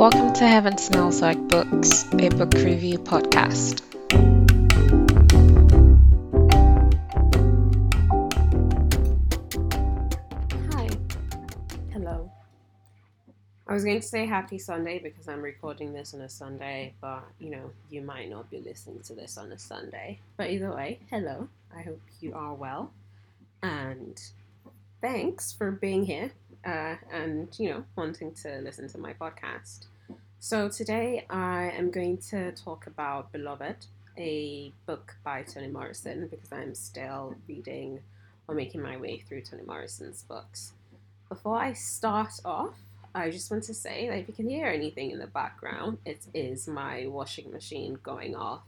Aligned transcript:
Welcome 0.00 0.32
to 0.32 0.48
Heaven 0.48 0.78
Smells 0.78 1.20
Like 1.20 1.46
Books, 1.48 2.06
a 2.14 2.30
book 2.30 2.54
review 2.54 2.98
podcast. 2.98 3.82
Hi. 10.72 10.88
Hello. 11.92 12.32
I 13.68 13.74
was 13.74 13.84
going 13.84 14.00
to 14.00 14.06
say 14.06 14.24
happy 14.24 14.56
Sunday 14.56 15.00
because 15.00 15.28
I'm 15.28 15.42
recording 15.42 15.92
this 15.92 16.14
on 16.14 16.22
a 16.22 16.30
Sunday, 16.30 16.94
but 17.02 17.22
you 17.38 17.50
know, 17.50 17.70
you 17.90 18.00
might 18.00 18.30
not 18.30 18.50
be 18.50 18.60
listening 18.60 19.00
to 19.00 19.14
this 19.14 19.36
on 19.36 19.52
a 19.52 19.58
Sunday. 19.58 20.18
But 20.38 20.48
either 20.48 20.74
way, 20.74 21.00
hello. 21.10 21.46
I 21.76 21.82
hope 21.82 22.00
you 22.22 22.32
are 22.32 22.54
well. 22.54 22.90
And 23.62 24.18
thanks 25.02 25.52
for 25.52 25.70
being 25.70 26.06
here 26.06 26.30
uh, 26.64 26.96
and, 27.12 27.48
you 27.58 27.70
know, 27.70 27.84
wanting 27.96 28.32
to 28.42 28.60
listen 28.60 28.88
to 28.88 28.98
my 28.98 29.12
podcast. 29.14 29.86
So 30.38 30.68
today 30.68 31.26
I 31.28 31.70
am 31.76 31.90
going 31.90 32.18
to 32.30 32.52
talk 32.52 32.86
about 32.86 33.32
Beloved, 33.32 33.86
a 34.16 34.72
book 34.86 35.16
by 35.24 35.42
Toni 35.42 35.68
Morrison, 35.68 36.28
because 36.28 36.52
I'm 36.52 36.74
still 36.74 37.34
reading 37.48 38.00
or 38.48 38.54
making 38.54 38.82
my 38.82 38.96
way 38.96 39.18
through 39.18 39.42
Toni 39.42 39.62
Morrison's 39.64 40.22
books. 40.22 40.72
Before 41.28 41.56
I 41.56 41.72
start 41.74 42.32
off, 42.44 42.74
I 43.14 43.30
just 43.30 43.50
want 43.50 43.64
to 43.64 43.74
say 43.74 44.08
that 44.08 44.18
if 44.18 44.28
you 44.28 44.34
can 44.34 44.48
hear 44.48 44.66
anything 44.66 45.10
in 45.10 45.18
the 45.18 45.26
background, 45.26 45.98
it 46.04 46.26
is 46.32 46.68
my 46.68 47.06
washing 47.06 47.50
machine 47.50 47.98
going 48.02 48.34
off. 48.34 48.62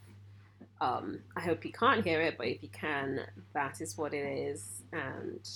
Um, 0.80 1.20
I 1.36 1.40
hope 1.40 1.64
you 1.64 1.72
can't 1.72 2.04
hear 2.04 2.20
it, 2.20 2.36
but 2.36 2.48
if 2.48 2.62
you 2.62 2.68
can, 2.68 3.20
that 3.54 3.80
is 3.80 3.96
what 3.96 4.12
it 4.12 4.26
is. 4.26 4.82
And 4.92 5.48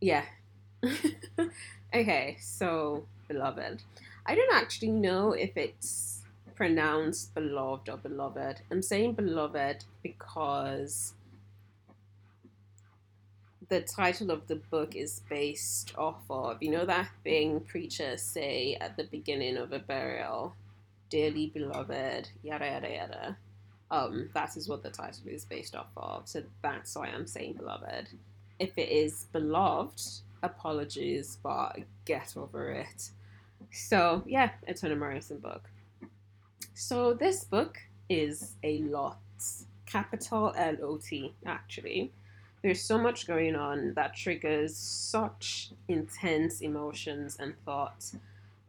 yeah. 0.00 0.24
okay, 1.94 2.36
so 2.40 3.04
beloved. 3.28 3.82
I 4.26 4.34
don't 4.34 4.54
actually 4.54 4.92
know 4.92 5.32
if 5.32 5.56
it's 5.56 6.22
pronounced 6.54 7.34
beloved 7.34 7.88
or 7.88 7.96
beloved. 7.96 8.60
I'm 8.70 8.82
saying 8.82 9.14
beloved 9.14 9.84
because 10.02 11.14
the 13.68 13.80
title 13.80 14.30
of 14.30 14.46
the 14.48 14.56
book 14.56 14.96
is 14.96 15.22
based 15.30 15.96
off 15.96 16.22
of, 16.28 16.62
you 16.62 16.70
know, 16.70 16.84
that 16.84 17.08
thing 17.22 17.60
preachers 17.60 18.20
say 18.20 18.76
at 18.80 18.96
the 18.96 19.04
beginning 19.04 19.56
of 19.56 19.72
a 19.72 19.78
burial, 19.78 20.54
dearly 21.08 21.46
beloved, 21.46 22.28
yada 22.42 22.66
yada 22.66 22.90
yada. 22.90 23.36
Um, 23.92 24.28
that 24.34 24.56
is 24.56 24.68
what 24.68 24.82
the 24.82 24.90
title 24.90 25.28
is 25.28 25.44
based 25.44 25.74
off 25.74 25.90
of. 25.96 26.28
So 26.28 26.42
that's 26.62 26.94
why 26.94 27.08
I'm 27.08 27.26
saying 27.26 27.54
beloved. 27.54 28.08
If 28.58 28.76
it 28.76 28.88
is 28.88 29.26
beloved, 29.32 30.02
apologies, 30.42 31.38
but 31.42 31.78
get 32.04 32.34
over 32.36 32.70
it. 32.70 33.10
So 33.70 34.22
yeah, 34.26 34.50
it's 34.66 34.82
an 34.82 34.98
Morrison 34.98 35.38
book. 35.38 35.70
So 36.74 37.12
this 37.14 37.44
book 37.44 37.78
is 38.08 38.56
a 38.62 38.78
lot, 38.78 39.18
capital 39.86 40.52
L 40.56 40.76
O 40.82 40.96
T 40.96 41.34
actually. 41.46 42.12
There's 42.62 42.82
so 42.82 42.98
much 42.98 43.26
going 43.26 43.56
on 43.56 43.94
that 43.94 44.14
triggers 44.14 44.76
such 44.76 45.70
intense 45.88 46.60
emotions 46.60 47.38
and 47.40 47.54
thoughts, 47.64 48.16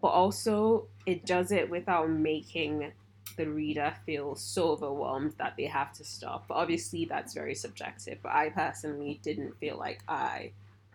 but 0.01 0.09
also 0.09 0.87
it 1.05 1.25
does 1.25 1.51
it 1.51 1.69
without 1.69 2.09
making 2.09 2.93
the 3.37 3.47
reader 3.47 3.93
feel 4.05 4.35
so 4.35 4.71
overwhelmed 4.71 5.33
that 5.37 5.55
they 5.57 5.65
have 5.65 5.93
to 5.93 6.03
stop. 6.03 6.47
But 6.47 6.55
obviously, 6.55 7.05
that's 7.05 7.33
very 7.33 7.55
subjective. 7.55 8.19
But 8.21 8.33
I 8.33 8.49
personally 8.49 9.19
didn't 9.23 9.57
feel 9.57 9.77
like 9.77 10.03
I 10.07 10.51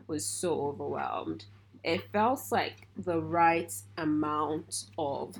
was 0.06 0.24
so 0.24 0.68
overwhelmed. 0.68 1.44
It 1.84 2.02
felt 2.12 2.40
like 2.50 2.88
the 2.96 3.20
right 3.20 3.72
amount 3.96 4.86
of 4.98 5.36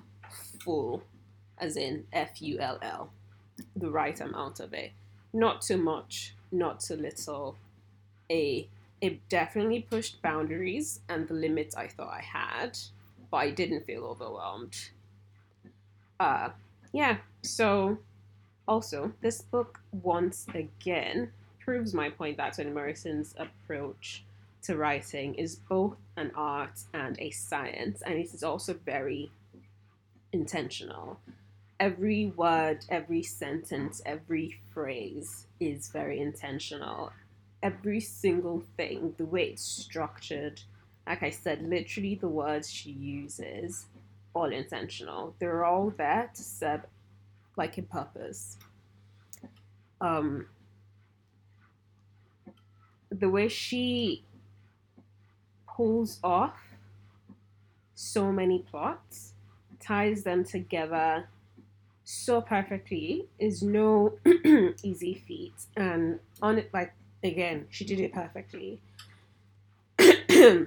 full, 0.62 1.02
as 1.58 1.76
in 1.76 2.06
F 2.12 2.40
U 2.40 2.58
L 2.58 2.78
L, 2.82 3.10
the 3.74 3.90
right 3.90 4.20
amount 4.20 4.60
of 4.60 4.72
it. 4.72 4.92
Not 5.32 5.62
too 5.62 5.76
much, 5.76 6.34
not 6.52 6.80
too 6.80 6.96
little. 6.96 7.56
A 8.30 8.68
it 9.00 9.28
definitely 9.28 9.82
pushed 9.82 10.22
boundaries 10.22 11.00
and 11.08 11.28
the 11.28 11.34
limits 11.34 11.76
I 11.76 11.88
thought 11.88 12.12
I 12.12 12.22
had, 12.22 12.78
but 13.30 13.36
I 13.38 13.50
didn't 13.50 13.84
feel 13.84 14.04
overwhelmed. 14.04 14.76
Uh 16.18 16.50
yeah, 16.92 17.18
so 17.42 17.98
also 18.68 19.12
this 19.20 19.42
book 19.42 19.80
once 19.92 20.46
again 20.54 21.32
proves 21.60 21.92
my 21.92 22.08
point 22.08 22.36
that 22.36 22.56
Toni 22.56 22.70
Morrison's 22.70 23.34
approach 23.36 24.24
to 24.66 24.76
writing 24.76 25.34
is 25.34 25.56
both 25.56 25.96
an 26.16 26.32
art 26.34 26.78
and 26.92 27.18
a 27.20 27.30
science, 27.30 28.02
and 28.02 28.18
it 28.18 28.34
is 28.34 28.42
also 28.42 28.74
very 28.74 29.30
intentional. 30.32 31.18
Every 31.78 32.32
word, 32.36 32.84
every 32.88 33.22
sentence, 33.22 34.02
every 34.04 34.58
phrase 34.72 35.46
is 35.60 35.88
very 35.88 36.20
intentional. 36.20 37.12
Every 37.62 38.00
single 38.00 38.62
thing, 38.76 39.14
the 39.18 39.24
way 39.24 39.44
it's 39.50 39.62
structured, 39.62 40.62
like 41.06 41.22
I 41.22 41.30
said, 41.30 41.62
literally 41.62 42.14
the 42.14 42.28
words 42.28 42.70
she 42.70 42.90
uses, 42.90 43.86
all 44.34 44.52
intentional. 44.52 45.34
They're 45.38 45.64
all 45.64 45.90
there 45.90 46.30
to 46.34 46.42
serve 46.42 46.82
like 47.56 47.78
a 47.78 47.82
purpose. 47.82 48.56
Um, 50.00 50.46
the 53.10 53.28
way 53.28 53.48
she 53.48 54.24
pulls 55.76 56.18
off 56.24 56.56
so 57.94 58.32
many 58.32 58.60
plots, 58.60 59.34
ties 59.78 60.22
them 60.22 60.44
together 60.44 61.28
so 62.04 62.40
perfectly 62.40 63.26
is 63.38 63.62
no 63.62 64.18
easy 64.82 65.22
feat. 65.26 65.54
And 65.76 66.20
on 66.40 66.58
it, 66.58 66.70
like 66.72 66.92
again, 67.22 67.66
she 67.70 67.84
did 67.84 68.00
it 68.00 68.12
perfectly. 68.12 68.80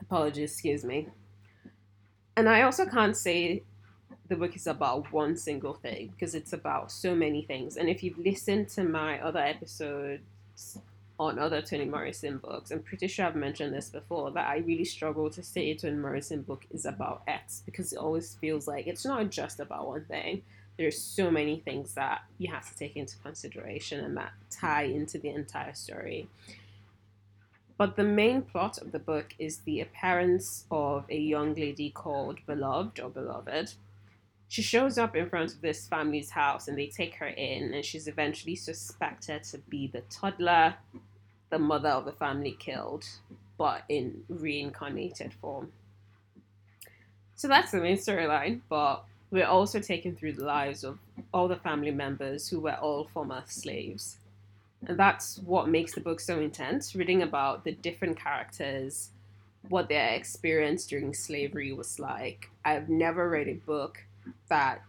Apologies, 0.00 0.52
excuse 0.52 0.84
me. 0.84 1.08
And 2.36 2.48
I 2.48 2.62
also 2.62 2.86
can't 2.86 3.16
say 3.16 3.62
the 4.28 4.36
book 4.36 4.56
is 4.56 4.66
about 4.66 5.12
one 5.12 5.36
single 5.36 5.74
thing 5.74 6.08
because 6.08 6.34
it's 6.34 6.52
about 6.52 6.90
so 6.90 7.14
many 7.14 7.42
things. 7.42 7.76
And 7.76 7.88
if 7.88 8.02
you've 8.02 8.18
listened 8.18 8.68
to 8.70 8.84
my 8.84 9.20
other 9.20 9.40
episodes 9.40 10.78
on 11.18 11.38
other 11.38 11.62
Toni 11.62 11.86
Morrison 11.86 12.38
books, 12.38 12.70
I'm 12.70 12.82
pretty 12.82 13.08
sure 13.08 13.26
I've 13.26 13.36
mentioned 13.36 13.74
this 13.74 13.88
before 13.88 14.30
that 14.32 14.48
I 14.48 14.58
really 14.58 14.84
struggle 14.84 15.30
to 15.30 15.42
say 15.42 15.70
a 15.70 15.74
Toni 15.74 15.96
Morrison 15.96 16.42
book 16.42 16.66
is 16.70 16.84
about 16.84 17.22
X 17.26 17.62
because 17.64 17.92
it 17.92 17.98
always 17.98 18.34
feels 18.34 18.68
like 18.68 18.86
it's 18.86 19.04
not 19.04 19.30
just 19.30 19.60
about 19.60 19.86
one 19.86 20.04
thing. 20.04 20.42
There's 20.76 21.00
so 21.00 21.30
many 21.30 21.60
things 21.60 21.94
that 21.94 22.22
you 22.36 22.52
have 22.52 22.68
to 22.70 22.76
take 22.76 22.96
into 22.96 23.16
consideration 23.18 24.04
and 24.04 24.16
that 24.18 24.32
tie 24.50 24.82
into 24.82 25.18
the 25.18 25.30
entire 25.30 25.74
story. 25.74 26.28
But 27.78 27.96
the 27.96 28.04
main 28.04 28.42
plot 28.42 28.78
of 28.78 28.92
the 28.92 28.98
book 28.98 29.34
is 29.38 29.58
the 29.58 29.80
appearance 29.80 30.64
of 30.70 31.04
a 31.10 31.18
young 31.18 31.54
lady 31.54 31.90
called 31.90 32.40
Beloved 32.46 33.00
or 33.00 33.10
Beloved. 33.10 33.72
She 34.48 34.62
shows 34.62 34.96
up 34.96 35.16
in 35.16 35.28
front 35.28 35.52
of 35.52 35.60
this 35.60 35.86
family's 35.88 36.30
house 36.30 36.68
and 36.68 36.78
they 36.78 36.86
take 36.86 37.16
her 37.16 37.26
in, 37.26 37.74
and 37.74 37.84
she's 37.84 38.06
eventually 38.06 38.54
suspected 38.54 39.42
to 39.44 39.58
be 39.58 39.88
the 39.88 40.02
toddler 40.02 40.76
the 41.50 41.58
mother 41.58 41.90
of 41.90 42.04
the 42.04 42.12
family 42.12 42.56
killed, 42.58 43.04
but 43.56 43.82
in 43.88 44.24
reincarnated 44.28 45.32
form. 45.34 45.72
So 47.34 47.48
that's 47.48 47.70
the 47.70 47.80
main 47.80 47.96
storyline, 47.96 48.60
but 48.68 49.04
we're 49.30 49.46
also 49.46 49.80
taken 49.80 50.16
through 50.16 50.34
the 50.34 50.44
lives 50.44 50.84
of 50.84 50.98
all 51.32 51.48
the 51.48 51.56
family 51.56 51.90
members 51.90 52.48
who 52.48 52.60
were 52.60 52.76
all 52.76 53.08
former 53.12 53.42
slaves. 53.46 54.18
And 54.86 54.98
that's 54.98 55.38
what 55.38 55.68
makes 55.68 55.94
the 55.94 56.00
book 56.00 56.20
so 56.20 56.40
intense, 56.40 56.94
reading 56.94 57.22
about 57.22 57.64
the 57.64 57.72
different 57.72 58.18
characters, 58.18 59.10
what 59.68 59.88
their 59.88 60.14
experience 60.14 60.86
during 60.86 61.12
slavery 61.12 61.72
was 61.72 61.98
like. 61.98 62.50
I've 62.64 62.88
never 62.88 63.28
read 63.28 63.48
a 63.48 63.54
book 63.54 64.04
that 64.48 64.82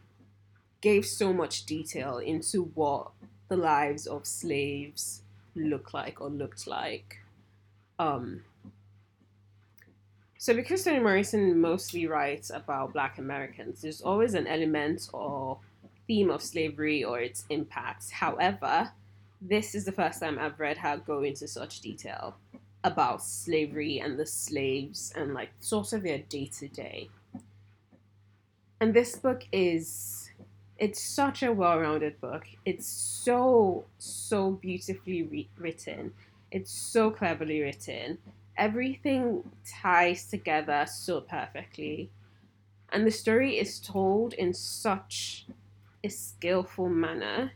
gave 0.81 1.05
so 1.05 1.33
much 1.33 1.65
detail 1.65 2.17
into 2.17 2.63
what 2.75 3.11
the 3.49 3.57
lives 3.57 4.05
of 4.07 4.25
slaves 4.25 5.21
look 5.55 5.93
like 5.93 6.21
or 6.21 6.29
looked 6.29 6.67
like. 6.67 7.19
Um, 7.99 8.43
so 10.37 10.53
because 10.53 10.83
Toni 10.83 10.99
Morrison 10.99 11.59
mostly 11.59 12.07
writes 12.07 12.51
about 12.51 12.93
Black 12.93 13.17
Americans, 13.17 13.81
there's 13.81 14.01
always 14.01 14.33
an 14.33 14.47
element 14.47 15.09
or 15.13 15.57
theme 16.05 16.29
of 16.29 16.41
slavery 16.41 17.03
or 17.03 17.19
its 17.19 17.45
impacts. 17.49 18.11
However, 18.11 18.91
this 19.41 19.75
is 19.75 19.85
the 19.85 19.91
first 19.91 20.19
time 20.19 20.39
I've 20.39 20.59
read 20.59 20.77
her 20.77 20.97
go 20.97 21.23
into 21.23 21.47
such 21.47 21.81
detail 21.81 22.35
about 22.83 23.23
slavery 23.23 23.99
and 23.99 24.17
the 24.17 24.25
slaves 24.25 25.11
and 25.15 25.33
like 25.33 25.49
sort 25.59 25.93
of 25.93 26.03
their 26.03 26.19
day 26.19 26.49
to 26.59 26.67
day. 26.67 27.09
And 28.79 28.93
this 28.93 29.15
book 29.15 29.43
is 29.51 30.29
it's 30.77 31.01
such 31.01 31.41
a 31.41 31.51
well-rounded 31.51 32.21
book. 32.21 32.45
It's 32.65 32.87
so 32.87 33.85
so 33.97 34.51
beautifully 34.51 35.23
re- 35.23 35.49
written. 35.57 36.13
It's 36.51 36.71
so 36.71 37.11
cleverly 37.11 37.61
written, 37.61 38.19
everything 38.55 39.43
ties 39.65 40.27
together 40.27 40.85
so 40.87 41.21
perfectly. 41.21 42.09
And 42.89 43.05
the 43.05 43.11
story 43.11 43.57
is 43.57 43.79
told 43.79 44.33
in 44.33 44.53
such 44.53 45.45
a 46.03 46.09
skillful 46.09 46.89
manner. 46.89 47.51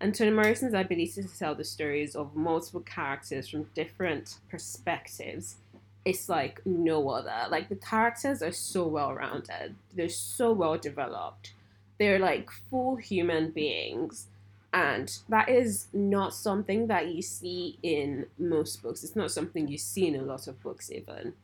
And 0.00 0.14
Toni 0.14 0.30
Morrison's 0.30 0.74
ability 0.74 1.22
to 1.22 1.38
tell 1.38 1.54
the 1.54 1.64
stories 1.64 2.14
of 2.14 2.36
multiple 2.36 2.80
characters 2.80 3.48
from 3.48 3.70
different 3.74 4.38
perspectives 4.48 5.56
is 6.04 6.28
like 6.28 6.60
no 6.64 7.08
other. 7.10 7.48
Like 7.50 7.68
the 7.68 7.76
characters 7.76 8.42
are 8.42 8.52
so 8.52 8.86
well 8.86 9.14
rounded, 9.14 9.74
they're 9.94 10.08
so 10.08 10.52
well 10.52 10.78
developed. 10.78 11.54
They're 11.98 12.18
like 12.18 12.50
full 12.50 12.96
human 12.96 13.50
beings 13.50 14.28
and 14.72 15.18
that 15.28 15.48
is 15.48 15.88
not 15.92 16.32
something 16.32 16.86
that 16.86 17.08
you 17.08 17.20
see 17.20 17.78
in 17.82 18.26
most 18.38 18.82
books. 18.82 19.04
It's 19.04 19.16
not 19.16 19.30
something 19.30 19.68
you 19.68 19.76
see 19.76 20.06
in 20.06 20.16
a 20.16 20.22
lot 20.22 20.46
of 20.48 20.62
books, 20.62 20.90
even. 20.90 21.34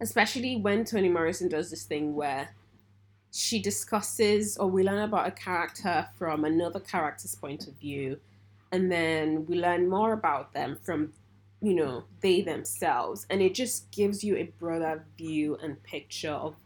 Especially 0.00 0.56
when 0.56 0.84
Toni 0.84 1.08
Morrison 1.08 1.48
does 1.48 1.70
this 1.70 1.84
thing 1.84 2.14
where 2.14 2.54
she 3.32 3.60
discusses 3.60 4.56
or 4.56 4.68
we 4.68 4.84
learn 4.84 5.02
about 5.02 5.26
a 5.26 5.32
character 5.32 6.08
from 6.16 6.44
another 6.44 6.78
character's 6.78 7.34
point 7.34 7.66
of 7.66 7.74
view, 7.74 8.20
and 8.70 8.90
then 8.90 9.46
we 9.46 9.56
learn 9.56 9.88
more 9.88 10.12
about 10.12 10.52
them 10.52 10.78
from, 10.80 11.12
you 11.62 11.74
know, 11.74 12.02
they 12.20 12.42
themselves. 12.42 13.24
And 13.30 13.40
it 13.40 13.54
just 13.54 13.90
gives 13.92 14.24
you 14.24 14.36
a 14.36 14.52
broader 14.58 15.04
view 15.16 15.56
and 15.62 15.80
picture 15.84 16.32
of 16.32 16.56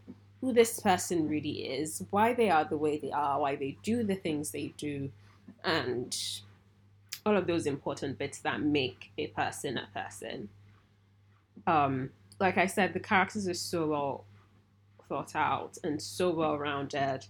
who 0.41 0.51
this 0.51 0.79
person 0.79 1.29
really 1.29 1.67
is, 1.67 2.03
why 2.09 2.33
they 2.33 2.49
are 2.49 2.65
the 2.65 2.77
way 2.77 2.97
they 2.97 3.11
are, 3.11 3.39
why 3.39 3.55
they 3.55 3.77
do 3.83 4.03
the 4.03 4.15
things 4.15 4.51
they 4.51 4.73
do, 4.77 5.11
and 5.63 6.17
all 7.25 7.37
of 7.37 7.47
those 7.47 7.65
important 7.65 8.17
bits 8.17 8.39
that 8.39 8.61
make 8.61 9.11
a 9.17 9.27
person 9.27 9.77
a 9.77 9.87
person. 9.93 10.49
Um, 11.65 12.09
like 12.39 12.57
I 12.57 12.65
said, 12.65 12.93
the 12.93 12.99
characters 12.99 13.47
are 13.47 13.53
so 13.53 13.87
well 13.87 14.25
thought 15.09 15.35
out 15.35 15.77
and 15.83 16.01
so 16.01 16.29
well 16.29 16.57
rounded. 16.57 17.25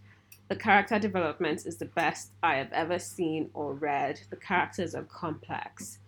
The 0.47 0.55
character 0.55 0.99
development 0.99 1.65
is 1.65 1.77
the 1.77 1.85
best 1.85 2.31
I 2.41 2.55
have 2.55 2.71
ever 2.71 2.99
seen 2.99 3.49
or 3.53 3.73
read. 3.73 4.21
The 4.29 4.37
characters 4.37 4.95
are 4.95 5.03
complex 5.03 5.99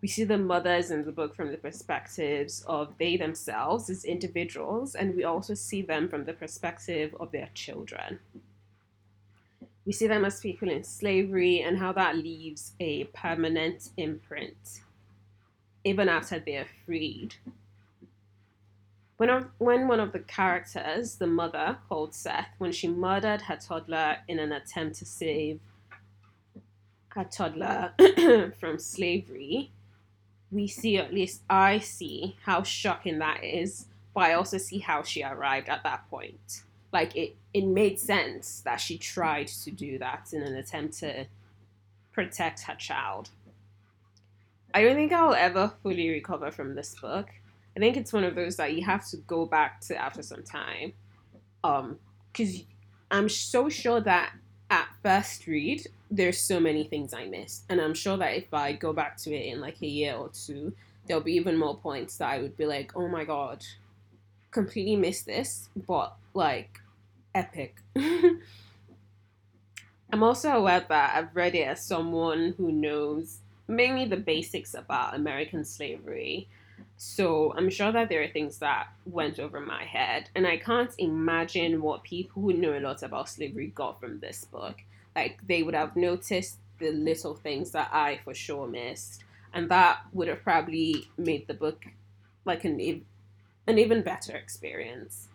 we 0.00 0.08
see 0.08 0.24
the 0.24 0.38
mothers 0.38 0.90
in 0.90 1.04
the 1.04 1.12
book 1.12 1.34
from 1.34 1.50
the 1.50 1.56
perspectives 1.58 2.64
of 2.66 2.94
they 2.98 3.16
themselves 3.16 3.90
as 3.90 4.04
individuals, 4.04 4.94
and 4.94 5.16
we 5.16 5.24
also 5.24 5.54
see 5.54 5.82
them 5.82 6.08
from 6.08 6.24
the 6.24 6.32
perspective 6.32 7.14
of 7.18 7.32
their 7.32 7.48
children. 7.54 8.20
We 9.84 9.92
see 9.92 10.06
them 10.06 10.24
as 10.24 10.40
people 10.40 10.68
in 10.68 10.84
slavery 10.84 11.62
and 11.62 11.78
how 11.78 11.92
that 11.92 12.16
leaves 12.16 12.72
a 12.78 13.04
permanent 13.04 13.88
imprint 13.96 14.80
even 15.84 16.08
after 16.08 16.38
they're 16.38 16.66
freed. 16.84 17.36
When, 19.16 19.46
when 19.58 19.88
one 19.88 20.00
of 20.00 20.12
the 20.12 20.20
characters, 20.20 21.16
the 21.16 21.26
mother 21.26 21.78
called 21.88 22.14
Seth, 22.14 22.50
when 22.58 22.72
she 22.72 22.88
murdered 22.88 23.42
her 23.42 23.56
toddler 23.56 24.18
in 24.28 24.38
an 24.38 24.52
attempt 24.52 24.96
to 24.98 25.04
save 25.04 25.60
her 27.08 27.24
toddler 27.24 27.94
from 28.60 28.78
slavery, 28.78 29.72
we 30.50 30.66
see, 30.66 30.96
at 30.96 31.12
least 31.12 31.42
I 31.48 31.78
see, 31.78 32.36
how 32.44 32.62
shocking 32.62 33.18
that 33.18 33.44
is, 33.44 33.86
but 34.14 34.24
I 34.24 34.34
also 34.34 34.58
see 34.58 34.78
how 34.78 35.02
she 35.02 35.22
arrived 35.22 35.68
at 35.68 35.82
that 35.82 36.08
point. 36.08 36.62
Like 36.92 37.14
it, 37.16 37.36
it 37.52 37.66
made 37.66 37.98
sense 37.98 38.62
that 38.62 38.80
she 38.80 38.96
tried 38.96 39.48
to 39.48 39.70
do 39.70 39.98
that 39.98 40.30
in 40.32 40.42
an 40.42 40.54
attempt 40.56 40.98
to 41.00 41.26
protect 42.12 42.62
her 42.62 42.74
child. 42.74 43.30
I 44.72 44.82
don't 44.82 44.96
think 44.96 45.12
I'll 45.12 45.34
ever 45.34 45.72
fully 45.82 46.08
recover 46.10 46.50
from 46.50 46.74
this 46.74 46.94
book. 46.94 47.28
I 47.76 47.80
think 47.80 47.96
it's 47.96 48.12
one 48.12 48.24
of 48.24 48.34
those 48.34 48.56
that 48.56 48.74
you 48.74 48.84
have 48.84 49.06
to 49.10 49.18
go 49.18 49.46
back 49.46 49.80
to 49.82 49.96
after 49.96 50.22
some 50.22 50.42
time. 50.42 50.94
Um, 51.62 51.98
because 52.32 52.62
I'm 53.10 53.28
so 53.28 53.68
sure 53.68 54.00
that 54.00 54.32
at 54.70 54.88
first 55.02 55.46
read, 55.46 55.86
there's 56.10 56.40
so 56.40 56.60
many 56.60 56.84
things 56.84 57.14
I 57.14 57.26
missed. 57.26 57.64
And 57.68 57.80
I'm 57.80 57.94
sure 57.94 58.16
that 58.16 58.36
if 58.36 58.52
I 58.52 58.72
go 58.72 58.92
back 58.92 59.16
to 59.18 59.34
it 59.34 59.46
in 59.46 59.60
like 59.60 59.80
a 59.82 59.86
year 59.86 60.14
or 60.14 60.30
two, 60.30 60.74
there'll 61.06 61.22
be 61.22 61.34
even 61.34 61.56
more 61.56 61.76
points 61.76 62.18
that 62.18 62.30
I 62.30 62.38
would 62.38 62.56
be 62.56 62.66
like, 62.66 62.96
oh 62.96 63.08
my 63.08 63.24
god, 63.24 63.64
completely 64.50 64.96
missed 64.96 65.26
this, 65.26 65.68
but 65.86 66.14
like 66.34 66.80
epic. 67.34 67.76
I'm 70.10 70.22
also 70.22 70.50
aware 70.50 70.84
that 70.88 71.16
I've 71.16 71.36
read 71.36 71.54
it 71.54 71.68
as 71.68 71.84
someone 71.84 72.54
who 72.56 72.72
knows 72.72 73.40
mainly 73.66 74.06
the 74.06 74.16
basics 74.16 74.74
about 74.74 75.14
American 75.14 75.64
slavery. 75.64 76.48
So 76.98 77.54
I'm 77.56 77.70
sure 77.70 77.92
that 77.92 78.08
there 78.08 78.22
are 78.22 78.28
things 78.28 78.58
that 78.58 78.88
went 79.06 79.38
over 79.38 79.60
my 79.60 79.84
head, 79.84 80.30
and 80.34 80.46
I 80.46 80.56
can't 80.56 80.92
imagine 80.98 81.80
what 81.80 82.02
people 82.02 82.42
who 82.42 82.52
know 82.52 82.76
a 82.76 82.80
lot 82.80 83.02
about 83.02 83.28
slavery 83.28 83.68
got 83.68 84.00
from 84.00 84.18
this 84.18 84.44
book 84.44 84.82
like 85.18 85.38
they 85.46 85.62
would 85.62 85.74
have 85.74 85.96
noticed 85.96 86.58
the 86.78 86.90
little 86.90 87.34
things 87.34 87.72
that 87.72 87.90
I 87.92 88.20
for 88.24 88.34
sure 88.34 88.68
missed, 88.68 89.24
and 89.52 89.68
that 89.68 90.00
would 90.12 90.28
have 90.28 90.42
probably 90.42 91.10
made 91.16 91.46
the 91.46 91.54
book 91.54 91.84
like 92.44 92.64
an 92.64 93.04
an 93.66 93.78
even 93.78 94.02
better 94.02 94.36
experience. 94.36 95.28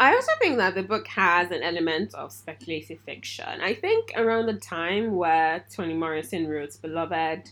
I 0.00 0.14
also 0.14 0.32
think 0.40 0.56
that 0.56 0.74
the 0.74 0.82
book 0.82 1.06
has 1.08 1.50
an 1.50 1.62
element 1.62 2.14
of 2.14 2.32
speculative 2.32 3.00
fiction. 3.00 3.60
I 3.60 3.74
think 3.74 4.12
around 4.16 4.46
the 4.46 4.54
time 4.54 5.14
where 5.14 5.64
Toni 5.70 5.94
Morrison 5.94 6.48
wrote 6.48 6.80
Beloved 6.82 7.50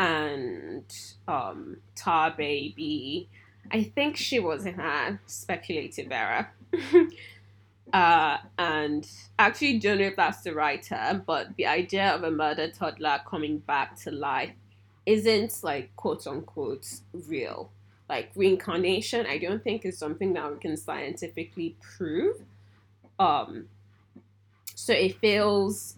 and 0.00 0.84
um, 1.28 1.76
Tar 1.94 2.30
Baby, 2.30 3.28
I 3.70 3.82
think 3.82 4.16
she 4.16 4.40
was 4.40 4.64
in 4.64 4.74
her 4.74 5.20
speculative 5.26 6.10
era. 6.10 6.50
Uh, 7.92 8.38
and 8.56 9.10
actually 9.36 9.76
don't 9.80 9.98
know 9.98 10.04
if 10.04 10.14
that's 10.14 10.42
the 10.42 10.54
writer, 10.54 11.20
but 11.26 11.48
the 11.56 11.66
idea 11.66 12.14
of 12.14 12.22
a 12.22 12.30
murdered 12.30 12.72
toddler 12.72 13.20
coming 13.26 13.58
back 13.58 13.96
to 13.96 14.12
life 14.12 14.52
isn't 15.06 15.58
like 15.64 15.90
quote 15.96 16.24
unquote 16.24 16.86
real. 17.26 17.68
Like 18.08 18.30
reincarnation, 18.36 19.26
I 19.26 19.38
don't 19.38 19.64
think 19.64 19.84
is 19.84 19.98
something 19.98 20.34
that 20.34 20.52
we 20.52 20.60
can 20.60 20.76
scientifically 20.76 21.74
prove. 21.80 22.36
Um, 23.18 23.66
so 24.76 24.92
it 24.92 25.18
feels 25.18 25.96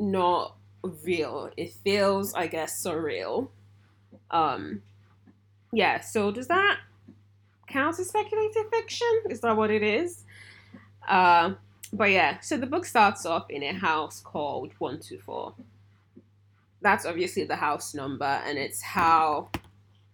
not 0.00 0.56
real. 0.84 1.50
It 1.56 1.72
feels, 1.72 2.34
I 2.34 2.46
guess, 2.46 2.82
surreal. 2.82 3.48
Um, 4.30 4.82
yeah. 5.72 6.00
So 6.00 6.30
does 6.30 6.48
that 6.48 6.78
count 7.68 7.98
as 7.98 8.08
speculative 8.08 8.70
fiction? 8.70 9.08
Is 9.30 9.40
that 9.40 9.56
what 9.56 9.70
it 9.70 9.82
is? 9.82 10.24
Uh, 11.06 11.54
but 11.92 12.10
yeah, 12.10 12.40
so 12.40 12.56
the 12.56 12.66
book 12.66 12.84
starts 12.84 13.24
off 13.24 13.50
in 13.50 13.62
a 13.62 13.72
house 13.72 14.20
called 14.20 14.72
124. 14.78 15.54
That's 16.80 17.06
obviously 17.06 17.44
the 17.44 17.56
house 17.56 17.94
number, 17.94 18.24
and 18.24 18.58
it's 18.58 18.82
how 18.82 19.48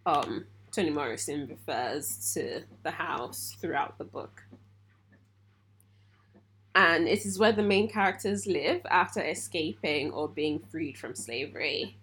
um, 0.06 0.44
Toni 0.72 0.90
Morrison 0.90 1.48
refers 1.48 2.32
to 2.34 2.62
the 2.82 2.90
house 2.90 3.56
throughout 3.60 3.98
the 3.98 4.04
book. 4.04 4.42
And 6.80 7.06
it 7.06 7.26
is 7.26 7.38
where 7.38 7.52
the 7.52 7.62
main 7.62 7.90
characters 7.90 8.46
live 8.46 8.80
after 8.90 9.20
escaping 9.20 10.12
or 10.12 10.26
being 10.26 10.60
freed 10.70 10.96
from 10.96 11.14
slavery. 11.14 11.98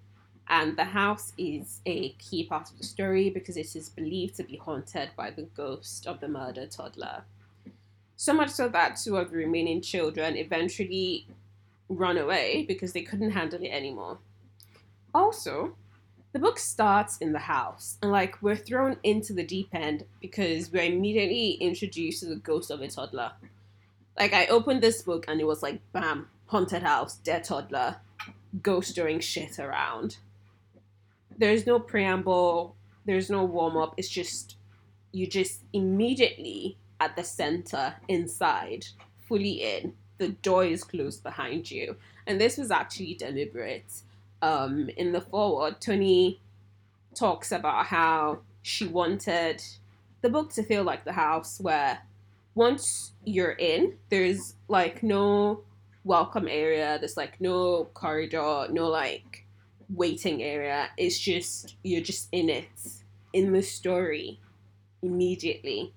And 0.49 0.77
the 0.77 0.83
house 0.83 1.33
is 1.35 1.81
a 1.87 2.09
key 2.19 2.45
part 2.45 2.69
of 2.69 2.77
the 2.77 2.83
story 2.83 3.31
because 3.31 3.57
it 3.57 3.75
is 3.75 3.89
believed 3.89 4.35
to 4.35 4.43
be 4.43 4.57
haunted 4.57 5.09
by 5.17 5.31
the 5.31 5.49
ghost 5.57 6.05
of 6.05 6.19
the 6.19 6.27
murdered 6.27 6.69
toddler. 6.69 7.23
So 8.17 8.33
much 8.33 8.51
so 8.51 8.69
that 8.69 8.99
two 9.03 9.17
of 9.17 9.31
the 9.31 9.37
remaining 9.37 9.81
children 9.81 10.37
eventually 10.37 11.25
run 11.89 12.19
away 12.19 12.63
because 12.67 12.93
they 12.93 13.01
couldn't 13.01 13.31
handle 13.31 13.63
it 13.63 13.69
anymore. 13.69 14.19
Also, 15.11 15.75
the 16.33 16.39
book 16.39 16.59
starts 16.59 17.17
in 17.17 17.31
the 17.33 17.39
house, 17.39 17.97
and 18.03 18.11
like 18.11 18.39
we're 18.43 18.55
thrown 18.55 18.97
into 19.01 19.33
the 19.33 19.43
deep 19.43 19.69
end 19.73 20.05
because 20.21 20.71
we're 20.71 20.83
immediately 20.83 21.53
introduced 21.53 22.19
to 22.19 22.27
the 22.27 22.35
ghost 22.35 22.69
of 22.69 22.81
a 22.81 22.87
toddler. 22.87 23.31
Like 24.17 24.33
I 24.33 24.47
opened 24.47 24.81
this 24.81 25.01
book 25.01 25.25
and 25.27 25.39
it 25.39 25.47
was 25.47 25.61
like 25.61 25.79
bam, 25.91 26.27
haunted 26.47 26.83
house, 26.83 27.17
dead 27.17 27.43
toddler, 27.43 27.97
ghost 28.61 28.95
doing 28.95 29.19
shit 29.19 29.59
around. 29.59 30.17
There's 31.37 31.67
no 31.67 31.79
preamble, 31.79 32.75
there's 33.05 33.29
no 33.29 33.43
warm 33.43 33.77
up, 33.77 33.93
it's 33.97 34.09
just 34.09 34.57
you 35.11 35.27
just 35.27 35.63
immediately 35.73 36.77
at 36.99 37.15
the 37.15 37.23
center 37.23 37.95
inside, 38.07 38.85
fully 39.27 39.63
in. 39.63 39.93
The 40.17 40.29
door 40.29 40.65
is 40.65 40.83
closed 40.83 41.23
behind 41.23 41.69
you. 41.69 41.95
And 42.25 42.41
this 42.41 42.57
was 42.57 42.71
actually 42.71 43.13
deliberate. 43.15 44.01
Um, 44.41 44.89
in 44.97 45.11
the 45.11 45.21
foreword, 45.21 45.79
Toni 45.79 46.39
talks 47.13 47.51
about 47.51 47.85
how 47.87 48.39
she 48.61 48.85
wanted 48.85 49.63
the 50.21 50.29
book 50.29 50.51
to 50.53 50.63
feel 50.63 50.83
like 50.83 51.05
the 51.05 51.13
house 51.13 51.59
where 51.59 51.99
once 52.57 53.13
you're 53.23 53.51
in, 53.51 53.93
there's 54.09 54.55
like 54.67 55.03
no 55.03 55.61
welcome 56.03 56.47
area, 56.49 56.97
there's 56.99 57.15
like 57.15 57.39
no 57.39 57.85
corridor, 57.93 58.65
no 58.71 58.87
like 58.87 59.45
waiting 59.93 60.41
area. 60.41 60.89
It's 60.97 61.19
just, 61.19 61.75
you're 61.83 62.01
just 62.01 62.29
in 62.31 62.49
it 62.49 62.65
in 63.31 63.53
the 63.53 63.61
story 63.61 64.39
immediately. 65.03 65.93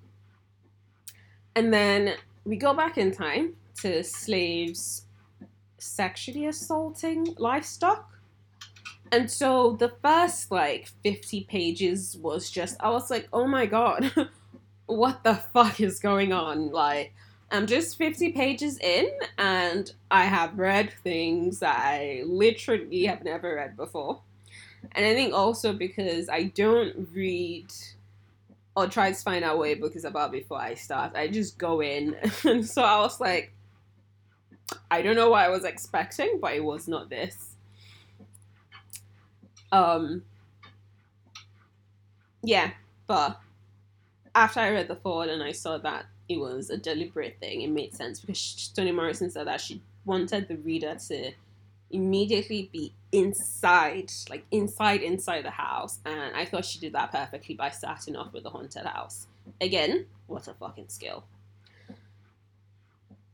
And 1.56 1.72
then 1.72 2.16
we 2.44 2.56
go 2.56 2.74
back 2.74 2.98
in 2.98 3.10
time 3.10 3.56
to 3.80 4.04
slaves 4.04 5.06
sexually 5.78 6.44
assaulting 6.44 7.34
livestock. 7.38 8.20
And 9.10 9.30
so 9.30 9.76
the 9.80 9.94
first 10.02 10.50
like 10.50 10.90
50 11.02 11.44
pages 11.44 12.18
was 12.20 12.50
just, 12.50 12.76
I 12.80 12.90
was 12.90 13.08
like, 13.08 13.28
oh 13.32 13.46
my 13.46 13.64
god, 13.64 14.12
what 14.90 15.22
the 15.22 15.34
fuck 15.34 15.80
is 15.80 16.00
going 16.00 16.32
on? 16.32 16.70
Like, 16.70 17.12
I'm 17.50 17.66
just 17.66 17.96
50 17.96 18.32
pages 18.32 18.78
in 18.78 19.10
and 19.36 19.92
I 20.10 20.24
have 20.24 20.58
read 20.58 20.92
things 21.02 21.62
I 21.62 22.22
literally 22.26 23.06
have 23.06 23.24
never 23.24 23.56
read 23.56 23.76
before. 23.76 24.20
And 24.92 25.04
I 25.04 25.14
think 25.14 25.34
also 25.34 25.72
because 25.72 26.28
I 26.28 26.44
don't 26.44 27.08
read 27.12 27.72
or 28.76 28.86
try 28.86 29.10
to 29.10 29.16
find 29.16 29.44
out 29.44 29.58
what 29.58 29.68
a 29.68 29.74
book 29.74 29.96
is 29.96 30.04
about 30.04 30.30
before 30.30 30.60
I 30.60 30.74
start. 30.74 31.16
I 31.16 31.26
just 31.26 31.58
go 31.58 31.80
in. 31.80 32.16
and 32.44 32.64
so 32.68 32.82
I 32.82 33.00
was 33.00 33.20
like, 33.20 33.52
I 34.90 35.02
don't 35.02 35.16
know 35.16 35.30
what 35.30 35.44
I 35.44 35.48
was 35.48 35.64
expecting, 35.64 36.38
but 36.40 36.54
it 36.54 36.64
was 36.64 36.86
not 36.86 37.10
this. 37.10 37.56
Um 39.72 40.22
yeah, 42.42 42.70
but 43.06 43.40
after 44.34 44.60
I 44.60 44.70
read 44.70 44.88
the 44.88 44.96
forward 44.96 45.28
and 45.28 45.42
I 45.42 45.52
saw 45.52 45.78
that 45.78 46.06
it 46.28 46.38
was 46.38 46.70
a 46.70 46.76
deliberate 46.76 47.38
thing, 47.40 47.62
it 47.62 47.70
made 47.70 47.94
sense 47.94 48.20
because 48.20 48.70
Toni 48.74 48.92
Morrison 48.92 49.30
said 49.30 49.46
that 49.46 49.60
she 49.60 49.82
wanted 50.04 50.48
the 50.48 50.56
reader 50.56 50.96
to 51.08 51.32
immediately 51.90 52.70
be 52.72 52.94
inside, 53.12 54.10
like 54.28 54.44
inside, 54.50 55.02
inside 55.02 55.44
the 55.44 55.50
house. 55.50 55.98
And 56.04 56.34
I 56.36 56.44
thought 56.44 56.64
she 56.64 56.78
did 56.78 56.92
that 56.92 57.10
perfectly 57.10 57.54
by 57.54 57.70
starting 57.70 58.16
off 58.16 58.32
with 58.32 58.44
the 58.44 58.50
haunted 58.50 58.86
house. 58.86 59.26
Again, 59.60 60.06
what 60.26 60.46
a 60.48 60.54
fucking 60.54 60.88
skill. 60.88 61.24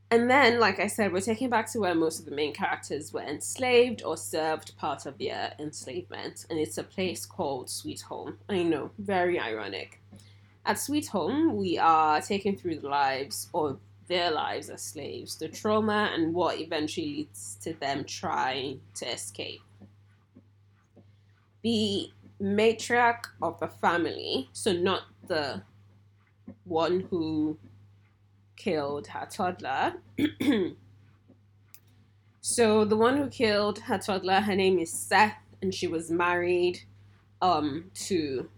And 0.09 0.29
then, 0.29 0.59
like 0.59 0.79
I 0.79 0.87
said, 0.87 1.11
we're 1.11 1.19
taking 1.19 1.49
back 1.49 1.69
to 1.73 1.79
where 1.79 1.93
most 1.93 2.19
of 2.19 2.25
the 2.25 2.31
main 2.31 2.53
characters 2.53 3.11
were 3.11 3.21
enslaved 3.21 4.01
or 4.03 4.15
served 4.15 4.77
part 4.77 5.05
of 5.05 5.17
their 5.17 5.53
enslavement. 5.59 6.45
And 6.49 6.57
it's 6.57 6.77
a 6.77 6.83
place 6.83 7.25
called 7.25 7.69
Sweet 7.69 8.01
Home. 8.01 8.37
I 8.47 8.63
know, 8.63 8.91
very 8.97 9.37
ironic. 9.37 10.01
At 10.67 10.77
Sweet 10.77 11.07
Home, 11.07 11.55
we 11.55 11.77
are 11.77 12.19
taken 12.19 12.57
through 12.57 12.79
the 12.81 12.89
lives 12.89 13.47
or 13.53 13.77
their 14.09 14.31
lives 14.31 14.69
as 14.69 14.81
slaves, 14.81 15.37
the 15.37 15.47
trauma, 15.47 16.11
and 16.13 16.33
what 16.33 16.59
eventually 16.59 17.07
leads 17.07 17.55
to 17.61 17.71
them 17.75 18.03
trying 18.03 18.81
to 18.95 19.09
escape. 19.09 19.61
The 21.61 22.09
matriarch 22.41 23.27
of 23.41 23.57
the 23.61 23.69
family, 23.69 24.49
so 24.51 24.73
not 24.73 25.03
the 25.25 25.61
one 26.65 27.07
who 27.09 27.57
killed 28.57 29.07
her 29.07 29.25
toddler. 29.31 29.93
so 32.41 32.83
the 32.83 32.97
one 32.97 33.15
who 33.15 33.29
killed 33.29 33.79
her 33.79 33.99
toddler, 33.99 34.41
her 34.41 34.55
name 34.55 34.79
is 34.79 34.91
Seth, 34.91 35.37
and 35.61 35.73
she 35.73 35.87
was 35.87 36.11
married 36.11 36.81
um, 37.41 37.89
to 37.93 38.49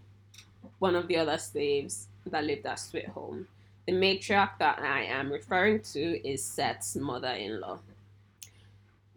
one 0.80 0.96
of 0.96 1.06
the 1.06 1.16
other 1.16 1.38
slaves 1.38 2.08
that 2.26 2.44
lived 2.44 2.66
at 2.66 2.80
Sweet 2.80 3.08
Home. 3.10 3.46
The 3.86 3.92
matriarch 3.92 4.58
that 4.58 4.80
I 4.80 5.04
am 5.04 5.30
referring 5.30 5.80
to 5.92 6.28
is 6.28 6.44
Seth's 6.44 6.96
mother 6.96 7.28
in 7.28 7.60
law. 7.60 7.78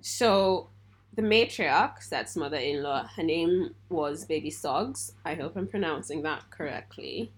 So, 0.02 0.68
the 1.16 1.22
matriarch, 1.22 2.04
Seth's 2.04 2.36
mother 2.36 2.58
in 2.58 2.84
law, 2.84 3.08
her 3.16 3.24
name 3.24 3.76
was 3.90 4.26
Baby 4.26 4.50
Suggs. 4.50 5.14
I 5.26 5.36
hope 5.36 5.56
I'm 5.56 5.68
pronouncing 5.68 6.22
that 6.24 6.50
correctly. 6.50 7.32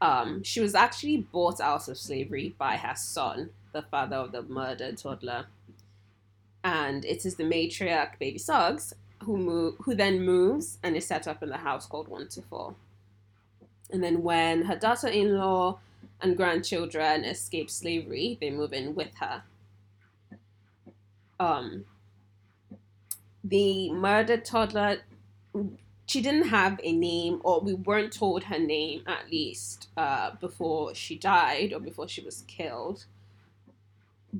Um, 0.00 0.42
she 0.42 0.60
was 0.60 0.74
actually 0.74 1.18
bought 1.18 1.60
out 1.60 1.88
of 1.88 1.98
slavery 1.98 2.54
by 2.58 2.76
her 2.76 2.96
son, 2.96 3.50
the 3.72 3.82
father 3.82 4.16
of 4.16 4.32
the 4.32 4.42
murdered 4.42 4.98
toddler. 4.98 5.46
And 6.64 7.04
it 7.04 7.24
is 7.24 7.36
the 7.36 7.44
matriarch, 7.44 8.18
Baby 8.18 8.38
Suggs, 8.38 8.92
who, 9.22 9.76
who 9.82 9.94
then 9.94 10.24
moves 10.24 10.78
and 10.82 10.96
is 10.96 11.06
set 11.06 11.28
up 11.28 11.42
in 11.42 11.50
the 11.50 11.58
house 11.58 11.86
called 11.86 12.08
124. 12.08 12.74
And 13.90 14.02
then 14.02 14.22
when 14.22 14.62
her 14.62 14.76
daughter 14.76 15.08
in 15.08 15.38
law 15.38 15.78
and 16.20 16.36
grandchildren 16.36 17.24
escape 17.24 17.70
slavery, 17.70 18.38
they 18.40 18.50
move 18.50 18.72
in 18.72 18.94
with 18.94 19.14
her. 19.20 19.42
Um, 21.38 21.84
the 23.44 23.92
murdered 23.92 24.44
toddler 24.44 25.02
she 26.06 26.20
didn't 26.22 26.48
have 26.48 26.78
a 26.84 26.92
name, 26.92 27.40
or 27.42 27.60
we 27.60 27.74
weren't 27.74 28.12
told 28.12 28.44
her 28.44 28.58
name 28.58 29.02
at 29.06 29.30
least 29.30 29.88
uh, 29.96 30.30
before 30.40 30.94
she 30.94 31.18
died 31.18 31.72
or 31.72 31.80
before 31.80 32.06
she 32.06 32.22
was 32.22 32.44
killed. 32.46 33.06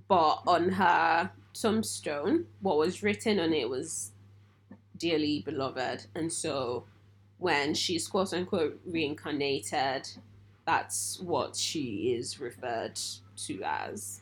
But 0.06 0.42
on 0.46 0.70
her 0.70 1.32
tombstone, 1.52 2.46
what 2.60 2.78
was 2.78 3.02
written 3.02 3.40
on 3.40 3.52
it 3.52 3.68
was 3.68 4.12
dearly 4.96 5.42
beloved. 5.44 6.06
And 6.14 6.32
so 6.32 6.84
when 7.38 7.74
she's 7.74 8.08
quote 8.08 8.32
unquote 8.32 8.80
reincarnated, 8.86 10.08
that's 10.64 11.20
what 11.20 11.56
she 11.56 12.14
is 12.16 12.40
referred 12.40 12.98
to 13.36 13.60
as. 13.62 14.20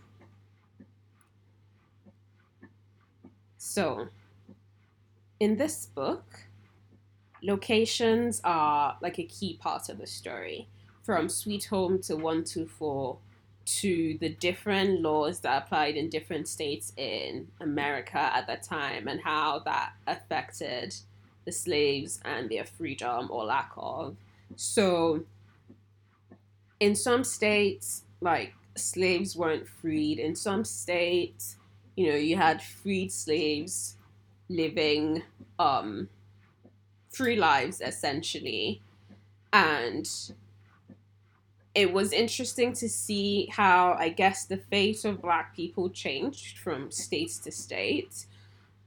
So, 3.57 4.09
in 5.41 5.57
this 5.57 5.87
book, 5.87 6.25
locations 7.43 8.41
are 8.45 8.97
like 9.01 9.19
a 9.19 9.25
key 9.25 9.59
part 9.61 9.89
of 9.89 9.99
the 9.99 10.07
story. 10.07 10.69
From 11.03 11.29
Sweet 11.29 11.65
Home 11.67 12.01
to 12.03 12.15
124 12.15 13.19
to 13.67 14.19
the 14.21 14.29
different 14.29 15.01
laws 15.01 15.41
that 15.41 15.63
applied 15.63 15.97
in 15.97 16.09
different 16.09 16.49
states 16.49 16.93
in 16.97 17.49
America 17.61 18.19
at 18.19 18.47
that 18.47 18.63
time 18.63 19.09
and 19.09 19.21
how 19.21 19.61
that 19.61 19.93
affected 20.07 20.95
the 21.45 21.53
slaves 21.53 22.21
and 22.25 22.51
their 22.51 22.65
freedom 22.65 23.29
or 23.31 23.45
lack 23.45 23.73
of. 23.77 24.17
So, 24.57 25.25
in 26.81 26.95
some 26.95 27.25
states, 27.25 28.05
like 28.21 28.55
slaves 28.77 29.37
weren't 29.37 29.69
freed. 29.69 30.19
In 30.19 30.35
some 30.35 30.65
states, 30.65 31.57
you 31.97 32.11
know, 32.11 32.17
you 32.17 32.37
had 32.37 32.63
freed 32.63 33.13
slaves 33.13 33.97
living 34.49 35.23
um, 35.59 36.09
free 37.11 37.37
lives 37.37 37.81
essentially. 37.81 38.83
And 39.53 40.09
it 41.75 41.93
was 41.93 42.13
interesting 42.13 42.73
to 42.75 42.89
see 42.89 43.47
how 43.51 43.97
I 43.99 44.09
guess 44.09 44.45
the 44.45 44.57
fate 44.57 45.05
of 45.05 45.23
black 45.23 45.55
people 45.55 45.91
changed 45.91 46.59
from 46.59 46.91
state 46.91 47.39
to 47.45 47.53
state. 47.53 48.27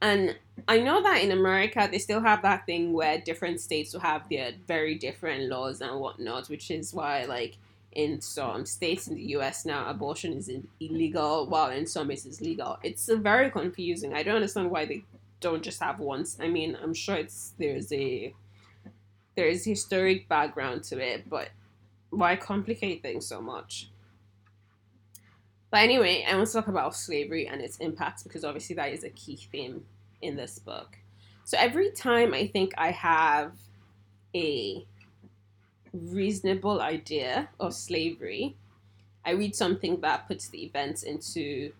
And 0.01 0.37
I 0.67 0.79
know 0.79 1.01
that 1.01 1.23
in 1.23 1.31
America 1.31 1.87
they 1.91 1.97
still 1.97 2.21
have 2.21 2.41
that 2.43 2.65
thing 2.65 2.93
where 2.93 3.19
different 3.19 3.59
states 3.61 3.93
will 3.93 4.01
have 4.01 4.29
their 4.29 4.51
very 4.67 4.95
different 4.95 5.49
laws 5.49 5.81
and 5.81 5.99
whatnot, 5.99 6.49
which 6.49 6.69
is 6.69 6.93
why 6.93 7.25
like 7.25 7.57
in 7.93 8.21
some 8.21 8.65
states 8.65 9.07
in 9.07 9.15
the 9.15 9.23
US 9.37 9.65
now 9.65 9.89
abortion 9.89 10.33
is 10.33 10.51
illegal 10.79 11.47
while 11.47 11.71
in 11.71 11.87
some 11.87 12.11
it 12.11 12.25
is 12.25 12.41
legal. 12.41 12.77
It's 12.83 13.09
very 13.09 13.49
confusing. 13.49 14.13
I 14.13 14.23
don't 14.23 14.35
understand 14.35 14.69
why 14.69 14.85
they 14.85 15.03
don't 15.39 15.63
just 15.63 15.81
have 15.81 15.99
once. 15.99 16.37
I 16.39 16.47
mean, 16.47 16.77
I'm 16.81 16.93
sure 16.93 17.15
it's 17.15 17.53
there's 17.57 17.91
a 17.91 18.33
there's 19.35 19.65
historic 19.65 20.27
background 20.27 20.83
to 20.85 20.99
it, 20.99 21.29
but 21.29 21.49
why 22.09 22.35
complicate 22.35 23.01
things 23.01 23.25
so 23.25 23.41
much? 23.41 23.89
But 25.69 25.81
anyway, 25.81 26.25
I 26.27 26.35
want 26.35 26.47
to 26.47 26.53
talk 26.53 26.67
about 26.67 26.95
slavery 26.95 27.47
and 27.47 27.61
its 27.61 27.77
impacts 27.77 28.23
because 28.23 28.45
obviously 28.45 28.75
that 28.77 28.93
is 28.93 29.03
a 29.03 29.09
key 29.09 29.35
theme 29.51 29.85
in 30.21 30.35
this 30.35 30.59
book. 30.59 30.97
So 31.43 31.57
every 31.59 31.91
time 31.91 32.33
I 32.33 32.47
think 32.47 32.73
I 32.77 32.91
have 32.91 33.53
a 34.35 34.85
reasonable 35.93 36.81
idea 36.81 37.49
of 37.59 37.73
slavery, 37.73 38.55
I 39.25 39.31
read 39.31 39.55
something 39.55 39.99
that 40.01 40.27
puts 40.27 40.47
the 40.47 40.63
events 40.63 41.03
into 41.03 41.73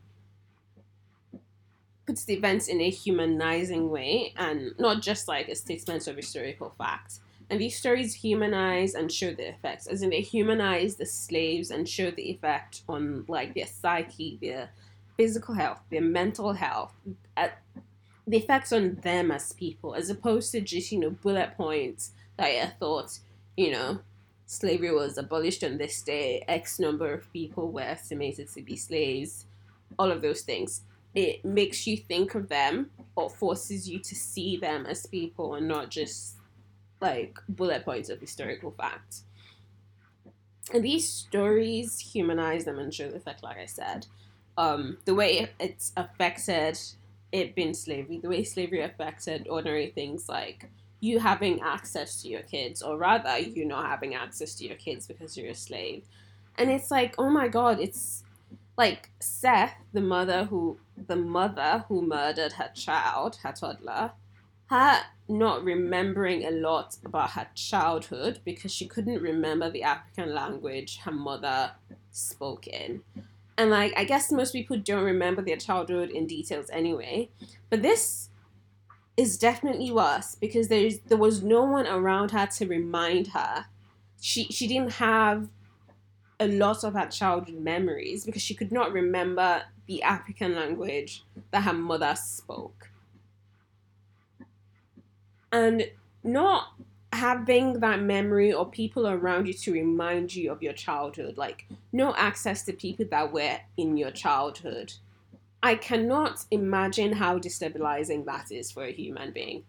puts 2.06 2.24
the 2.24 2.34
events 2.34 2.70
in 2.70 2.80
a 2.80 2.90
humanizing 2.90 3.90
way 3.90 4.34
and 4.38 4.72
not 4.80 5.02
just 5.02 5.28
like 5.28 5.50
a 5.50 5.56
statement 5.56 6.08
of 6.08 6.16
historical 6.16 6.74
fact. 6.78 7.20
And 7.50 7.62
these 7.62 7.78
stories 7.78 8.14
humanize 8.14 8.94
and 8.94 9.12
show 9.12 9.34
the 9.34 9.50
effects, 9.50 9.88
as 9.88 10.02
in 10.02 10.10
they 10.10 10.22
humanize 10.22 10.96
the 10.96 11.06
slaves 11.06 11.72
and 11.72 11.88
show 11.88 12.12
the 12.12 12.30
effect 12.30 12.82
on 12.90 13.24
like 13.28 13.54
their 13.54 13.68
psyche, 13.68 14.38
their 14.42 14.70
physical 15.16 15.56
health, 15.56 15.80
their 15.90 16.02
mental 16.02 16.54
health, 16.54 16.94
at 17.38 17.60
the 18.28 18.38
effects 18.38 18.74
on 18.74 18.96
them 18.96 19.32
as 19.32 19.54
people, 19.54 19.96
as 19.96 20.10
opposed 20.10 20.52
to 20.52 20.62
just, 20.62 20.92
you 20.92 21.00
know, 21.00 21.10
bullet 21.10 21.56
points 21.56 22.12
that 22.38 22.48
I 22.48 22.66
thought, 22.80 23.18
you 23.56 23.72
know, 23.72 24.00
slavery 24.46 24.94
was 24.94 25.18
abolished 25.18 25.64
on 25.64 25.78
this 25.78 26.02
day, 26.02 26.44
X 26.48 26.80
number 26.80 27.14
of 27.14 27.32
people 27.32 27.72
were 27.72 27.82
estimated 27.82 28.50
to 28.50 28.62
be 28.62 28.76
slaves, 28.76 29.46
all 29.98 30.12
of 30.12 30.22
those 30.22 30.42
things. 30.42 30.82
It 31.16 31.44
makes 31.46 31.88
you 31.88 31.98
think 31.98 32.36
of 32.36 32.50
them 32.50 32.92
or 33.16 33.30
forces 33.30 33.90
you 33.90 34.00
to 34.00 34.16
see 34.16 34.58
them 34.58 34.86
as 34.86 35.06
people 35.06 35.56
and 35.56 35.68
not 35.68 35.90
just 35.90 36.37
like 37.02 37.38
bullet 37.50 37.86
points 37.86 38.10
of 38.10 38.20
historical 38.20 38.72
facts. 38.72 39.24
And 40.74 40.84
these 40.84 41.08
stories 41.08 42.00
humanize 42.00 42.66
them 42.66 42.80
and 42.80 42.94
show 42.94 43.10
the 43.10 43.18
effect, 43.18 43.44
like 43.44 43.58
I 43.58 43.66
said. 43.66 44.08
Um, 44.58 44.98
the 45.06 45.16
way 45.16 45.50
it's 45.60 45.94
affected 45.96 46.80
it 47.32 47.56
being 47.56 47.74
slavery, 47.74 48.20
the 48.20 48.30
way 48.30 48.44
slavery 48.44 48.82
affected 48.82 49.48
ordinary 49.50 49.88
things 49.88 50.28
like 50.28 50.70
you 51.00 51.20
having 51.20 51.62
access 51.62 52.22
to 52.22 52.28
your 52.28 52.42
kids, 52.42 52.82
or 52.82 52.98
rather, 52.98 53.38
you 53.38 53.66
not 53.66 53.86
having 53.86 54.16
access 54.16 54.56
to 54.56 54.66
your 54.66 54.76
kids 54.78 55.06
because 55.08 55.38
you're 55.38 55.52
a 55.52 55.56
slave. 55.56 56.04
And 56.58 56.72
it's 56.72 56.90
like, 56.90 57.14
oh 57.18 57.30
my 57.30 57.48
god, 57.48 57.80
it's 57.80 58.24
like 58.78 59.10
Seth, 59.20 59.76
the 59.94 60.02
mother 60.02 60.46
who 60.46 60.78
the 61.08 61.16
mother 61.16 61.86
who 61.88 62.02
murdered 62.02 62.54
her 62.54 62.72
child, 62.74 63.38
her 63.44 63.52
toddler, 63.52 64.12
her 64.70 65.02
not 65.30 65.64
remembering 65.64 66.46
a 66.46 66.52
lot 66.52 66.98
about 67.06 67.32
her 67.32 67.48
childhood 67.54 68.40
because 68.46 68.72
she 68.72 68.88
couldn't 68.88 69.22
remember 69.22 69.70
the 69.70 69.84
African 69.84 70.34
language 70.34 71.00
her 71.00 71.12
mother 71.12 71.72
spoke 72.12 72.68
in. 72.68 73.02
And 73.58 73.72
like 73.72 73.94
I 73.98 74.04
guess 74.04 74.32
most 74.32 74.54
people 74.54 74.78
don't 74.78 75.04
remember 75.04 75.42
their 75.42 75.58
childhood 75.58 76.10
in 76.10 76.28
details 76.28 76.70
anyway. 76.72 77.30
But 77.70 77.82
this 77.82 78.30
is 79.18 79.38
definitely 79.38 79.92
worse 79.92 80.36
because 80.36 80.68
there's 80.68 81.00
there 81.00 81.18
was 81.18 81.42
no 81.42 81.64
one 81.64 81.88
around 81.88 82.32
her 82.32 82.46
to 82.46 82.68
remind 82.68 83.28
her. 83.28 83.66
She 84.22 84.46
she 84.46 84.68
didn't 84.68 84.94
have 84.94 85.50
a 86.40 86.48
lot 86.48 86.84
of 86.84 86.94
her 86.94 87.08
childhood 87.08 87.60
memories 87.60 88.26
because 88.26 88.44
she 88.44 88.54
could 88.54 88.72
not 88.72 88.94
remember 88.94 89.64
the 89.88 90.04
African 90.04 90.56
language 90.56 91.24
that 91.52 91.64
her 91.64 91.74
mother 91.74 92.14
spoke. 92.16 92.92
And 95.52 95.90
not 96.24 96.74
having 97.14 97.80
that 97.80 98.02
memory 98.02 98.54
or 98.54 98.70
people 98.70 99.08
around 99.08 99.48
you 99.48 99.54
to 99.54 99.72
remind 99.72 100.36
you 100.36 100.52
of 100.52 100.62
your 100.62 100.74
childhood, 100.74 101.38
like 101.38 101.66
no 101.94 102.14
access 102.16 102.64
to 102.64 102.74
people 102.74 103.06
that 103.10 103.32
were 103.32 103.58
in 103.78 103.98
your 103.98 104.12
childhood. 104.12 104.94
I 105.64 105.76
cannot 105.76 106.46
imagine 106.52 107.14
how 107.14 107.40
destabilizing 107.40 108.26
that 108.26 108.52
is 108.52 108.72
for 108.72 108.84
a 108.84 108.92
human 108.92 109.32
being. 109.32 109.64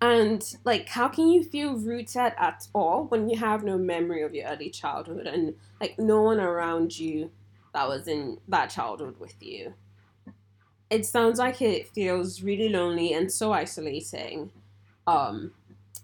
And 0.00 0.42
like, 0.64 0.88
how 0.88 1.08
can 1.08 1.28
you 1.28 1.44
feel 1.44 1.76
rooted 1.76 2.32
at 2.38 2.66
all 2.74 3.04
when 3.04 3.28
you 3.28 3.38
have 3.38 3.64
no 3.64 3.78
memory 3.78 4.22
of 4.22 4.34
your 4.34 4.46
early 4.46 4.70
childhood 4.70 5.26
and 5.26 5.54
like 5.80 5.98
no 5.98 6.22
one 6.22 6.40
around 6.40 6.98
you 6.98 7.30
that 7.72 7.88
was 7.88 8.06
in 8.06 8.38
that 8.48 8.70
childhood 8.70 9.18
with 9.18 9.42
you? 9.42 9.74
It 10.90 11.06
sounds 11.06 11.38
like 11.38 11.60
it 11.62 11.88
feels 11.88 12.42
really 12.42 12.68
lonely 12.68 13.12
and 13.12 13.30
so 13.32 13.52
isolating. 13.52 14.50
Um, 15.06 15.52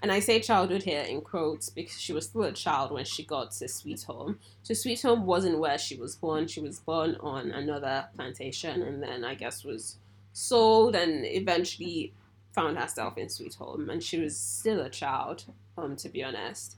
and 0.03 0.11
I 0.11 0.21
say 0.21 0.41
childhood 0.41 0.83
here 0.83 1.03
in 1.03 1.21
quotes 1.21 1.69
because 1.69 2.01
she 2.01 2.13
was 2.13 2.27
still 2.27 2.43
a 2.43 2.53
child 2.53 2.91
when 2.91 3.05
she 3.05 3.25
got 3.25 3.53
to 3.53 3.69
Sweet 3.69 4.03
Home. 4.05 4.39
So 4.63 4.73
Sweet 4.75 5.03
Home 5.03 5.27
wasn't 5.27 5.59
where 5.59 5.79
she 5.79 5.97
was 5.97 6.17
born. 6.17 6.47
She 6.47 6.61
was 6.61 6.81
born 6.81 7.17
on 7.21 7.51
another 7.51 8.09
plantation 8.17 8.83
and 8.83 9.03
then 9.03 9.25
I 9.25 9.35
guess 9.35 9.65
was 9.65 9.99
sold 10.33 10.97
and 10.97 11.25
eventually 11.27 12.15
found 12.53 12.79
herself 12.79 13.17
in 13.17 13.29
Sweet 13.29 13.55
Home, 13.55 13.91
and 13.91 14.03
she 14.03 14.19
was 14.21 14.37
still 14.37 14.81
a 14.81 14.91
child, 14.91 15.45
um, 15.79 15.97
to 15.97 16.09
be 16.09 16.23
honest. 16.23 16.77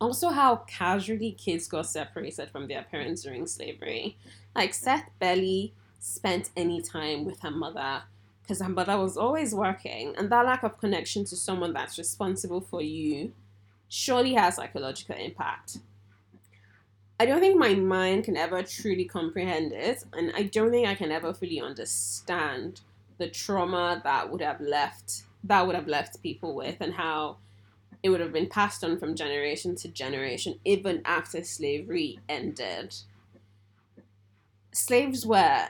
Also, 0.00 0.30
how 0.30 0.56
casually 0.56 1.32
kids 1.32 1.66
got 1.66 1.86
separated 1.86 2.50
from 2.50 2.68
their 2.68 2.84
parents 2.84 3.22
during 3.22 3.46
slavery. 3.46 4.16
Like, 4.54 4.74
Seth 4.74 5.10
barely 5.18 5.74
spent 5.98 6.50
any 6.56 6.80
time 6.80 7.24
with 7.24 7.40
her 7.40 7.50
mother 7.50 8.02
because 8.42 8.62
her 8.62 8.68
mother 8.68 8.96
was 8.96 9.16
always 9.16 9.54
working, 9.54 10.14
and 10.16 10.30
that 10.30 10.46
lack 10.46 10.62
of 10.62 10.78
connection 10.78 11.24
to 11.26 11.36
someone 11.36 11.74
that's 11.74 11.98
responsible 11.98 12.62
for 12.62 12.80
you 12.80 13.32
surely 13.88 14.34
has 14.34 14.56
psychological 14.56 15.16
impact. 15.16 15.78
I 17.20 17.26
don't 17.26 17.40
think 17.40 17.58
my 17.58 17.74
mind 17.74 18.24
can 18.24 18.36
ever 18.36 18.62
truly 18.62 19.04
comprehend 19.04 19.72
it, 19.72 20.04
and 20.12 20.32
I 20.34 20.44
don't 20.44 20.70
think 20.70 20.86
I 20.86 20.94
can 20.94 21.10
ever 21.10 21.34
fully 21.34 21.60
understand 21.60 22.80
the 23.18 23.28
trauma 23.28 24.00
that 24.04 24.30
would 24.30 24.40
have 24.40 24.60
left 24.60 25.24
that 25.44 25.66
would 25.66 25.76
have 25.76 25.86
left 25.86 26.22
people 26.22 26.54
with 26.54 26.76
and 26.80 26.94
how 26.94 27.36
it 28.02 28.10
would 28.10 28.20
have 28.20 28.32
been 28.32 28.48
passed 28.48 28.82
on 28.82 28.98
from 28.98 29.14
generation 29.14 29.74
to 29.76 29.88
generation 29.88 30.58
even 30.64 31.02
after 31.04 31.42
slavery 31.42 32.18
ended 32.28 32.94
slaves 34.72 35.26
were 35.26 35.68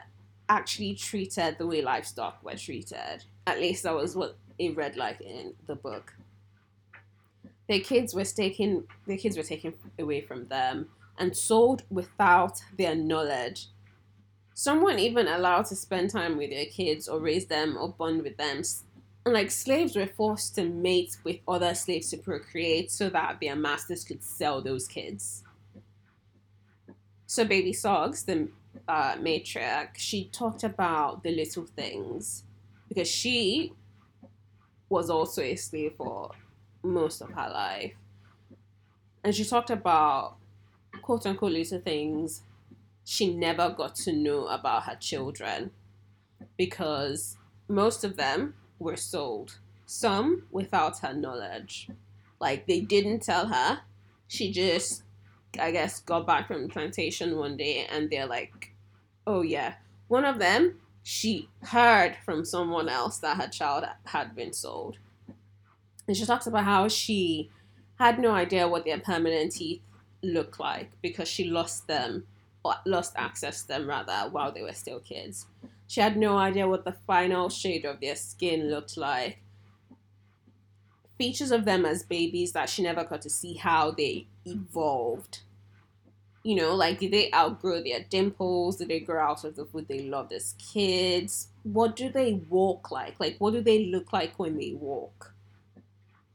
actually 0.49 0.95
treated 0.95 1.57
the 1.59 1.67
way 1.67 1.83
livestock 1.83 2.43
were 2.43 2.55
treated 2.55 3.25
at 3.47 3.61
least 3.61 3.83
that 3.83 3.95
was 3.95 4.17
what 4.17 4.37
it 4.59 4.77
read 4.77 4.97
like 4.97 5.21
in 5.21 5.55
the 5.67 5.75
book 5.75 6.15
their 7.69 7.81
kids 7.81 8.15
were 8.15 8.25
taken 8.25 8.85
their 9.07 9.19
kids 9.19 9.37
were 9.37 9.43
taken 9.43 9.75
away 9.99 10.21
from 10.21 10.47
them 10.49 10.89
and 11.19 11.37
sold 11.37 11.83
without 11.91 12.61
their 12.77 12.95
knowledge 12.95 13.69
some 14.59 14.83
weren't 14.83 14.99
even 14.99 15.29
allowed 15.29 15.67
to 15.67 15.77
spend 15.77 16.11
time 16.11 16.37
with 16.37 16.51
their 16.51 16.67
kids 16.67 17.09
or 17.09 17.21
raise 17.21 17.47
them 17.47 17.79
or 17.79 17.91
bond 17.91 18.25
with 18.25 18.37
them. 18.39 18.63
And 19.25 19.33
like 19.33 19.53
slaves 19.53 19.95
were 19.95 20.09
forced 20.09 20.57
to 20.57 20.65
mate 20.65 21.17
with 21.23 21.37
other 21.47 21.77
slaves 21.77 22.11
to 22.11 22.17
procreate 22.17 22.91
so 22.91 23.09
that 23.09 23.39
their 23.41 23.55
masters 23.55 24.03
could 24.03 24.25
sell 24.25 24.61
those 24.61 24.89
kids. 24.89 25.45
So 27.27 27.45
Baby 27.45 27.73
Suggs, 27.73 28.25
the 28.25 28.49
uh, 28.87 29.15
matriarch, 29.17 29.97
she 29.97 30.29
talked 30.29 30.63
about 30.65 31.23
the 31.23 31.31
little 31.31 31.65
things 31.67 32.45
because 32.89 33.09
she 33.09 33.73
was 34.89 35.11
also 35.11 35.43
a 35.43 35.57
slave 35.57 35.95
for 35.97 36.31
most 36.83 37.21
of 37.21 37.31
her 37.31 37.51
life. 37.51 37.95
And 39.25 39.35
she 39.35 39.45
talked 39.45 39.71
about 39.71 40.37
quote 41.03 41.27
unquote 41.27 41.53
little 41.53 41.81
things 41.81 42.43
she 43.05 43.35
never 43.35 43.71
got 43.71 43.95
to 43.97 44.13
know 44.13 44.47
about 44.49 44.85
her 44.85 44.97
children 44.97 45.73
because 46.57 47.39
most 47.69 48.05
of 48.05 48.17
them 48.17 48.55
were 48.79 48.97
sold, 48.97 49.59
some 49.87 50.47
without 50.51 51.01
her 51.01 51.15
knowledge. 51.15 51.91
Like 52.41 52.67
they 52.67 52.81
didn't 52.81 53.21
tell 53.23 53.49
her. 53.49 53.83
She 54.29 54.53
just, 54.53 55.05
I 55.59 55.71
guess, 55.71 56.01
got 56.01 56.27
back 56.27 56.49
from 56.49 56.63
the 56.63 56.69
plantation 56.69 57.37
one 57.37 57.57
day 57.57 57.87
and 57.91 58.11
they're 58.11 58.27
like, 58.27 58.73
oh 59.27 59.43
yeah. 59.43 59.75
One 60.09 60.25
of 60.25 60.39
them, 60.39 60.81
she 61.03 61.49
heard 61.63 62.17
from 62.25 62.45
someone 62.45 62.89
else 62.89 63.19
that 63.19 63.37
her 63.37 63.49
child 63.49 63.85
had 64.07 64.35
been 64.35 64.53
sold. 64.53 64.99
And 66.07 66.17
she 66.17 66.25
talks 66.25 66.47
about 66.47 66.65
how 66.65 66.89
she 66.89 67.51
had 67.99 68.19
no 68.19 68.31
idea 68.33 68.69
what 68.69 68.85
their 68.85 68.99
permanent 68.99 69.53
teeth 69.53 69.83
looked 70.23 70.59
like 70.59 70.91
because 71.03 71.29
she 71.29 71.45
lost 71.45 71.87
them 71.87 72.27
or 72.65 72.75
lost 72.87 73.13
access 73.17 73.63
to 73.63 73.69
them 73.69 73.89
rather 73.89 74.31
while 74.31 74.53
they 74.53 74.63
were 74.63 74.73
still 74.73 75.01
kids. 75.01 75.47
She 75.87 76.01
had 76.01 76.17
no 76.17 76.37
idea 76.37 76.69
what 76.69 76.85
the 76.85 76.97
final 77.07 77.49
shade 77.49 77.85
of 77.85 78.01
their 78.01 78.17
skin 78.17 78.71
looked 78.71 78.97
like. 78.97 79.39
Features 81.17 81.51
of 81.51 81.65
them 81.65 81.85
as 81.85 82.03
babies 82.03 82.53
that 82.53 82.69
she 82.69 82.83
never 82.83 83.05
got 83.05 83.23
to 83.23 83.31
see 83.31 83.55
how 83.55 83.91
they 83.91 84.27
evolved. 84.45 85.41
You 86.49 86.55
know, 86.55 86.75
like 86.75 86.99
did 86.99 87.13
they 87.13 87.31
outgrow 87.35 87.83
their 87.83 88.01
dimples? 88.03 88.77
Did 88.79 88.89
they 88.89 89.01
grow 89.01 89.23
out 89.23 89.45
of 89.45 89.55
the 89.55 89.67
food 89.67 89.87
they 89.87 90.01
loved 90.01 90.33
as 90.33 90.55
kids? 90.55 91.49
What 91.63 91.95
do 91.95 92.09
they 92.09 92.41
walk 92.49 92.91
like? 92.91 93.21
Like, 93.21 93.37
what 93.39 93.53
do 93.53 93.61
they 93.61 93.85
look 93.85 94.15
like 94.15 94.39
when 94.39 94.57
they 94.57 94.73
walk? 94.73 95.35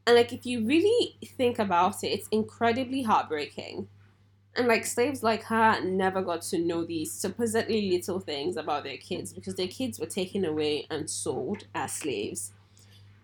And 0.06 0.14
like, 0.16 0.32
if 0.32 0.46
you 0.46 0.64
really 0.64 1.18
think 1.24 1.58
about 1.58 2.04
it, 2.04 2.08
it's 2.08 2.28
incredibly 2.28 3.02
heartbreaking 3.02 3.88
and 4.56 4.68
like 4.68 4.86
slaves 4.86 5.22
like 5.24 5.42
her 5.44 5.80
never 5.84 6.22
got 6.22 6.42
to 6.42 6.58
know 6.58 6.84
these 6.84 7.12
supposedly 7.12 7.90
little 7.90 8.20
things 8.20 8.56
about 8.56 8.84
their 8.84 8.98
kids 8.98 9.32
because 9.32 9.56
their 9.56 9.68
kids 9.68 9.98
were 9.98 10.06
taken 10.06 10.44
away 10.44 10.86
and 10.90 11.10
sold 11.10 11.66
as 11.74 11.92
slaves. 11.92 12.52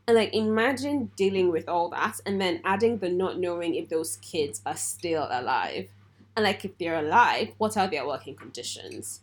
And 0.09 0.17
like 0.17 0.35
imagine 0.35 1.13
dealing 1.17 1.53
with 1.53 1.69
all 1.69 1.91
that 1.91 2.21
and 2.27 2.41
then 2.41 2.61
adding 2.65 2.99
the 2.99 3.11
not 3.11 3.39
knowing 3.39 3.77
if 3.77 3.89
those 3.91 4.17
kids 4.19 4.63
are 4.67 4.77
still 4.77 5.29
alive. 5.31 5.89
And 6.37 6.45
like 6.45 6.65
if 6.65 6.77
they're 6.79 6.99
alive, 6.99 7.55
what 7.59 7.77
are 7.77 7.89
their 7.89 8.07
working 8.07 8.35
conditions? 8.35 9.21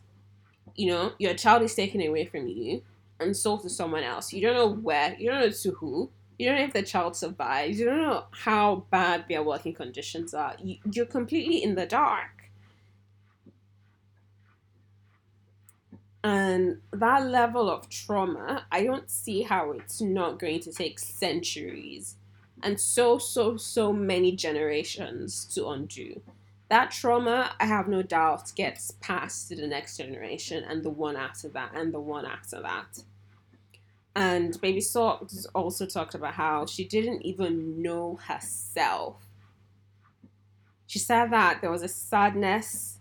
You 0.74 0.90
know, 0.90 1.12
your 1.18 1.34
child 1.34 1.62
is 1.62 1.74
taken 1.74 2.00
away 2.00 2.26
from 2.26 2.46
you 2.46 2.82
and 3.18 3.36
sold 3.36 3.62
to 3.62 3.70
someone 3.70 4.04
else. 4.04 4.32
You 4.32 4.42
don't 4.42 4.54
know 4.54 4.70
where, 4.70 5.16
you 5.18 5.30
don't 5.30 5.40
know 5.40 5.50
to 5.50 5.70
who, 5.72 6.10
you 6.38 6.46
don't 6.46 6.58
know 6.58 6.64
if 6.64 6.72
the 6.72 6.82
child 6.82 7.16
survives. 7.16 7.80
You 7.80 7.86
don't 7.86 8.02
know 8.02 8.24
how 8.30 8.86
bad 8.90 9.24
their 9.28 9.42
working 9.42 9.74
conditions 9.74 10.34
are. 10.34 10.54
You, 10.62 10.76
you're 10.92 11.06
completely 11.06 11.62
in 11.62 11.74
the 11.74 11.86
dark. 11.86 12.50
And 16.22 16.80
that 16.92 17.26
level 17.26 17.70
of 17.70 17.88
trauma, 17.88 18.66
I 18.70 18.84
don't 18.84 19.10
see 19.10 19.42
how 19.42 19.72
it's 19.72 20.00
not 20.00 20.38
going 20.38 20.60
to 20.60 20.72
take 20.72 20.98
centuries 20.98 22.16
and 22.62 22.78
so, 22.80 23.18
so, 23.18 23.56
so 23.56 23.92
many 23.92 24.32
generations 24.32 25.44
to 25.54 25.68
undo. 25.68 26.20
That 26.68 26.90
trauma, 26.90 27.54
I 27.58 27.66
have 27.66 27.88
no 27.88 28.02
doubt, 28.02 28.52
gets 28.54 28.92
passed 29.00 29.48
to 29.48 29.56
the 29.56 29.66
next 29.66 29.96
generation 29.96 30.64
and 30.64 30.82
the 30.82 30.90
one 30.90 31.16
after 31.16 31.48
that 31.48 31.72
and 31.74 31.94
the 31.94 32.00
one 32.00 32.26
after 32.26 32.60
that. 32.60 33.02
And 34.14 34.60
Baby 34.60 34.80
Suggs 34.80 35.46
also 35.54 35.86
talked 35.86 36.14
about 36.14 36.34
how 36.34 36.66
she 36.66 36.84
didn't 36.84 37.22
even 37.22 37.80
know 37.80 38.18
herself. 38.26 39.16
She 40.86 40.98
said 40.98 41.30
that 41.30 41.60
there 41.60 41.70
was 41.70 41.82
a 41.82 41.88
sadness, 41.88 42.98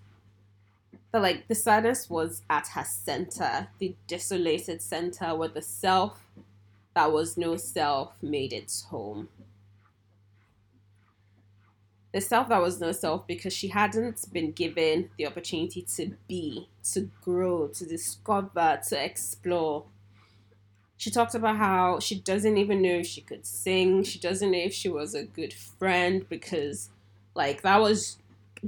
that 1.12 1.22
like 1.22 1.48
the 1.48 1.56
sadness 1.56 2.10
was 2.10 2.44
at 2.50 2.68
her 2.70 2.84
center, 2.84 3.70
the 3.80 3.96
desolated 4.08 4.82
center 4.82 5.36
where 5.36 5.50
the 5.50 5.62
self 5.62 6.22
that 6.94 7.12
was 7.12 7.38
no 7.38 7.56
self 7.58 8.14
made 8.24 8.52
its 8.52 8.84
home. 8.86 9.30
The 12.18 12.22
self 12.22 12.50
that 12.50 12.64
was 12.64 12.82
no 12.82 12.92
self 12.94 13.28
because 13.28 13.54
she 13.54 13.68
hadn't 13.68 14.34
been 14.34 14.52
given 14.52 15.12
the 15.20 15.28
opportunity 15.28 15.84
to 15.98 16.16
be, 16.28 16.68
to 16.94 17.12
grow, 17.22 17.68
to 17.68 17.86
discover, 17.86 18.82
to 18.90 19.06
explore. 19.06 19.86
She 20.98 21.12
talked 21.12 21.36
about 21.36 21.58
how 21.58 22.00
she 22.00 22.20
doesn't 22.20 22.58
even 22.58 22.82
know 22.82 22.96
if 22.96 23.06
she 23.06 23.22
could 23.22 23.46
sing. 23.46 24.04
She 24.04 24.18
doesn't 24.18 24.50
know 24.50 24.58
if 24.58 24.74
she 24.74 24.90
was 24.90 25.14
a 25.14 25.26
good 25.26 25.54
friend 25.54 26.28
because, 26.28 26.90
like, 27.36 27.62
that 27.62 27.80
was 27.80 28.18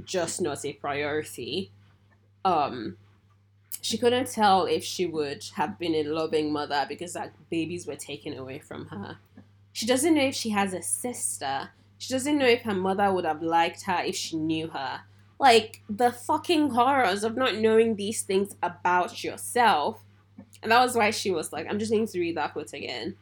just 0.04 0.40
not 0.40 0.64
a 0.64 0.74
priority. 0.74 1.72
Um, 2.44 2.98
she 3.82 3.98
couldn't 3.98 4.30
tell 4.30 4.66
if 4.66 4.84
she 4.84 5.06
would 5.06 5.44
have 5.56 5.76
been 5.76 5.96
a 5.96 6.04
loving 6.04 6.52
mother 6.52 6.86
because 6.88 7.16
like 7.16 7.32
babies 7.50 7.84
were 7.84 7.96
taken 7.96 8.38
away 8.38 8.60
from 8.60 8.86
her. 8.90 9.18
She 9.72 9.86
doesn't 9.86 10.14
know 10.14 10.26
if 10.26 10.36
she 10.36 10.50
has 10.50 10.72
a 10.72 10.82
sister. 10.82 11.70
She 12.00 12.14
doesn't 12.14 12.38
know 12.38 12.46
if 12.46 12.62
her 12.62 12.74
mother 12.74 13.12
would 13.12 13.26
have 13.26 13.42
liked 13.42 13.82
her 13.82 14.02
if 14.02 14.16
she 14.16 14.34
knew 14.34 14.68
her. 14.68 15.02
Like 15.38 15.82
the 15.86 16.10
fucking 16.10 16.70
horrors 16.70 17.24
of 17.24 17.36
not 17.36 17.56
knowing 17.56 17.94
these 17.94 18.22
things 18.22 18.56
about 18.62 19.22
yourself. 19.22 20.02
And 20.62 20.72
that 20.72 20.82
was 20.82 20.96
why 20.96 21.10
she 21.10 21.30
was 21.30 21.52
like, 21.52 21.66
I'm 21.68 21.78
just 21.78 21.92
going 21.92 22.06
to 22.06 22.18
read 22.18 22.38
that 22.38 22.54
quote 22.54 22.72
again. 22.72 23.16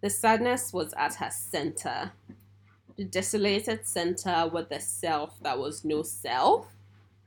The 0.00 0.10
sadness 0.10 0.72
was 0.72 0.94
at 0.94 1.14
her 1.14 1.30
center. 1.30 2.10
The 2.96 3.04
desolated 3.04 3.86
center 3.86 4.48
where 4.50 4.64
the 4.64 4.80
self 4.80 5.40
that 5.42 5.56
was 5.56 5.84
no 5.84 6.02
self 6.02 6.66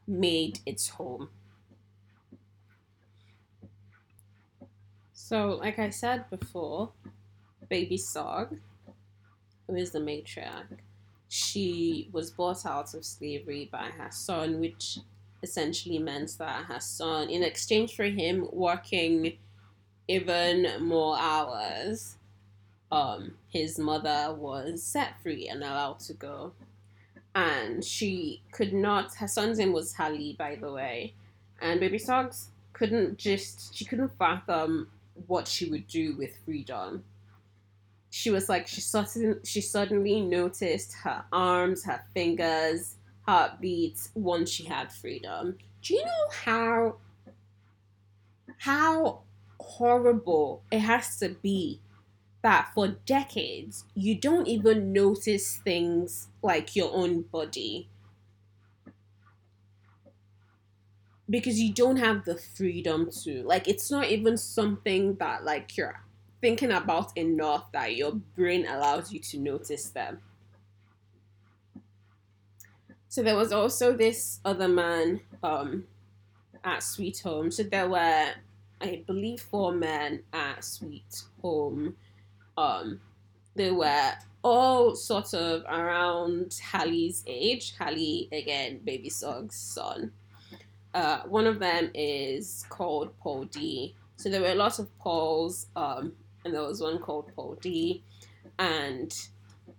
made 0.06 0.60
its 0.66 0.90
home. 0.90 1.30
So, 5.14 5.52
like 5.52 5.80
I 5.80 5.90
said 5.90 6.30
before, 6.30 6.92
Baby 7.70 7.98
Sog, 7.98 8.58
who 9.70 9.76
is 9.76 9.92
the 9.92 10.00
matriarch, 10.00 10.80
she 11.28 12.10
was 12.12 12.32
bought 12.32 12.66
out 12.66 12.94
of 12.94 13.06
slavery 13.06 13.70
by 13.72 13.90
her 13.98 14.10
son, 14.12 14.60
which 14.60 14.98
essentially 15.44 16.00
meant 16.00 16.36
that 16.40 16.66
her 16.66 16.80
son, 16.80 17.30
in 17.30 17.44
exchange 17.44 17.96
for 17.96 18.06
him 18.06 18.48
working 18.52 19.38
even 20.08 20.68
more 20.82 21.18
hours, 21.20 22.18
um, 22.92 23.36
his 23.48 23.78
mother 23.78 24.34
was 24.36 24.82
set 24.82 25.22
free 25.22 25.48
and 25.48 25.64
allowed 25.64 26.00
to 26.00 26.14
go. 26.14 26.54
And 27.36 27.86
she 27.86 28.42
could 28.52 28.74
not, 28.74 29.14
her 29.16 29.28
son's 29.28 29.60
name 29.60 29.72
was 29.72 29.94
Halle, 29.94 30.36
by 30.38 30.56
the 30.56 30.72
way. 30.72 31.14
And 31.62 31.80
Baby 31.80 32.00
Suggs 32.00 32.50
couldn't 32.74 33.20
just, 33.20 33.76
she 33.76 33.86
couldn't 33.86 34.18
fathom 34.18 34.90
what 35.28 35.48
she 35.48 35.70
would 35.70 35.88
do 35.88 36.16
with 36.18 36.32
freedom. 36.44 37.04
She 38.10 38.32
was 38.32 38.50
like 38.50 38.68
she 38.68 38.82
suddenly 38.82 39.40
she 39.44 39.62
suddenly 39.62 40.22
noticed 40.22 40.94
her 41.04 41.26
arms, 41.32 41.84
her 41.86 42.04
fingers, 42.14 42.96
heartbeats 43.22 44.10
once 44.16 44.50
she 44.50 44.66
had 44.66 44.92
freedom. 44.92 45.58
Do 45.82 45.94
you 45.94 46.04
know 46.06 46.30
how 46.32 46.98
how 48.58 49.22
horrible 49.60 50.64
it 50.72 50.80
has 50.80 51.18
to 51.20 51.30
be 51.30 51.82
that 52.42 52.72
for 52.74 52.88
decades 53.06 53.86
you 53.96 54.16
don't 54.16 54.48
even 54.48 54.94
notice 54.94 55.58
things 55.58 56.30
like 56.42 56.76
your 56.76 56.92
own 56.94 57.22
body 57.24 57.90
because 61.30 61.60
you 61.60 61.74
don't 61.74 61.98
have 61.98 62.26
the 62.26 62.36
freedom 62.38 63.10
to 63.12 63.44
like 63.44 63.68
it's 63.68 63.92
not 63.92 64.08
even 64.08 64.38
something 64.38 65.16
that 65.16 65.44
like 65.44 65.76
you're 65.78 66.02
thinking 66.42 66.72
about 66.72 67.16
enough 67.18 67.72
that 67.72 67.96
your 67.96 68.14
brain 68.36 68.66
allows 68.68 69.12
you 69.12 69.20
to 69.20 69.38
notice 69.38 69.90
them 69.90 70.20
so 73.08 73.24
there 73.24 73.36
was 73.36 73.52
also 73.52 73.96
this 73.96 74.40
other 74.46 74.68
man 74.68 75.20
um 75.44 75.84
at 76.64 76.84
sweet 76.84 77.20
home 77.20 77.52
so 77.52 77.64
there 77.64 77.90
were 77.90 78.28
i 78.82 79.04
believe 79.08 79.42
four 79.42 79.72
men 79.72 80.22
at 80.34 80.64
sweet 80.64 81.24
home 81.42 81.96
um 82.58 83.00
they 83.56 83.72
were 83.72 84.14
all 84.44 84.96
sort 84.96 85.34
of 85.34 85.64
around 85.64 86.58
Halle's 86.62 87.24
age. 87.28 87.76
Halle, 87.78 88.30
again, 88.32 88.80
Baby 88.84 89.10
Sog's 89.10 89.56
son. 89.56 90.12
Uh, 90.94 91.22
one 91.24 91.46
of 91.46 91.60
them 91.60 91.92
is 91.94 92.66
called 92.70 93.18
Paul 93.20 93.46
D. 93.46 93.96
So 94.16 94.30
there 94.30 94.42
were 94.42 94.52
a 94.52 94.56
lot 94.56 94.80
of 94.80 94.98
Pauls, 95.00 95.68
um, 95.76 96.14
and 96.44 96.54
there 96.54 96.64
was 96.64 96.82
one 96.82 97.00
called 97.00 97.32
Paul 97.36 97.58
D. 97.62 98.04
And 98.58 99.14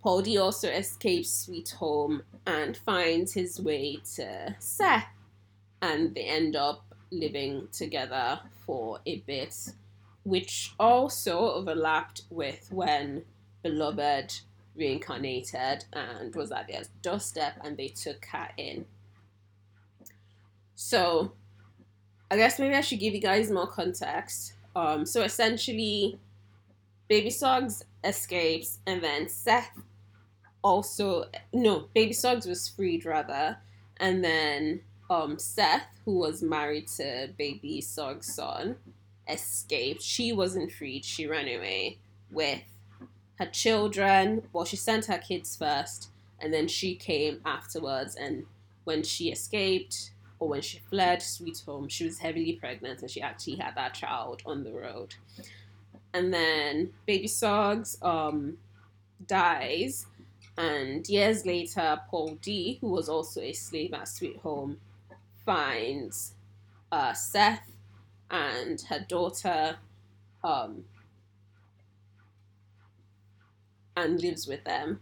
Paul 0.01 0.21
D 0.21 0.37
also 0.37 0.69
escapes 0.69 1.29
Sweet 1.29 1.69
Home 1.79 2.23
and 2.45 2.75
finds 2.75 3.33
his 3.33 3.59
way 3.59 3.97
to 4.15 4.55
Seth, 4.59 5.05
and 5.81 6.15
they 6.15 6.23
end 6.23 6.55
up 6.55 6.83
living 7.11 7.67
together 7.71 8.39
for 8.65 8.99
a 9.05 9.17
bit, 9.19 9.55
which 10.23 10.73
also 10.79 11.51
overlapped 11.51 12.23
with 12.29 12.67
when 12.71 13.23
Beloved 13.63 14.39
reincarnated 14.75 15.85
and 15.93 16.33
was 16.35 16.51
at 16.51 16.67
their 16.67 16.83
doorstep 17.01 17.53
and 17.63 17.77
they 17.77 17.89
took 17.89 18.25
her 18.25 18.49
in. 18.57 18.85
So, 20.75 21.33
I 22.31 22.37
guess 22.37 22.57
maybe 22.57 22.73
I 22.73 22.81
should 22.81 22.99
give 22.99 23.13
you 23.13 23.21
guys 23.21 23.51
more 23.51 23.67
context. 23.67 24.53
Um, 24.75 25.05
so 25.05 25.21
essentially, 25.21 26.17
Baby 27.11 27.29
Suggs 27.29 27.83
escapes, 28.05 28.79
and 28.87 29.03
then 29.03 29.27
Seth 29.27 29.77
also 30.63 31.25
no, 31.51 31.89
Baby 31.93 32.13
Suggs 32.13 32.45
was 32.45 32.69
freed 32.69 33.05
rather, 33.05 33.57
and 33.97 34.23
then 34.23 34.79
um 35.09 35.37
Seth, 35.37 35.87
who 36.05 36.19
was 36.19 36.41
married 36.41 36.87
to 36.87 37.27
Baby 37.37 37.81
Sog's 37.81 38.33
son, 38.33 38.77
escaped. 39.27 40.01
She 40.01 40.31
wasn't 40.31 40.71
freed. 40.71 41.03
She 41.03 41.27
ran 41.27 41.49
away 41.49 41.97
with 42.31 42.63
her 43.39 43.47
children. 43.47 44.43
Well, 44.53 44.63
she 44.63 44.77
sent 44.77 45.07
her 45.07 45.17
kids 45.17 45.57
first, 45.57 46.11
and 46.39 46.53
then 46.53 46.69
she 46.69 46.95
came 46.95 47.41
afterwards. 47.43 48.15
And 48.15 48.45
when 48.85 49.03
she 49.03 49.33
escaped, 49.33 50.11
or 50.39 50.47
when 50.47 50.61
she 50.61 50.79
fled 50.89 51.21
Sweet 51.21 51.61
Home, 51.65 51.89
she 51.89 52.05
was 52.05 52.19
heavily 52.19 52.53
pregnant 52.53 53.01
and 53.01 53.11
she 53.11 53.21
actually 53.21 53.57
had 53.57 53.75
that 53.75 53.95
child 53.95 54.41
on 54.45 54.63
the 54.63 54.71
road. 54.71 55.15
And 56.13 56.33
then 56.33 56.91
Baby 57.05 57.27
Suggs 57.27 57.97
um, 58.01 58.57
dies, 59.25 60.05
and 60.57 61.07
years 61.07 61.45
later, 61.45 62.01
Paul 62.09 62.37
D, 62.41 62.77
who 62.81 62.89
was 62.89 63.07
also 63.07 63.41
a 63.41 63.53
slave 63.53 63.93
at 63.93 64.07
Sweet 64.07 64.37
Home, 64.37 64.79
finds 65.45 66.33
uh, 66.91 67.13
Seth 67.13 67.71
and 68.29 68.81
her 68.81 69.05
daughter 69.07 69.77
um, 70.43 70.85
and 73.95 74.21
lives 74.21 74.47
with 74.47 74.63
them. 74.65 74.99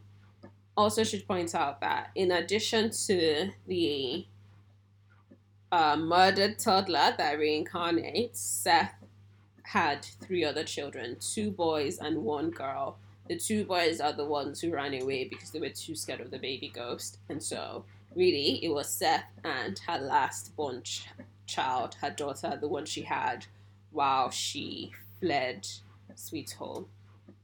Also, 0.78 1.04
should 1.04 1.28
point 1.28 1.54
out 1.56 1.82
that 1.82 2.12
in 2.16 2.32
addition 2.32 2.90
to 2.92 3.50
the 3.68 4.26
a 5.72 5.96
murdered 5.96 6.58
toddler 6.58 7.14
that 7.18 7.38
reincarnates, 7.38 8.38
Seth 8.38 8.99
had 9.70 10.04
three 10.04 10.44
other 10.44 10.64
children 10.64 11.16
two 11.20 11.52
boys 11.52 12.00
and 12.00 12.24
one 12.24 12.50
girl. 12.50 12.98
The 13.28 13.38
two 13.38 13.66
boys 13.66 14.02
are 14.02 14.12
the 14.14 14.26
ones 14.26 14.60
who 14.60 14.72
ran 14.72 15.00
away 15.00 15.26
because 15.26 15.52
they 15.52 15.60
were 15.60 15.70
too 15.70 15.94
scared 15.94 16.22
of 16.22 16.32
the 16.32 16.40
baby 16.40 16.72
ghost. 16.74 17.20
And 17.30 17.42
so, 17.42 17.86
really, 18.16 18.66
it 18.66 18.70
was 18.70 18.90
Seth 18.90 19.26
and 19.44 19.80
her 19.88 20.00
last 20.00 20.56
born 20.56 20.82
ch- 20.82 21.08
child, 21.46 21.96
her 22.02 22.10
daughter, 22.10 22.58
the 22.60 22.68
one 22.68 22.86
she 22.86 23.04
had 23.04 23.46
while 23.92 24.32
she 24.32 24.92
fled 25.20 25.68
Sweet 26.16 26.54
Home. 26.54 26.88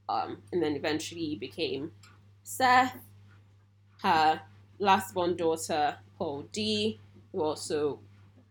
Um, 0.08 0.38
and 0.52 0.60
then 0.60 0.74
eventually 0.74 1.36
became 1.36 1.92
Seth, 2.42 2.96
her 4.02 4.40
last 4.80 5.14
born 5.14 5.36
daughter, 5.36 5.98
Paul 6.18 6.48
D, 6.50 6.98
who 7.30 7.42
also 7.42 8.00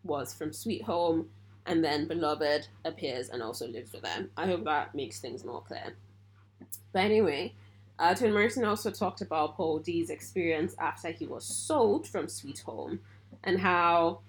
was 0.06 0.34
from 0.34 0.54
Sweet 0.54 0.84
Home, 0.84 1.30
and 1.65 1.84
then 1.84 2.08
Beloved 2.08 2.67
appears 2.84 3.30
and 3.30 3.41
also 3.41 3.67
lives 3.67 3.91
with 3.91 4.04
them. 4.04 4.30
I 4.38 4.45
hope 4.45 4.63
that 4.65 4.93
makes 4.93 5.19
things 5.19 5.43
more 5.43 5.62
clear. 5.62 5.95
But 6.93 7.04
anyway, 7.04 7.54
uh, 7.97 8.13
Toni 8.13 8.32
Morrison 8.32 8.65
also 8.65 8.91
talked 8.91 9.21
about 9.21 9.56
Paul 9.56 9.80
D's 9.80 10.10
experience 10.10 10.75
after 10.80 11.10
he 11.10 11.25
was 11.25 11.45
sold 11.45 12.08
from 12.08 12.28
Sweet 12.28 12.60
Home 12.60 12.99
and 13.43 13.60
how, 13.60 14.19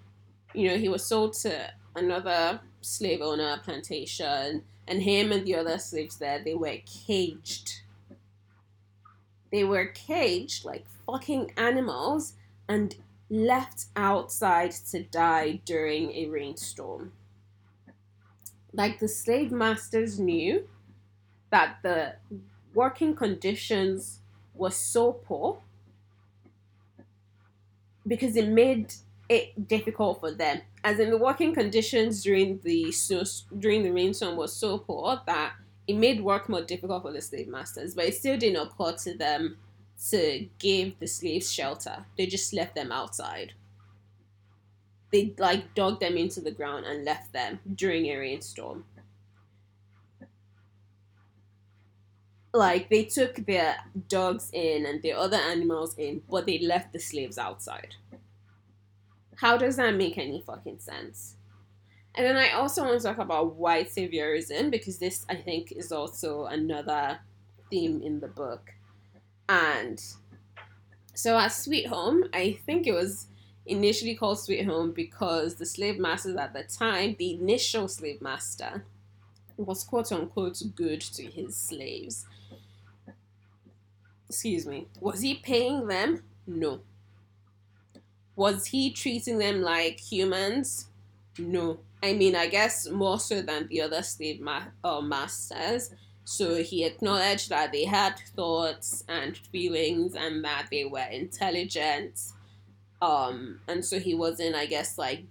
you 0.55 0.69
know, 0.69 0.77
he 0.77 0.89
was 0.89 1.05
sold 1.05 1.35
to 1.35 1.71
another 1.95 2.61
slave 2.81 3.21
owner 3.21 3.59
plantation 3.65 4.63
and 4.89 5.03
him 5.03 5.33
and 5.33 5.45
the 5.45 5.57
other 5.57 5.79
slaves 5.79 6.17
there, 6.19 6.43
they 6.43 6.55
were 6.55 6.77
caged. 7.07 7.81
They 9.51 9.65
were 9.65 9.87
caged 9.87 10.65
like 10.65 10.87
fucking 11.07 11.53
animals 11.57 12.35
and 12.69 12.95
left 13.29 13.87
outside 13.97 14.71
to 14.91 15.03
die 15.03 15.61
during 15.65 16.13
a 16.13 16.27
rainstorm. 16.29 17.13
Like 18.77 18.99
the 18.99 19.09
slave 19.09 19.51
masters 19.51 20.21
knew 20.21 20.69
that 21.51 21.79
the 21.83 22.17
working 22.75 23.17
conditions 23.17 24.21
were 24.55 24.71
so 24.71 25.13
poor 25.13 25.63
because 28.07 28.37
it 28.37 28.49
made 28.49 28.93
it 29.29 29.67
difficult 29.67 30.21
for 30.21 30.31
them. 30.31 30.61
As 30.85 31.01
in 31.01 31.11
the 31.11 31.17
working 31.17 31.55
conditions 31.55 32.23
during 32.23 32.61
the 32.63 32.95
during 33.59 33.83
the 33.83 33.91
rainstorm 33.91 34.37
was 34.37 34.55
so 34.55 34.79
poor 34.79 35.21
that 35.27 35.55
it 35.87 35.95
made 35.97 36.21
work 36.21 36.49
more 36.49 36.63
difficult 36.63 37.03
for 37.03 37.13
the 37.13 37.23
slave 37.23 37.49
masters, 37.49 37.95
but 37.95 38.05
it 38.05 38.15
still 38.15 38.37
didn't 38.39 38.61
occur 38.61 38.93
to 39.05 39.17
them 39.17 39.57
to 40.11 40.47
give 40.59 40.99
the 40.99 41.07
slaves 41.07 41.51
shelter. 41.51 42.05
They 42.19 42.27
just 42.27 42.53
left 42.53 42.75
them 42.75 42.93
outside. 42.93 43.55
They 45.13 45.35
like 45.39 45.75
dug 45.75 46.01
them 46.01 46.17
into 46.17 46.41
the 46.41 46.51
ground 46.51 46.85
and 46.85 47.05
left 47.05 47.33
them 47.33 47.61
during 47.75 48.07
a 48.07 48.17
rainstorm. 48.17 48.85
Like 52.53 52.89
they 52.89 53.05
took 53.05 53.37
their 53.37 53.77
dogs 54.09 54.51
in 54.53 54.87
and 54.87 55.03
their 55.03 55.17
other 55.17 55.37
animals 55.37 55.95
in, 55.99 56.23
but 56.29 56.47
they 56.47 56.59
left 56.59 56.93
the 56.93 56.99
slaves 56.99 57.39
outside. 57.39 57.95
How 59.37 59.59
does 59.59 59.77
that 59.77 59.95
make 59.95 60.17
any 60.17 60.41
fucking 60.41 60.79
sense? 60.79 61.37
And 62.15 62.25
then 62.25 62.37
I 62.37 62.53
also 62.53 62.83
want 62.83 62.99
to 62.99 63.07
talk 63.07 63.19
about 63.19 63.57
white 63.57 63.91
saviorism 63.91 64.71
because 64.71 64.99
this, 64.99 65.27
I 65.29 65.35
think, 65.35 65.71
is 65.73 65.93
also 65.93 66.47
another 66.47 67.19
theme 67.71 68.01
in 68.03 68.21
the 68.21 68.29
book. 68.29 68.73
And 69.49 70.03
so 71.15 71.39
at 71.39 71.49
Sweet 71.49 71.89
Home, 71.89 72.25
I 72.33 72.59
think 72.65 72.87
it 72.87 72.95
was 72.95 73.27
initially 73.67 74.15
called 74.15 74.41
Sweet 74.41 74.65
Home 74.65 74.93
because 74.93 75.57
the 75.57 75.67
slave 75.67 75.99
masters 75.99 76.37
at 76.37 76.53
the 76.53 76.63
time, 76.63 77.17
the 77.19 77.35
initial 77.35 77.89
slave 77.89 78.21
master, 78.23 78.85
was 79.57 79.85
quote 79.85 80.13
unquote 80.13 80.63
good 80.75 81.01
to 81.01 81.25
his 81.25 81.57
slaves. 81.57 82.27
Excuse 84.29 84.67
me. 84.67 84.89
Was 85.01 85.21
he 85.21 85.35
paying 85.35 85.87
them? 85.87 86.25
No. 86.47 86.81
Was 88.35 88.67
he 88.67 88.91
treating 88.93 89.39
them 89.39 89.63
like 89.63 89.99
humans? 90.01 90.89
No. 91.39 91.79
I 92.03 92.13
mean, 92.13 92.37
I 92.37 92.49
guess 92.49 92.89
more 92.89 93.19
so 93.19 93.41
than 93.41 93.69
the 93.69 93.81
other 93.83 94.03
slave 94.03 94.41
ma- 94.41 94.67
uh, 94.85 95.01
masters. 95.01 95.95
So 96.25 96.63
he 96.63 96.85
acknowledged 96.85 97.51
that 97.51 97.73
they 97.73 97.85
had 97.85 98.19
thoughts 98.35 99.05
and 99.09 99.37
feelings 99.37 100.15
and 100.15 100.45
that 100.45 100.67
they 100.71 100.85
were 100.85 101.07
intelligent. 101.11 102.21
Um, 103.07 103.61
and 103.69 103.85
so 103.85 104.01
he 104.01 104.15
wasn't, 104.15 104.57
I 104.57 104.67
guess, 104.67 104.99
like 104.99 105.25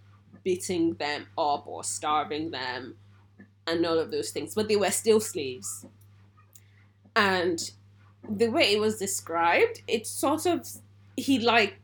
beating 0.45 0.93
them 0.93 1.27
up 1.37 1.67
or 1.67 1.83
starving 1.83 2.51
them 2.51 2.95
and 3.67 3.85
all 3.85 3.99
of 3.99 4.11
those 4.11 4.29
things. 4.29 4.55
But 4.55 4.69
they 4.69 4.77
were 4.77 4.91
still 4.91 5.19
slaves. 5.19 5.85
And 7.17 7.59
the 8.29 8.47
way 8.47 8.71
it 8.73 8.79
was 8.79 8.97
described, 8.97 9.81
it 9.89 10.07
sort 10.07 10.45
of, 10.45 10.65
he 11.17 11.39
like 11.39 11.79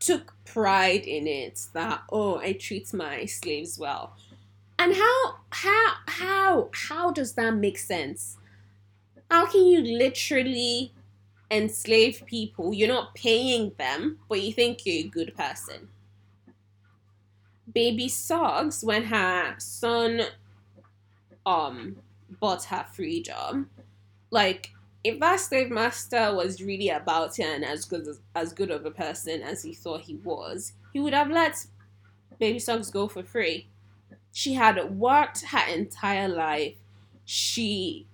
took 0.00 0.34
pride 0.46 1.04
in 1.04 1.26
it 1.26 1.60
that 1.74 2.02
oh 2.10 2.38
I 2.38 2.54
treat 2.54 2.92
my 2.92 3.26
slaves 3.26 3.78
well. 3.78 4.16
And 4.78 4.94
how 4.96 5.34
how 5.50 5.92
how 6.06 6.70
how 6.72 7.12
does 7.12 7.34
that 7.34 7.54
make 7.54 7.78
sense? 7.78 8.36
How 9.30 9.46
can 9.46 9.64
you 9.66 9.80
literally 9.80 10.92
enslave 11.50 12.22
people? 12.26 12.72
You're 12.72 12.88
not 12.88 13.14
paying 13.14 13.72
them, 13.78 14.18
but 14.28 14.40
you 14.42 14.52
think 14.52 14.86
you're 14.86 15.06
a 15.06 15.08
good 15.08 15.34
person. 15.36 15.88
Baby 17.72 18.08
Suggs, 18.08 18.82
when 18.82 19.04
her 19.04 19.54
son 19.58 20.22
um 21.46 21.96
bought 22.40 22.64
her 22.64 22.84
freedom, 22.92 23.70
like 24.30 24.70
if 25.02 25.18
that 25.20 25.40
slave 25.40 25.70
master 25.70 26.34
was 26.34 26.60
really 26.60 26.90
about 26.90 27.38
it 27.38 27.46
and 27.46 27.64
as 27.64 27.84
good 27.84 28.06
as, 28.06 28.20
as 28.34 28.52
good 28.52 28.70
of 28.70 28.84
a 28.84 28.90
person 28.90 29.42
as 29.42 29.62
he 29.62 29.72
thought 29.72 30.02
he 30.02 30.16
was, 30.16 30.72
he 30.92 31.00
would 31.00 31.14
have 31.14 31.30
let 31.30 31.64
Baby 32.38 32.58
Suggs 32.58 32.90
go 32.90 33.08
for 33.08 33.22
free. 33.22 33.68
She 34.32 34.54
had 34.54 34.96
worked 34.96 35.44
her 35.46 35.66
entire 35.72 36.28
life. 36.28 36.76
She 37.24 38.06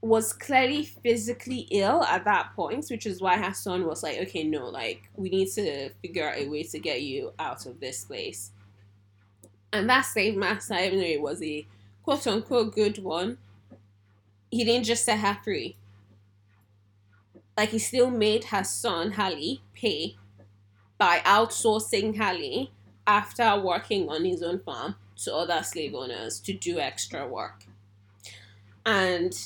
was 0.00 0.32
clearly 0.32 0.84
physically 0.84 1.66
ill 1.70 2.04
at 2.04 2.24
that 2.24 2.52
point, 2.54 2.86
which 2.88 3.06
is 3.06 3.20
why 3.20 3.36
her 3.36 3.52
son 3.52 3.84
was 3.86 4.02
like, 4.02 4.18
okay, 4.18 4.44
no, 4.44 4.68
like, 4.68 5.10
we 5.16 5.28
need 5.28 5.48
to 5.48 5.90
figure 6.00 6.28
out 6.28 6.38
a 6.38 6.48
way 6.48 6.62
to 6.62 6.78
get 6.78 7.02
you 7.02 7.32
out 7.38 7.66
of 7.66 7.80
this 7.80 8.04
place. 8.04 8.52
And 9.72 9.90
that 9.90 10.02
slave 10.02 10.36
master, 10.36 10.74
even 10.74 10.98
though 10.98 11.04
it 11.04 11.20
was 11.20 11.42
a 11.42 11.66
quote 12.04 12.26
unquote 12.26 12.74
good 12.74 12.98
one, 12.98 13.38
he 14.50 14.64
didn't 14.64 14.86
just 14.86 15.04
set 15.04 15.18
her 15.18 15.38
free. 15.42 15.76
Like 17.56 17.70
he 17.70 17.78
still 17.78 18.10
made 18.10 18.44
her 18.44 18.64
son 18.64 19.12
Halle 19.12 19.60
pay 19.74 20.16
by 20.96 21.18
outsourcing 21.20 22.16
Halle 22.16 22.70
after 23.06 23.58
working 23.60 24.08
on 24.08 24.24
his 24.24 24.42
own 24.42 24.60
farm 24.60 24.94
to 25.24 25.34
other 25.34 25.62
slave 25.62 25.94
owners 25.94 26.38
to 26.40 26.52
do 26.52 26.78
extra 26.78 27.26
work. 27.26 27.64
And 28.86 29.36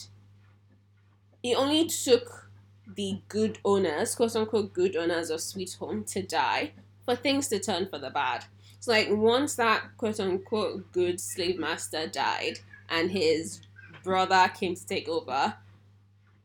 it 1.43 1.57
only 1.57 1.87
took 1.87 2.51
the 2.95 3.21
good 3.29 3.59
owners, 3.65 4.15
quote 4.15 4.37
unquote 4.37 4.73
good 4.73 4.97
owners 4.97 5.31
of 5.31 5.41
Sweet 5.41 5.77
Home, 5.81 6.05
to 6.05 6.23
die 6.23 6.73
for 7.05 7.17
things 7.17 7.49
to 7.49 7.59
turn 7.59 7.89
for 7.89 7.99
the 7.99 8.11
bad. 8.11 8.45
So, 8.81 8.93
like, 8.93 9.09
once 9.11 9.55
that 9.57 9.97
quote 9.97 10.21
unquote 10.21 10.91
good 10.93 11.21
slave 11.21 11.59
master 11.59 12.07
died 12.07 12.61
and 12.89 13.11
his 13.11 13.61
brother 14.03 14.51
came 14.55 14.75
to 14.75 14.87
take 14.87 15.09
over, 15.09 15.55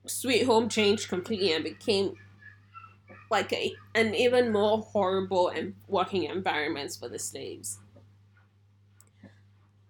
Sweet 0.05 0.43
Home 0.45 0.69
changed 0.69 1.09
completely 1.09 1.53
and 1.53 1.63
became 1.63 2.15
like 3.29 3.51
a, 3.51 3.73
an 3.93 4.15
even 4.15 4.51
more 4.51 4.79
horrible 4.79 5.49
and 5.49 5.75
working 5.87 6.23
environments 6.23 6.95
for 6.95 7.09
the 7.09 7.19
slaves. 7.19 7.79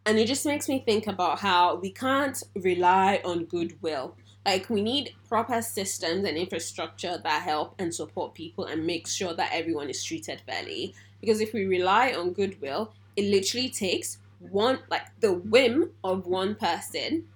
And 0.06 0.18
it 0.18 0.26
just 0.26 0.46
makes 0.46 0.70
me 0.70 0.80
think 0.80 1.06
about 1.08 1.40
how 1.40 1.76
we 1.76 1.92
can't 1.92 2.42
rely 2.56 3.22
on 3.26 3.46
goodwill. 3.46 4.16
Like 4.48 4.70
we 4.70 4.82
need 4.82 5.14
proper 5.28 5.62
systems 5.62 6.24
and 6.26 6.38
infrastructure 6.38 7.18
that 7.22 7.42
help 7.42 7.76
and 7.80 7.94
support 7.94 8.34
people 8.34 8.64
and 8.64 8.88
make 8.88 9.06
sure 9.06 9.34
that 9.34 9.52
everyone 9.52 9.90
is 9.90 10.02
treated 10.02 10.42
fairly. 10.48 10.96
Because 11.20 11.42
if 11.42 11.52
we 11.52 11.66
rely 11.66 12.14
on 12.14 12.32
goodwill, 12.32 12.94
it 13.18 13.26
literally 13.26 13.68
takes 13.68 14.20
one 14.40 14.80
like 14.90 15.08
the 15.20 15.34
whim 15.34 15.92
of 16.02 16.28
one 16.28 16.56
person 16.56 17.28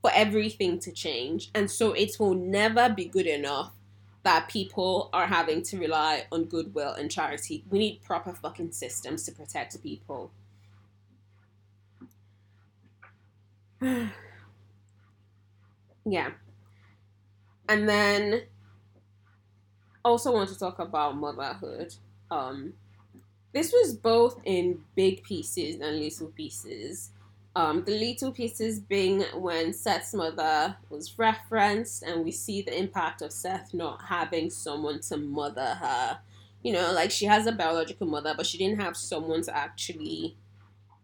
for 0.00 0.12
everything 0.14 0.78
to 0.78 0.92
change. 0.92 1.50
And 1.56 1.68
so 1.68 1.90
it 1.90 2.20
will 2.20 2.34
never 2.34 2.88
be 2.88 3.06
good 3.06 3.26
enough 3.26 3.72
that 4.22 4.48
people 4.48 5.10
are 5.12 5.26
having 5.26 5.64
to 5.64 5.76
rely 5.76 6.26
on 6.30 6.44
goodwill 6.44 6.92
and 6.92 7.10
charity. 7.10 7.64
We 7.68 7.80
need 7.80 8.00
proper 8.04 8.32
fucking 8.32 8.70
systems 8.70 9.24
to 9.24 9.32
protect 9.32 9.82
people. 9.82 10.30
yeah. 16.04 16.30
And 17.68 17.88
then 17.88 18.42
also 20.04 20.32
want 20.32 20.50
to 20.50 20.58
talk 20.58 20.78
about 20.78 21.16
motherhood. 21.16 21.94
Um 22.30 22.74
this 23.54 23.72
was 23.72 23.94
both 23.94 24.40
in 24.44 24.80
big 24.96 25.22
pieces 25.22 25.80
and 25.80 26.00
little 26.00 26.26
pieces. 26.26 27.10
Um, 27.56 27.84
the 27.84 27.96
little 27.96 28.32
pieces 28.32 28.80
being 28.80 29.20
when 29.32 29.72
Seth's 29.72 30.12
mother 30.12 30.76
was 30.90 31.16
referenced, 31.16 32.02
and 32.02 32.24
we 32.24 32.32
see 32.32 32.62
the 32.62 32.76
impact 32.76 33.22
of 33.22 33.32
Seth 33.32 33.72
not 33.72 34.02
having 34.08 34.50
someone 34.50 35.00
to 35.02 35.16
mother 35.16 35.78
her. 35.80 36.18
You 36.64 36.72
know, 36.72 36.92
like 36.92 37.12
she 37.12 37.26
has 37.26 37.46
a 37.46 37.52
biological 37.52 38.08
mother, 38.08 38.34
but 38.36 38.46
she 38.46 38.58
didn't 38.58 38.80
have 38.80 38.96
someone 38.96 39.42
to 39.42 39.56
actually, 39.56 40.36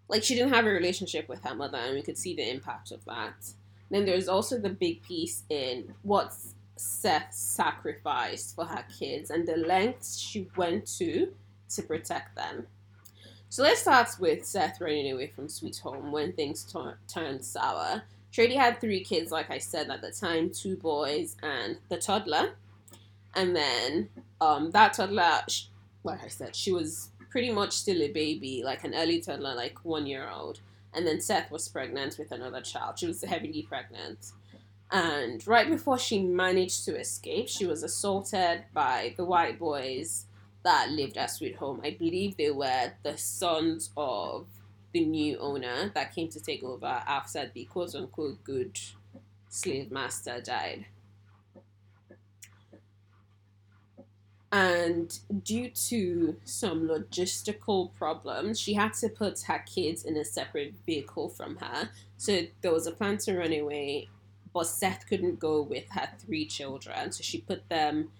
like, 0.08 0.24
she 0.24 0.34
didn't 0.34 0.52
have 0.52 0.66
a 0.66 0.70
relationship 0.70 1.28
with 1.28 1.44
her 1.44 1.54
mother, 1.54 1.78
and 1.78 1.94
we 1.94 2.02
could 2.02 2.18
see 2.18 2.34
the 2.34 2.50
impact 2.50 2.90
of 2.90 3.04
that. 3.04 3.52
Then 3.90 4.05
there's 4.05 4.29
also 4.29 4.59
the 4.59 4.70
big 4.70 5.03
piece 5.03 5.42
in 5.48 5.94
what 6.03 6.33
Seth 6.76 7.33
sacrificed 7.33 8.55
for 8.55 8.64
her 8.64 8.85
kids 8.98 9.31
and 9.31 9.46
the 9.46 9.57
lengths 9.57 10.18
she 10.18 10.48
went 10.57 10.87
to 10.98 11.33
to 11.70 11.83
protect 11.83 12.37
them. 12.37 12.66
So 13.48 13.64
let's 13.64 13.81
start 13.81 14.09
with 14.20 14.46
Seth 14.46 14.81
running 14.81 15.11
away 15.11 15.26
from 15.26 15.48
Sweet 15.48 15.79
Home 15.79 16.12
when 16.12 16.33
things 16.33 16.62
t- 16.64 16.79
turned 17.09 17.44
sour. 17.44 18.03
Trady 18.33 18.55
had 18.55 18.81
three 18.81 19.03
kids, 19.03 19.33
like 19.33 19.50
I 19.50 19.59
said 19.59 19.90
at 19.90 20.03
the 20.03 20.12
time 20.12 20.50
two 20.50 20.76
boys 20.76 21.37
and 21.42 21.79
the 21.88 21.98
toddler. 21.98 22.55
And 23.35 23.55
then 23.55 24.09
um, 24.40 24.70
that 24.70 24.92
toddler, 24.92 25.40
like 26.05 26.22
I 26.24 26.29
said, 26.29 26.55
she 26.55 26.70
was 26.70 27.11
pretty 27.31 27.50
much 27.50 27.72
still 27.72 28.00
a 28.03 28.12
baby, 28.12 28.62
like 28.64 28.85
an 28.85 28.94
early 28.94 29.20
toddler, 29.20 29.55
like 29.55 29.85
one 29.85 30.07
year 30.07 30.29
old. 30.33 30.61
And 30.92 31.07
then 31.07 31.20
Seth 31.20 31.50
was 31.50 31.68
pregnant 31.68 32.18
with 32.18 32.33
another 32.33 32.61
child. 32.61 32.98
She 32.98 33.07
was 33.07 33.22
heavily 33.22 33.62
pregnant. 33.68 34.33
And 34.90 35.46
right 35.46 35.70
before 35.70 35.98
she 35.98 36.20
managed 36.20 36.85
to 36.87 36.98
escape, 36.98 37.48
she 37.48 37.66
was 37.66 37.83
assaulted 37.83 38.64
by 38.72 39.14
the 39.16 39.24
white 39.24 39.59
boys 39.59 40.26
that 40.64 40.90
lived 40.90 41.16
at 41.16 41.31
Sweet 41.31 41.57
Home. 41.57 41.81
I 41.85 41.90
believe 41.90 42.37
they 42.37 42.50
were 42.50 42.92
the 43.03 43.16
sons 43.16 43.90
of 43.96 44.46
the 44.92 45.05
new 45.05 45.38
owner 45.38 45.90
that 45.94 46.14
came 46.14 46.29
to 46.31 46.40
take 46.40 46.64
over 46.64 46.87
after 46.87 47.50
the 47.55 47.64
quote 47.66 47.94
unquote 47.94 48.42
good 48.42 48.79
slave 49.48 49.90
master 49.90 50.40
died. 50.40 50.87
And 54.52 55.16
due 55.44 55.70
to 55.70 56.36
some 56.44 56.88
logistical 56.88 57.94
problems, 57.94 58.58
she 58.58 58.74
had 58.74 58.94
to 58.94 59.08
put 59.08 59.42
her 59.42 59.60
kids 59.60 60.04
in 60.04 60.16
a 60.16 60.24
separate 60.24 60.74
vehicle 60.84 61.28
from 61.28 61.56
her. 61.56 61.90
So 62.16 62.42
there 62.60 62.72
was 62.72 62.86
a 62.86 62.92
plan 62.92 63.18
to 63.18 63.38
run 63.38 63.52
away, 63.52 64.08
but 64.52 64.64
Seth 64.64 65.06
couldn't 65.08 65.38
go 65.38 65.62
with 65.62 65.88
her 65.90 66.08
three 66.18 66.46
children. 66.46 67.12
So 67.12 67.22
she 67.22 67.38
put 67.38 67.68
them 67.68 68.10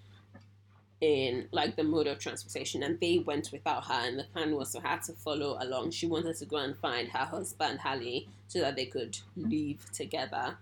in 1.01 1.49
like 1.51 1.77
the 1.77 1.83
mode 1.83 2.07
of 2.07 2.19
transportation 2.19 2.83
and 2.83 3.01
they 3.01 3.19
went 3.19 3.51
without 3.53 3.85
her 3.87 4.07
and 4.07 4.19
the 4.19 4.25
plan 4.25 4.55
was 4.55 4.73
for 4.75 4.87
her 4.87 4.99
to 4.99 5.13
follow 5.15 5.57
along 5.61 5.91
she 5.91 6.07
wanted 6.07 6.37
to 6.37 6.45
go 6.45 6.59
and 6.59 6.77
find 6.77 7.09
her 7.09 7.25
husband 7.25 7.79
Halle 7.81 8.27
so 8.49 8.61
that 8.61 8.77
they 8.77 8.85
could 8.85 9.19
leave 9.35 9.83
together 9.93 10.59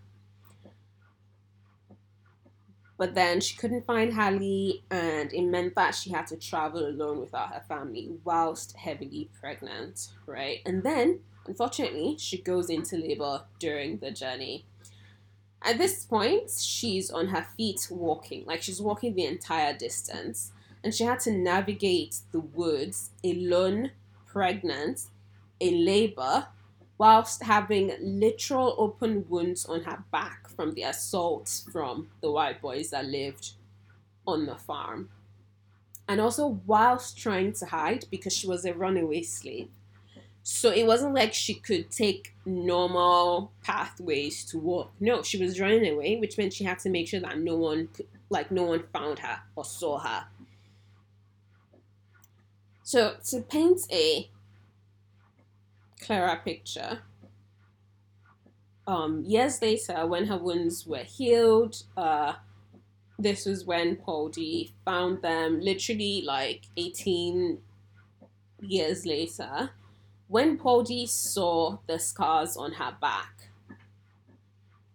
but 2.97 3.15
then 3.15 3.41
she 3.41 3.57
couldn't 3.57 3.85
find 3.85 4.13
Halle 4.13 4.83
and 4.91 5.08
it 5.19 5.43
meant 5.43 5.75
that 5.75 5.95
she 5.95 6.11
had 6.11 6.27
to 6.27 6.37
travel 6.37 6.87
alone 6.87 7.21
without 7.21 7.53
her 7.53 7.63
family 7.69 8.11
whilst 8.25 8.77
heavily 8.77 9.31
pregnant 9.41 10.09
right? 10.27 10.61
And 10.67 10.83
then 10.83 11.21
unfortunately 11.47 12.17
she 12.19 12.39
goes 12.41 12.71
into 12.71 12.97
labor 12.97 13.45
during 13.59 13.99
the 13.99 14.11
journey. 14.11 14.65
At 15.63 15.79
this 15.79 16.05
point, 16.05 16.51
she's 16.51 17.11
on 17.11 17.29
her 17.29 17.43
feet 17.57 17.89
walking, 17.91 18.45
like 18.45 18.63
she's 18.63 18.81
walking 18.81 19.15
the 19.15 19.25
entire 19.27 19.77
distance, 19.77 20.53
and 20.85 20.95
she 20.95 21.05
had 21.05 21.21
to 21.21 21.33
navigate 21.33 22.21
the 22.33 22.41
woods 22.41 23.11
alone, 23.25 23.91
pregnant, 24.27 25.07
in 25.59 25.85
labor, 25.85 26.49
whilst 26.97 27.43
having 27.43 27.93
literal 28.01 28.75
open 28.79 29.29
wounds 29.29 29.65
on 29.67 29.83
her 29.83 30.05
back 30.13 30.49
from 30.49 30.75
the 30.75 30.83
assaults 30.83 31.67
from 31.73 32.11
the 32.21 32.31
white 32.31 32.61
boys 32.61 32.91
that 32.91 33.05
lived 33.05 33.53
on 34.29 34.47
the 34.47 34.55
farm. 34.55 35.09
And 36.07 36.21
also, 36.21 36.61
whilst 36.67 37.19
trying 37.19 37.53
to 37.55 37.67
hide 37.67 38.05
because 38.11 38.33
she 38.33 38.47
was 38.47 38.65
a 38.65 38.75
runaway 38.75 39.23
slave. 39.23 39.69
So 40.43 40.71
it 40.71 40.87
wasn't 40.87 41.15
like 41.15 41.35
she 41.35 41.55
could 41.55 41.91
take 41.91 42.35
normal 42.47 43.53
pathways 43.63 44.45
to 44.47 44.59
walk. 44.59 44.93
No, 45.01 45.23
she 45.23 45.37
was 45.43 45.61
running 45.61 45.93
away, 45.93 46.17
which 46.17 46.39
meant 46.39 46.55
she 46.55 46.65
had 46.65 46.79
to 46.81 46.91
make 46.91 47.09
sure 47.09 47.21
that 47.21 47.39
no 47.39 47.57
one, 47.57 47.89
like 48.31 48.51
no 48.51 48.65
one 48.65 48.85
found 48.93 49.19
her 49.19 49.41
or 49.57 49.65
saw 49.65 49.99
her. 49.99 50.25
So 52.83 53.17
to 53.27 53.41
paint 53.43 53.81
a 53.93 54.31
clearer 56.01 56.41
picture, 56.43 57.01
um, 58.87 59.23
years 59.27 59.61
later, 59.61 60.07
when 60.07 60.27
her 60.29 60.39
wounds 60.39 60.87
were 60.87 61.05
healed, 61.05 61.83
uh, 61.95 62.33
this 63.19 63.47
was 63.47 63.65
when 63.65 63.97
Paul 63.97 64.33
found 64.85 65.23
them. 65.23 65.61
Literally, 65.61 66.23
like 66.25 66.63
eighteen 66.77 67.59
years 68.61 69.07
later 69.07 69.71
when 70.29 70.59
Paul 70.59 70.85
saw 71.07 71.79
the 71.87 71.99
scars 71.99 72.57
on 72.57 72.73
her 72.73 72.95
back. 73.01 73.51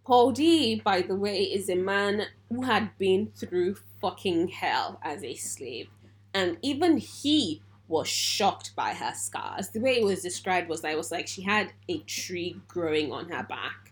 Paul 0.06 0.32
D, 0.32 0.80
by 0.80 1.02
the 1.02 1.16
way, 1.16 1.42
is 1.44 1.70
a 1.70 1.76
man 1.76 2.28
who 2.50 2.62
had 2.62 2.96
been 3.00 3.32
through 3.36 3.78
fucking 4.00 4.50
hell 4.50 5.00
as 5.02 5.24
a 5.24 5.34
slave. 5.34 5.88
And 6.34 6.58
even 6.62 6.98
he 6.98 7.62
was 7.88 8.08
shocked 8.08 8.76
by 8.76 8.94
her 8.94 9.14
scars. 9.16 9.70
The 9.70 9.80
way 9.80 9.98
it 9.98 10.04
was 10.04 10.22
described 10.22 10.70
was 10.70 10.82
that 10.82 10.92
it 10.92 10.98
was 10.98 11.12
like 11.12 11.28
she 11.28 11.42
had 11.42 11.74
a 11.90 12.00
tree 12.00 12.58
growing 12.68 13.12
on 13.12 13.30
her 13.30 13.44
back. 13.44 13.83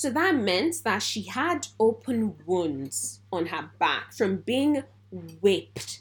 So 0.00 0.08
that 0.08 0.34
meant 0.34 0.76
that 0.84 1.02
she 1.02 1.24
had 1.24 1.66
open 1.78 2.34
wounds 2.46 3.20
on 3.30 3.44
her 3.48 3.68
back 3.78 4.14
from 4.14 4.38
being 4.38 4.82
whipped 5.42 6.00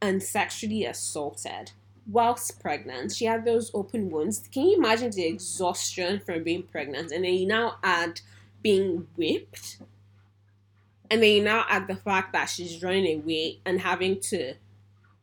and 0.00 0.20
sexually 0.20 0.84
assaulted 0.84 1.70
whilst 2.08 2.60
pregnant, 2.60 3.12
she 3.12 3.26
had 3.26 3.44
those 3.44 3.70
open 3.72 4.10
wounds. 4.10 4.48
Can 4.50 4.66
you 4.66 4.78
imagine 4.78 5.12
the 5.12 5.26
exhaustion 5.26 6.18
from 6.18 6.42
being 6.42 6.64
pregnant? 6.64 7.12
And 7.12 7.24
then 7.24 7.34
you 7.34 7.46
now 7.46 7.76
add 7.84 8.20
being 8.64 9.06
whipped. 9.14 9.78
And 11.08 11.22
then 11.22 11.36
you 11.36 11.44
now 11.44 11.64
add 11.68 11.86
the 11.86 11.94
fact 11.94 12.32
that 12.32 12.46
she's 12.46 12.82
running 12.82 13.22
away 13.22 13.60
and 13.64 13.80
having 13.80 14.18
to 14.22 14.54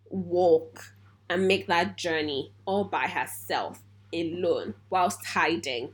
walk 0.10 0.93
and 1.30 1.45
make 1.45 1.67
that 1.67 1.98
journey 1.98 2.54
all 2.63 2.86
by 2.86 3.08
herself, 3.08 3.84
alone, 4.13 4.76
whilst 4.89 5.26
hiding. 5.26 5.89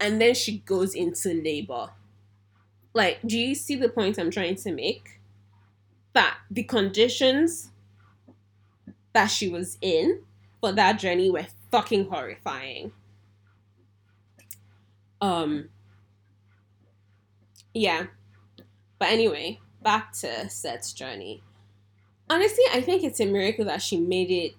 And 0.00 0.20
then 0.20 0.34
she 0.34 0.58
goes 0.58 0.94
into 0.94 1.34
labor. 1.34 1.90
Like, 2.94 3.20
do 3.24 3.38
you 3.38 3.54
see 3.54 3.76
the 3.76 3.88
point 3.88 4.18
I'm 4.18 4.30
trying 4.30 4.56
to 4.56 4.72
make? 4.72 5.20
That 6.14 6.38
the 6.50 6.64
conditions 6.64 7.70
that 9.12 9.26
she 9.26 9.48
was 9.48 9.78
in 9.80 10.22
for 10.60 10.72
that 10.72 10.98
journey 10.98 11.30
were 11.30 11.46
fucking 11.70 12.08
horrifying. 12.08 12.92
Um 15.20 15.68
yeah. 17.74 18.06
But 18.98 19.08
anyway, 19.10 19.60
back 19.82 20.12
to 20.20 20.48
Seth's 20.48 20.92
journey. 20.92 21.42
Honestly, 22.28 22.64
I 22.72 22.80
think 22.80 23.02
it's 23.02 23.20
a 23.20 23.26
miracle 23.26 23.64
that 23.66 23.82
she 23.82 23.98
made 23.98 24.30
it 24.30 24.54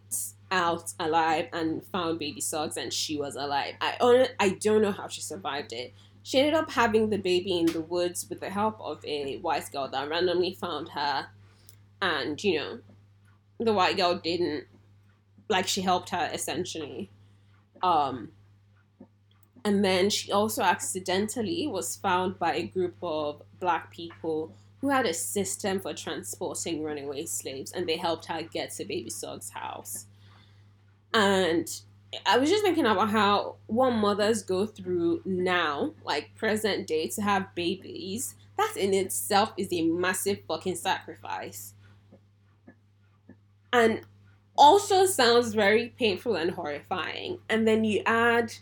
out 0.51 0.93
alive 0.99 1.47
and 1.53 1.83
found 1.87 2.19
baby 2.19 2.41
Suggs 2.41 2.77
and 2.77 2.91
she 2.93 3.17
was 3.17 3.35
alive. 3.35 3.75
I 3.81 4.27
I 4.39 4.49
don't 4.49 4.81
know 4.81 4.91
how 4.91 5.07
she 5.07 5.21
survived 5.21 5.73
it. 5.73 5.93
She 6.23 6.37
ended 6.39 6.53
up 6.53 6.69
having 6.69 7.09
the 7.09 7.17
baby 7.17 7.57
in 7.59 7.65
the 7.67 7.81
woods 7.81 8.27
with 8.29 8.41
the 8.41 8.49
help 8.49 8.79
of 8.79 9.03
a 9.05 9.37
white 9.37 9.71
girl 9.71 9.87
that 9.87 10.09
randomly 10.09 10.53
found 10.53 10.89
her. 10.89 11.27
And, 12.01 12.43
you 12.43 12.59
know, 12.59 12.79
the 13.59 13.73
white 13.73 13.97
girl 13.97 14.15
didn't 14.15 14.65
like 15.49 15.67
she 15.67 15.81
helped 15.81 16.09
her 16.09 16.29
essentially. 16.31 17.09
Um, 17.81 18.31
and 19.63 19.83
then 19.85 20.09
she 20.09 20.31
also 20.31 20.61
accidentally 20.63 21.67
was 21.67 21.95
found 21.95 22.39
by 22.39 22.53
a 22.55 22.63
group 22.63 22.95
of 23.01 23.41
black 23.59 23.91
people 23.91 24.53
who 24.79 24.89
had 24.89 25.05
a 25.05 25.13
system 25.13 25.79
for 25.79 25.93
transporting 25.93 26.83
runaway 26.83 27.25
slaves, 27.25 27.71
and 27.71 27.87
they 27.87 27.97
helped 27.97 28.25
her 28.25 28.41
get 28.41 28.71
to 28.71 28.83
Baby 28.83 29.11
Suggs' 29.11 29.51
house. 29.51 30.07
And 31.13 31.67
I 32.25 32.37
was 32.37 32.49
just 32.49 32.63
thinking 32.63 32.85
about 32.85 33.09
how 33.09 33.55
what 33.67 33.91
mothers 33.91 34.43
go 34.43 34.65
through 34.65 35.21
now, 35.25 35.93
like 36.03 36.35
present 36.35 36.87
day, 36.87 37.07
to 37.09 37.21
have 37.21 37.53
babies. 37.55 38.35
That 38.57 38.73
in 38.77 38.93
itself 38.93 39.53
is 39.57 39.69
a 39.71 39.83
massive 39.83 40.39
fucking 40.47 40.75
sacrifice. 40.75 41.73
And 43.73 44.01
also 44.57 45.05
sounds 45.05 45.53
very 45.53 45.93
painful 45.97 46.35
and 46.35 46.51
horrifying. 46.51 47.39
And 47.49 47.67
then 47.67 47.83
you 47.83 48.03
add 48.05 48.53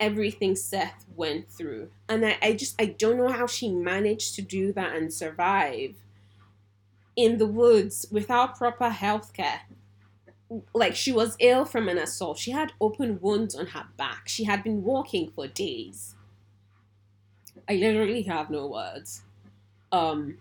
everything 0.00 0.56
Seth 0.56 1.04
went 1.16 1.48
through. 1.48 1.90
And 2.08 2.24
I, 2.26 2.38
I 2.42 2.52
just 2.54 2.80
I 2.80 2.86
don't 2.86 3.16
know 3.16 3.28
how 3.28 3.46
she 3.46 3.68
managed 3.70 4.34
to 4.36 4.42
do 4.42 4.72
that 4.72 4.96
and 4.96 5.12
survive 5.12 5.94
in 7.16 7.38
the 7.38 7.46
woods 7.46 8.06
without 8.10 8.56
proper 8.56 8.90
health 8.90 9.32
care. 9.32 9.62
Like 10.74 10.94
she 10.94 11.12
was 11.12 11.36
ill 11.40 11.64
from 11.64 11.88
an 11.88 11.98
assault. 11.98 12.38
She 12.38 12.50
had 12.50 12.72
open 12.80 13.20
wounds 13.20 13.54
on 13.54 13.66
her 13.68 13.86
back. 13.96 14.28
She 14.28 14.44
had 14.44 14.62
been 14.62 14.82
walking 14.82 15.30
for 15.30 15.46
days. 15.46 16.14
I 17.68 17.74
literally 17.76 18.22
have 18.22 18.50
no 18.50 18.66
words. 18.66 19.22
Um 19.92 20.38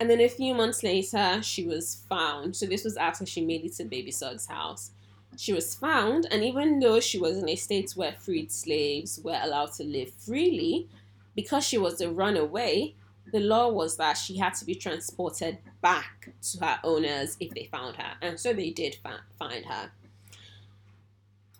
and 0.00 0.08
then 0.08 0.20
a 0.20 0.28
few 0.28 0.54
months 0.54 0.82
later, 0.82 1.42
she 1.42 1.66
was 1.66 2.04
found. 2.08 2.54
So 2.54 2.66
this 2.66 2.84
was 2.84 2.96
after 2.96 3.26
she 3.26 3.44
made 3.44 3.64
it 3.64 3.72
to 3.74 3.84
Baby 3.84 4.12
Suggs' 4.12 4.46
house. 4.46 4.92
She 5.36 5.52
was 5.52 5.74
found, 5.74 6.26
and 6.30 6.44
even 6.44 6.80
though 6.80 7.00
she 7.00 7.18
was 7.18 7.36
in 7.36 7.48
a 7.48 7.56
state 7.56 7.92
where 7.92 8.12
freed 8.12 8.50
slaves 8.50 9.20
were 9.22 9.38
allowed 9.42 9.72
to 9.74 9.84
live 9.84 10.12
freely, 10.12 10.88
because 11.34 11.64
she 11.64 11.78
was 11.78 12.00
a 12.00 12.10
runaway, 12.10 12.94
the 13.32 13.40
law 13.40 13.68
was 13.70 13.96
that 13.96 14.14
she 14.16 14.38
had 14.38 14.54
to 14.54 14.64
be 14.64 14.74
transported 14.74 15.58
back 15.82 16.30
to 16.42 16.64
her 16.64 16.78
owners 16.84 17.36
if 17.40 17.52
they 17.54 17.68
found 17.70 17.96
her. 17.96 18.12
And 18.22 18.38
so 18.40 18.52
they 18.52 18.70
did 18.70 18.96
fa- 18.96 19.24
find 19.38 19.66
her. 19.66 19.92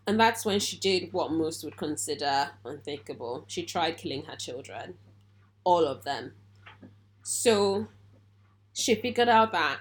And 0.06 0.18
that's 0.18 0.44
when 0.44 0.60
she 0.60 0.78
did 0.78 1.12
what 1.12 1.32
most 1.32 1.64
would 1.64 1.76
consider 1.76 2.50
unthinkable. 2.64 3.44
She 3.46 3.64
tried 3.64 3.98
killing 3.98 4.24
her 4.24 4.36
children. 4.36 4.94
All 5.64 5.84
of 5.84 6.04
them. 6.04 6.32
So 7.22 7.88
she 8.72 8.94
figured 8.94 9.28
out 9.28 9.52
that 9.52 9.80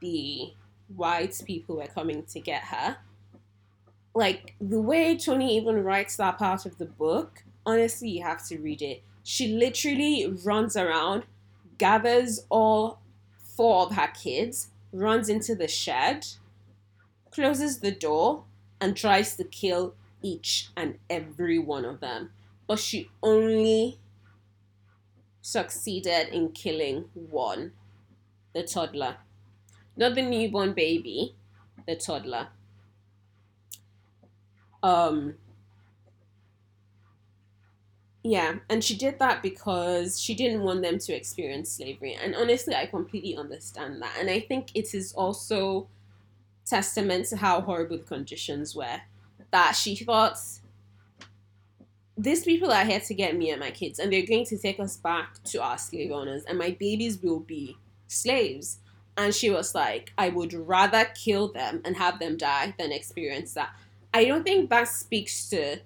the 0.00 0.54
white 0.96 1.40
people 1.44 1.76
were 1.76 1.86
coming 1.86 2.24
to 2.24 2.40
get 2.40 2.64
her. 2.64 2.98
like 4.14 4.54
the 4.60 4.80
way 4.80 5.16
Toni 5.16 5.56
even 5.56 5.84
writes 5.84 6.16
that 6.16 6.38
part 6.38 6.66
of 6.66 6.78
the 6.78 6.86
book, 6.86 7.44
honestly, 7.64 8.08
you 8.10 8.22
have 8.24 8.44
to 8.48 8.58
read 8.58 8.82
it. 8.82 9.02
She 9.22 9.48
literally 9.48 10.26
runs 10.26 10.76
around, 10.76 11.24
gathers 11.78 12.46
all 12.48 13.00
four 13.36 13.86
of 13.86 13.92
her 13.92 14.08
kids, 14.08 14.68
runs 14.92 15.28
into 15.28 15.54
the 15.54 15.68
shed, 15.68 16.26
closes 17.30 17.80
the 17.80 17.92
door, 17.92 18.44
and 18.80 18.96
tries 18.96 19.36
to 19.36 19.44
kill 19.44 19.94
each 20.22 20.70
and 20.76 20.98
every 21.08 21.58
one 21.58 21.84
of 21.84 22.00
them. 22.00 22.32
But 22.66 22.78
she 22.78 23.10
only 23.22 23.98
succeeded 25.42 26.28
in 26.28 26.52
killing 26.52 27.10
one, 27.14 27.72
the 28.54 28.62
toddler. 28.62 29.16
Not 29.96 30.14
the 30.14 30.22
newborn 30.22 30.72
baby, 30.72 31.34
the 31.86 31.96
toddler. 31.96 32.48
Um 34.82 35.34
yeah, 38.22 38.56
and 38.68 38.84
she 38.84 38.96
did 38.96 39.18
that 39.18 39.42
because 39.42 40.20
she 40.20 40.34
didn't 40.34 40.62
want 40.62 40.82
them 40.82 40.98
to 40.98 41.14
experience 41.14 41.72
slavery. 41.72 42.14
And 42.22 42.34
honestly, 42.36 42.74
I 42.74 42.86
completely 42.86 43.36
understand 43.36 44.02
that. 44.02 44.16
And 44.18 44.28
I 44.28 44.40
think 44.40 44.68
it 44.74 44.94
is 44.94 45.12
also 45.14 45.88
testament 46.66 47.26
to 47.26 47.36
how 47.36 47.60
horrible 47.60 47.98
the 47.98 48.04
conditions 48.04 48.76
were 48.76 49.00
that 49.50 49.72
she 49.72 49.96
thought 49.96 50.38
these 52.16 52.44
people 52.44 52.70
are 52.70 52.84
here 52.84 53.00
to 53.00 53.14
get 53.14 53.36
me 53.36 53.50
and 53.50 53.60
my 53.60 53.70
kids, 53.70 53.98
and 53.98 54.12
they're 54.12 54.26
going 54.26 54.44
to 54.44 54.58
take 54.58 54.78
us 54.78 54.98
back 54.98 55.42
to 55.44 55.62
our 55.62 55.78
slave 55.78 56.12
owners, 56.12 56.44
and 56.44 56.58
my 56.58 56.76
babies 56.78 57.22
will 57.22 57.40
be 57.40 57.76
slaves. 58.08 58.78
And 59.16 59.34
she 59.34 59.50
was 59.50 59.74
like, 59.74 60.12
I 60.18 60.28
would 60.28 60.52
rather 60.52 61.06
kill 61.14 61.48
them 61.48 61.80
and 61.84 61.96
have 61.96 62.18
them 62.18 62.36
die 62.36 62.74
than 62.78 62.92
experience 62.92 63.54
that. 63.54 63.70
I 64.12 64.26
don't 64.26 64.44
think 64.44 64.70
that 64.70 64.88
speaks 64.88 65.48
to 65.50 65.78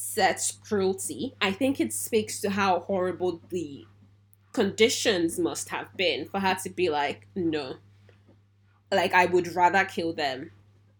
Seth's 0.00 0.52
cruelty. 0.52 1.34
I 1.40 1.52
think 1.52 1.78
it 1.78 1.92
speaks 1.92 2.40
to 2.40 2.50
how 2.50 2.80
horrible 2.80 3.40
the 3.50 3.84
conditions 4.52 5.38
must 5.38 5.68
have 5.68 5.96
been 5.96 6.26
for 6.26 6.40
her 6.40 6.56
to 6.62 6.70
be 6.70 6.88
like, 6.88 7.26
no. 7.34 7.76
Like, 8.90 9.12
I 9.12 9.26
would 9.26 9.54
rather 9.54 9.84
kill 9.84 10.12
them 10.12 10.52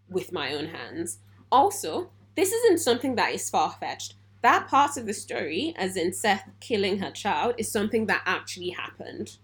with 0.09 0.33
my 0.33 0.55
own 0.55 0.67
hands. 0.67 1.19
Also, 1.51 2.11
this 2.37 2.53
isn't 2.53 2.79
something 2.79 3.17
that 3.17 3.35
is 3.35 3.51
far 3.51 3.73
fetched. 3.81 4.15
That 4.43 4.69
part 4.69 4.97
of 4.97 5.07
the 5.07 5.15
story, 5.15 5.75
as 5.77 5.97
in 5.97 6.13
Seth 6.13 6.49
killing 6.61 6.99
her 6.99 7.11
child, 7.11 7.55
is 7.59 7.71
something 7.71 8.07
that 8.07 8.23
actually 8.27 8.71
happened. 8.71 9.39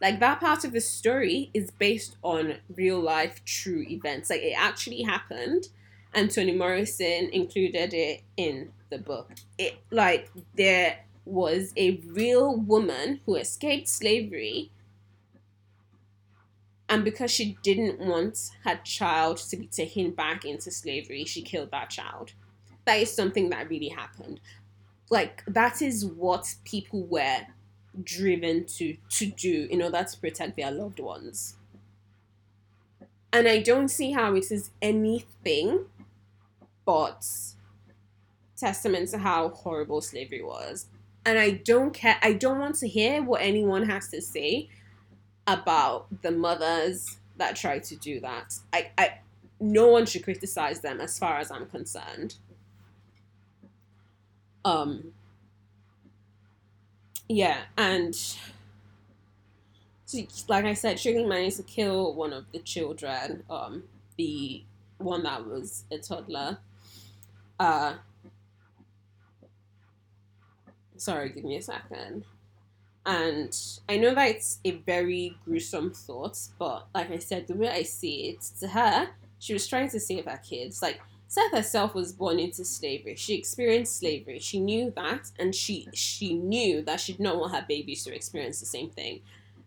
Like, 0.00 0.20
that 0.20 0.40
part 0.40 0.64
of 0.64 0.72
the 0.72 0.80
story 0.80 1.50
is 1.54 1.70
based 1.70 2.16
on 2.22 2.58
real 2.68 3.00
life, 3.00 3.44
true 3.44 3.84
events. 3.88 4.30
Like, 4.30 4.42
it 4.42 4.54
actually 4.56 5.02
happened 5.02 5.68
and 6.14 6.30
Toni 6.30 6.52
Morrison 6.52 7.30
included 7.32 7.94
it 7.94 8.22
in 8.36 8.72
the 8.90 8.98
book. 8.98 9.30
It 9.58 9.76
like 9.90 10.30
there 10.54 11.00
was 11.24 11.72
a 11.76 11.98
real 12.06 12.56
woman 12.56 13.20
who 13.24 13.36
escaped 13.36 13.88
slavery 13.88 14.70
and 16.92 17.04
because 17.04 17.30
she 17.30 17.56
didn't 17.62 18.00
want 18.00 18.50
her 18.64 18.78
child 18.84 19.38
to 19.38 19.56
be 19.56 19.66
taken 19.66 20.10
back 20.10 20.44
into 20.44 20.70
slavery, 20.70 21.24
she 21.24 21.40
killed 21.40 21.70
that 21.70 21.88
child. 21.88 22.34
That 22.84 22.96
is 22.96 23.10
something 23.10 23.48
that 23.48 23.70
really 23.70 23.88
happened. 23.88 24.40
Like 25.08 25.42
that 25.46 25.80
is 25.80 26.04
what 26.04 26.54
people 26.64 27.04
were 27.06 27.46
driven 28.02 28.66
to 28.66 28.96
to 29.10 29.26
do 29.26 29.68
in 29.70 29.82
order 29.82 30.04
to 30.04 30.18
protect 30.18 30.56
their 30.56 30.70
loved 30.70 31.00
ones. 31.00 31.56
And 33.32 33.48
I 33.48 33.62
don't 33.62 33.88
see 33.88 34.12
how 34.12 34.34
it 34.34 34.52
is 34.52 34.70
anything 34.82 35.86
but 36.84 37.26
testament 38.56 39.08
to 39.10 39.18
how 39.18 39.48
horrible 39.50 40.00
slavery 40.00 40.42
was. 40.42 40.86
And 41.24 41.38
I 41.38 41.50
don't 41.52 41.92
care, 41.92 42.18
I 42.22 42.32
don't 42.32 42.58
want 42.58 42.76
to 42.76 42.88
hear 42.88 43.22
what 43.22 43.42
anyone 43.42 43.88
has 43.88 44.08
to 44.08 44.20
say 44.20 44.68
about 45.46 46.06
the 46.22 46.30
mothers 46.30 47.18
that 47.36 47.56
try 47.56 47.78
to 47.78 47.96
do 47.96 48.20
that. 48.20 48.54
I, 48.72 48.90
I 48.98 49.18
no 49.60 49.88
one 49.88 50.06
should 50.06 50.24
criticize 50.24 50.80
them 50.80 51.00
as 51.00 51.18
far 51.18 51.38
as 51.38 51.50
I'm 51.50 51.66
concerned. 51.66 52.36
Um 54.64 55.12
yeah, 57.28 57.62
and 57.78 58.14
like 60.48 60.64
I 60.64 60.74
said, 60.74 61.00
Shirley 61.00 61.24
managed 61.24 61.56
to 61.56 61.62
kill 61.62 62.14
one 62.14 62.32
of 62.32 62.44
the 62.52 62.58
children, 62.58 63.44
um, 63.48 63.84
the 64.18 64.62
one 64.98 65.22
that 65.22 65.46
was 65.46 65.84
a 65.90 65.98
toddler. 65.98 66.58
Uh, 67.62 67.94
sorry, 70.96 71.28
give 71.28 71.44
me 71.44 71.54
a 71.54 71.62
second. 71.62 72.24
And 73.06 73.56
I 73.88 73.98
know 73.98 74.16
that 74.16 74.30
it's 74.30 74.58
a 74.64 74.72
very 74.72 75.36
gruesome 75.44 75.92
thought, 75.92 76.36
but 76.58 76.88
like 76.92 77.12
I 77.12 77.18
said, 77.18 77.46
the 77.46 77.54
way 77.54 77.68
I 77.68 77.84
see 77.84 78.30
it, 78.30 78.40
to 78.58 78.66
her, 78.66 79.10
she 79.38 79.52
was 79.52 79.68
trying 79.68 79.90
to 79.90 80.00
save 80.00 80.24
her 80.24 80.38
kids. 80.38 80.82
Like 80.82 81.00
Seth 81.28 81.52
herself 81.52 81.94
was 81.94 82.12
born 82.12 82.40
into 82.40 82.64
slavery. 82.64 83.14
She 83.14 83.34
experienced 83.34 83.96
slavery. 83.96 84.40
She 84.40 84.58
knew 84.58 84.92
that, 84.96 85.30
and 85.38 85.54
she 85.54 85.86
she 85.94 86.34
knew 86.34 86.82
that 86.82 86.98
she 86.98 87.12
did 87.12 87.22
not 87.22 87.38
want 87.38 87.54
her 87.54 87.64
babies 87.68 88.02
to 88.04 88.12
experience 88.12 88.58
the 88.58 88.66
same 88.66 88.90
thing. 88.90 89.20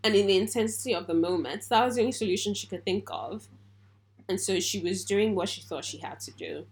And 0.03 0.15
in 0.15 0.27
the 0.27 0.37
intensity 0.37 0.93
of 0.93 1.07
the 1.07 1.13
moment, 1.13 1.69
that 1.69 1.85
was 1.85 1.95
the 1.95 2.01
only 2.01 2.11
solution 2.11 2.53
she 2.55 2.67
could 2.67 2.83
think 2.83 3.07
of. 3.09 3.47
And 4.27 4.41
so 4.41 4.59
she 4.59 4.81
was 4.81 5.05
doing 5.05 5.33
what 5.33 5.47
she 5.47 5.61
thought 5.61 5.85
she 5.85 5.99
had 5.99 6.19
to 6.19 6.31
do 6.31 6.65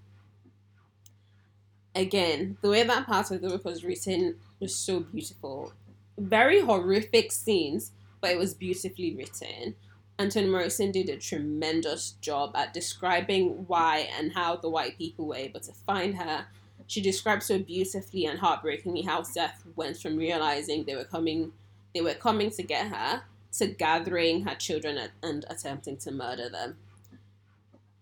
again, 1.96 2.58
the 2.62 2.70
way 2.70 2.84
that 2.84 3.06
part 3.06 3.32
of 3.32 3.42
the 3.42 3.50
book 3.50 3.66
was 3.66 3.84
written 3.84 4.36
was 4.60 4.76
so 4.76 5.02
beautiful. 5.02 5.74
Very 6.18 6.62
horrific 6.62 7.32
scenes, 7.32 7.92
but 8.22 8.32
it 8.32 8.38
was 8.38 8.54
beautifully 8.54 9.16
written. 9.16 9.76
and 10.20 10.32
Toni 10.32 10.48
Morrison 10.48 10.92
did 10.92 11.10
a 11.10 11.18
tremendous 11.18 12.12
job 12.22 12.56
at 12.56 12.74
describing 12.74 13.66
why 13.68 14.08
and 14.18 14.32
how 14.34 14.56
the 14.56 14.70
white 14.70 14.98
people 14.98 15.26
were 15.28 15.36
able 15.36 15.60
to 15.62 15.74
find 15.74 16.16
her. 16.16 16.46
She 16.88 17.02
described 17.02 17.44
so 17.44 17.58
beautifully 17.60 18.26
and 18.26 18.40
heartbreakingly 18.40 19.02
how 19.02 19.24
Seth 19.24 19.64
went 19.76 19.98
from 19.98 20.18
realizing 20.18 20.84
they 20.84 20.96
were 20.96 21.04
coming 21.06 21.54
they 21.94 22.02
were 22.02 22.14
coming 22.16 22.50
to 22.52 22.64
get 22.64 22.88
her 22.88 23.24
to 23.54 23.68
gathering 23.68 24.46
her 24.46 24.56
children 24.56 25.10
and 25.22 25.46
attempting 25.48 25.98
to 25.98 26.12
murder 26.12 26.50
them. 26.50 26.78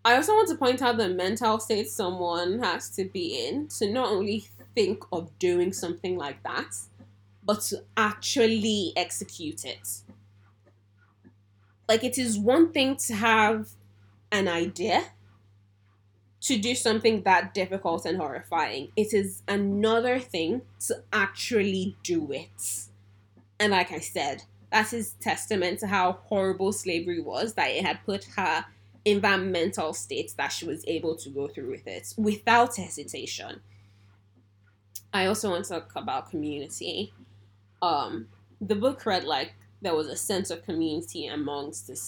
I 0.04 0.16
also 0.16 0.34
want 0.34 0.50
to 0.50 0.56
point 0.56 0.82
out 0.82 0.98
the 0.98 1.10
mental 1.10 1.60
state 1.60 1.90
someone 1.90 2.60
has 2.60 2.90
to 2.92 3.06
be 3.06 3.48
in 3.48 3.68
to 3.80 3.92
not 3.92 4.10
only 4.10 4.46
think 4.74 5.04
of 5.12 5.38
doing 5.38 5.74
something 5.74 6.18
like 6.18 6.42
that, 6.44 6.76
but 7.44 7.62
to 7.62 7.84
actually 7.96 8.94
execute 8.96 9.64
it. 9.64 9.88
Like, 11.88 12.04
it 12.04 12.18
is 12.18 12.40
one 12.40 12.72
thing 12.72 12.96
to 12.98 13.14
have 13.14 13.70
an 14.32 14.48
idea 14.48 15.04
to 16.42 16.58
do 16.58 16.74
something 16.74 17.22
that 17.22 17.54
difficult 17.54 18.06
and 18.06 18.18
horrifying, 18.18 18.92
it 18.96 19.14
is 19.14 19.44
another 19.48 20.20
thing 20.20 20.64
to 20.88 21.04
actually 21.14 21.96
do 22.04 22.32
it. 22.32 22.88
And 23.60 23.72
like 23.72 23.92
I 23.92 24.00
said, 24.00 24.44
that 24.72 24.92
is 24.92 25.14
testament 25.22 25.80
to 25.80 25.88
how 25.88 26.14
horrible 26.24 26.72
slavery 26.72 27.22
was 27.22 27.54
that 27.54 27.68
it 27.68 27.86
had 27.86 28.04
put 28.06 28.24
her 28.36 28.66
in 29.04 29.20
states 29.94 30.34
that 30.34 30.50
she 30.50 30.66
was 30.66 30.84
able 30.88 31.16
to 31.16 31.30
go 31.30 31.48
through 31.48 31.72
with 31.72 31.88
it 31.88 32.14
without 32.18 32.76
hesitation. 32.76 33.62
I 35.14 35.26
also 35.26 35.50
want 35.50 35.66
to 35.66 35.72
talk 35.72 35.92
about 35.96 36.30
community. 36.30 37.14
Um, 37.82 38.28
the 38.60 38.76
book 38.76 39.06
read 39.06 39.24
like 39.24 39.54
there 39.82 39.96
was 39.96 40.08
a 40.08 40.16
sense 40.16 40.52
of 40.52 40.64
community 40.64 41.26
amongst 41.26 41.88
the 41.88 42.00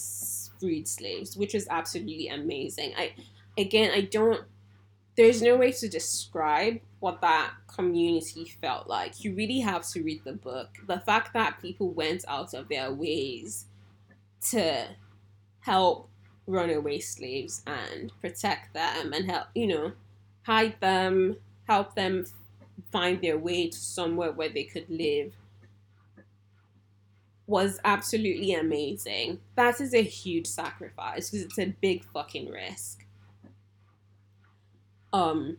freed 0.60 0.86
slaves, 0.86 1.36
which 1.36 1.54
is 1.54 1.66
absolutely 1.70 2.28
amazing. 2.28 2.94
I, 2.96 3.12
again, 3.58 3.90
I 3.92 4.02
don't. 4.02 4.44
There's 5.16 5.42
no 5.42 5.56
way 5.56 5.72
to 5.72 5.88
describe 5.88 6.80
what 7.00 7.20
that 7.20 7.52
community 7.66 8.44
felt 8.60 8.88
like. 8.88 9.22
You 9.22 9.34
really 9.34 9.60
have 9.60 9.86
to 9.88 10.02
read 10.02 10.22
the 10.24 10.32
book. 10.32 10.70
The 10.86 11.00
fact 11.00 11.34
that 11.34 11.60
people 11.60 11.90
went 11.90 12.24
out 12.26 12.54
of 12.54 12.68
their 12.68 12.92
ways 12.92 13.66
to 14.50 14.86
help 15.60 16.08
runaway 16.46 16.98
slaves 17.00 17.62
and 17.66 18.12
protect 18.20 18.74
them 18.74 19.12
and 19.12 19.30
help, 19.30 19.48
you 19.54 19.66
know, 19.66 19.92
hide 20.44 20.80
them, 20.80 21.36
help 21.66 21.94
them 21.94 22.26
find 22.92 23.22
their 23.22 23.38
way 23.38 23.68
to 23.68 23.76
somewhere 23.76 24.32
where 24.32 24.48
they 24.48 24.64
could 24.64 24.88
live 24.88 25.34
was 27.46 27.78
absolutely 27.84 28.54
amazing. 28.54 29.40
That 29.54 29.80
is 29.80 29.94
a 29.94 30.02
huge 30.02 30.46
sacrifice 30.46 31.30
because 31.30 31.44
it's 31.44 31.58
a 31.58 31.66
big 31.80 32.04
fucking 32.04 32.50
risk. 32.50 33.06
Um 35.12 35.58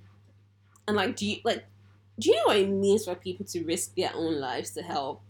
and 0.88 0.98
like 0.98 1.16
do 1.16 1.26
you 1.28 1.38
like 1.46 1.66
do 2.20 2.30
you 2.32 2.36
know 2.38 2.46
what 2.48 2.58
it 2.58 2.70
means 2.70 3.06
for 3.06 3.16
people 3.16 3.46
to 3.48 3.64
risk 3.66 3.96
their 3.96 4.12
own 4.16 4.40
lives 4.40 4.72
to 4.72 4.84
help 4.84 5.24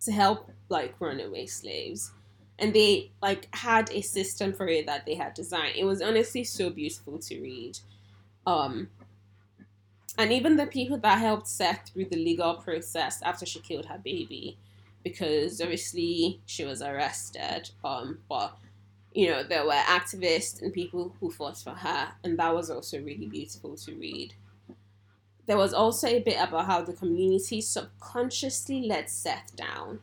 to 0.00 0.12
help 0.12 0.50
like 0.68 1.00
runaway 1.00 1.46
slaves? 1.46 2.12
And 2.60 2.74
they 2.74 3.10
like 3.22 3.52
had 3.54 3.90
a 3.90 4.02
system 4.02 4.52
for 4.52 4.68
it 4.68 4.86
that 4.86 5.06
they 5.06 5.14
had 5.14 5.34
designed. 5.34 5.76
It 5.76 5.84
was 5.84 6.02
honestly 6.02 6.44
so 6.44 6.70
beautiful 6.70 7.18
to 7.18 7.40
read. 7.40 7.78
Um, 8.46 8.90
and 10.18 10.32
even 10.32 10.56
the 10.56 10.66
people 10.66 10.98
that 10.98 11.18
helped 11.18 11.48
Seth 11.48 11.88
through 11.88 12.06
the 12.06 12.16
legal 12.16 12.54
process 12.54 13.22
after 13.22 13.46
she 13.46 13.60
killed 13.60 13.86
her 13.86 13.98
baby, 13.98 14.58
because 15.02 15.60
obviously 15.60 16.40
she 16.44 16.64
was 16.64 16.82
arrested. 16.82 17.70
Um, 17.82 18.18
but 18.28 18.56
you 19.14 19.28
know 19.28 19.42
there 19.42 19.64
were 19.64 19.72
activists 19.72 20.62
and 20.62 20.72
people 20.72 21.16
who 21.18 21.30
fought 21.30 21.56
for 21.56 21.70
her, 21.70 22.08
and 22.22 22.38
that 22.38 22.54
was 22.54 22.70
also 22.70 22.98
really 22.98 23.26
beautiful 23.26 23.76
to 23.76 23.94
read. 23.94 24.34
There 25.46 25.56
was 25.56 25.72
also 25.72 26.06
a 26.06 26.20
bit 26.20 26.36
about 26.40 26.66
how 26.66 26.82
the 26.82 26.92
community 26.92 27.60
subconsciously 27.60 28.82
let 28.82 29.10
Seth 29.10 29.56
down. 29.56 30.00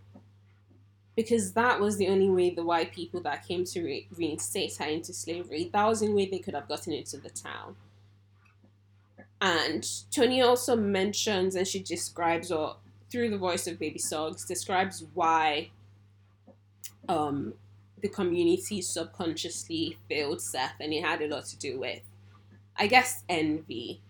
Because 1.18 1.52
that 1.54 1.82
was 1.82 1.98
the 1.98 2.08
only 2.08 2.30
way 2.30 2.52
the 2.52 2.64
white 2.64 2.94
people 2.94 3.20
that 3.22 3.46
came 3.46 3.66
to 3.66 3.84
re- 3.84 4.08
reinstate 4.16 4.78
her 4.78 4.86
into 4.86 5.12
slavery, 5.12 5.70
that 5.74 5.86
was 5.86 6.00
the 6.00 6.12
way 6.12 6.28
they 6.28 6.40
could 6.40 6.54
have 6.54 6.70
gotten 6.70 6.94
into 6.94 7.18
the 7.18 7.32
town. 7.32 7.76
And 9.42 9.86
Toni 10.12 10.42
also 10.42 10.76
mentions 10.76 11.56
and 11.56 11.68
she 11.68 11.80
describes, 11.80 12.52
or 12.52 12.78
through 13.12 13.32
the 13.32 13.38
voice 13.38 13.68
of 13.68 13.80
Baby 13.80 14.00
Suggs, 14.00 14.46
describes 14.46 15.04
why 15.16 15.72
um, 17.10 17.56
the 18.02 18.10
community 18.10 18.82
subconsciously 18.82 19.98
failed 20.08 20.40
Seth, 20.40 20.76
and 20.80 20.94
it 20.94 21.04
had 21.04 21.24
a 21.24 21.28
lot 21.28 21.46
to 21.46 21.58
do 21.58 21.80
with, 21.80 22.02
I 22.76 22.86
guess, 22.86 23.24
envy, 23.28 24.02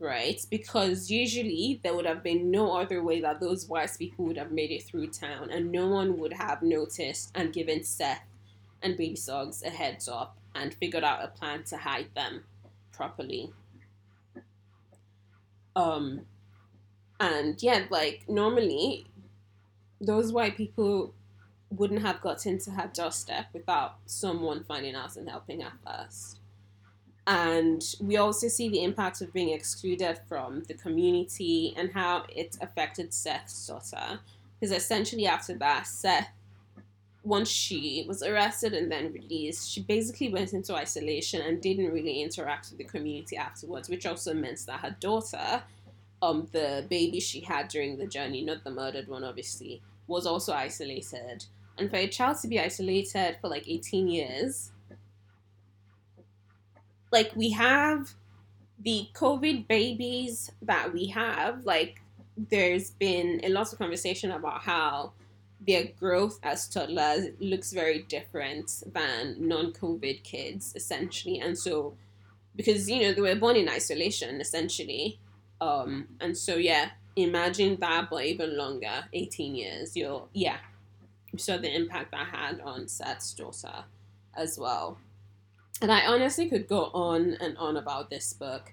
right? 0.00 0.44
Because 0.50 1.10
usually 1.10 1.78
there 1.82 1.94
would 1.94 2.06
have 2.06 2.22
been 2.22 2.50
no 2.50 2.76
other 2.76 3.02
way 3.02 3.20
that 3.20 3.40
those 3.40 3.68
white 3.68 3.90
people 3.98 4.24
would 4.24 4.38
have 4.38 4.50
made 4.50 4.70
it 4.70 4.82
through 4.82 5.08
town, 5.08 5.50
and 5.50 5.70
no 5.70 5.86
one 5.86 6.18
would 6.18 6.32
have 6.32 6.62
noticed 6.62 7.30
and 7.34 7.52
given 7.52 7.84
Seth 7.84 8.22
and 8.82 8.96
Baby 8.96 9.16
Suggs 9.16 9.62
a 9.62 9.70
heads 9.70 10.08
up 10.08 10.36
and 10.54 10.74
figured 10.74 11.04
out 11.04 11.22
a 11.22 11.28
plan 11.28 11.62
to 11.64 11.76
hide 11.76 12.08
them 12.14 12.44
properly. 12.92 13.52
Um, 15.76 16.22
and 17.20 17.62
yeah, 17.62 17.84
like 17.90 18.24
normally, 18.28 19.06
those 20.00 20.32
white 20.32 20.56
people 20.56 21.14
wouldn't 21.70 22.02
have 22.02 22.20
gotten 22.20 22.58
to 22.58 22.70
her 22.72 22.90
doorstep 22.92 23.46
without 23.52 23.98
someone 24.06 24.64
finding 24.64 24.94
out 24.94 25.16
and 25.16 25.28
helping 25.28 25.60
her 25.60 25.72
first. 25.86 26.39
And 27.30 27.94
we 28.00 28.16
also 28.16 28.48
see 28.48 28.68
the 28.68 28.82
impact 28.82 29.20
of 29.20 29.32
being 29.32 29.50
excluded 29.50 30.18
from 30.28 30.64
the 30.64 30.74
community 30.74 31.72
and 31.76 31.92
how 31.92 32.24
it 32.28 32.56
affected 32.60 33.14
Seth's 33.14 33.68
daughter. 33.68 34.18
Because 34.58 34.76
essentially, 34.76 35.28
after 35.28 35.54
that, 35.58 35.86
Seth, 35.86 36.28
once 37.22 37.48
she 37.48 38.04
was 38.08 38.24
arrested 38.24 38.74
and 38.74 38.90
then 38.90 39.12
released, 39.12 39.70
she 39.70 39.80
basically 39.80 40.28
went 40.28 40.52
into 40.54 40.74
isolation 40.74 41.40
and 41.40 41.62
didn't 41.62 41.92
really 41.92 42.20
interact 42.20 42.70
with 42.70 42.78
the 42.78 42.84
community 42.84 43.36
afterwards, 43.36 43.88
which 43.88 44.06
also 44.06 44.34
meant 44.34 44.66
that 44.66 44.80
her 44.80 44.96
daughter 44.98 45.62
um 46.22 46.48
the 46.50 46.84
baby 46.90 47.20
she 47.20 47.38
had 47.38 47.68
during 47.68 47.96
the 47.96 48.06
journey, 48.08 48.42
not 48.42 48.64
the 48.64 48.72
murdered 48.72 49.06
one, 49.06 49.22
obviously, 49.22 49.80
was 50.08 50.26
also 50.26 50.52
isolated. 50.52 51.44
And 51.78 51.88
for 51.88 51.96
a 51.96 52.08
child 52.08 52.38
to 52.38 52.48
be 52.48 52.58
isolated 52.58 53.36
for 53.40 53.46
like 53.48 53.68
18 53.68 54.08
years, 54.08 54.72
like 57.10 57.34
we 57.34 57.50
have 57.50 58.14
the 58.78 59.08
COVID 59.14 59.68
babies 59.68 60.50
that 60.62 60.92
we 60.92 61.06
have, 61.08 61.64
like 61.64 62.00
there's 62.36 62.90
been 62.90 63.40
a 63.44 63.48
lot 63.48 63.72
of 63.72 63.78
conversation 63.78 64.30
about 64.30 64.62
how 64.62 65.12
their 65.66 65.84
growth 65.98 66.38
as 66.42 66.66
toddlers 66.68 67.26
looks 67.38 67.72
very 67.72 68.02
different 68.02 68.82
than 68.92 69.36
non-COVID 69.38 70.22
kids, 70.22 70.72
essentially. 70.74 71.38
And 71.38 71.58
so, 71.58 71.94
because 72.56 72.88
you 72.88 73.02
know 73.02 73.12
they 73.12 73.20
were 73.20 73.34
born 73.36 73.56
in 73.56 73.68
isolation, 73.68 74.40
essentially, 74.40 75.18
um, 75.60 76.08
and 76.20 76.36
so 76.36 76.56
yeah, 76.56 76.90
imagine 77.16 77.76
that, 77.80 78.08
but 78.10 78.24
even 78.24 78.56
longer, 78.56 79.04
18 79.12 79.54
years. 79.54 79.96
You're 79.96 80.26
yeah. 80.32 80.58
So 81.36 81.58
the 81.58 81.74
impact 81.74 82.10
that 82.12 82.26
had 82.26 82.60
on 82.60 82.88
Seth's 82.88 83.34
daughter 83.34 83.84
as 84.36 84.58
well. 84.58 84.98
And 85.82 85.90
I 85.90 86.06
honestly 86.06 86.48
could 86.48 86.68
go 86.68 86.90
on 86.92 87.34
and 87.40 87.56
on 87.56 87.76
about 87.78 88.10
this 88.10 88.34
book. 88.34 88.72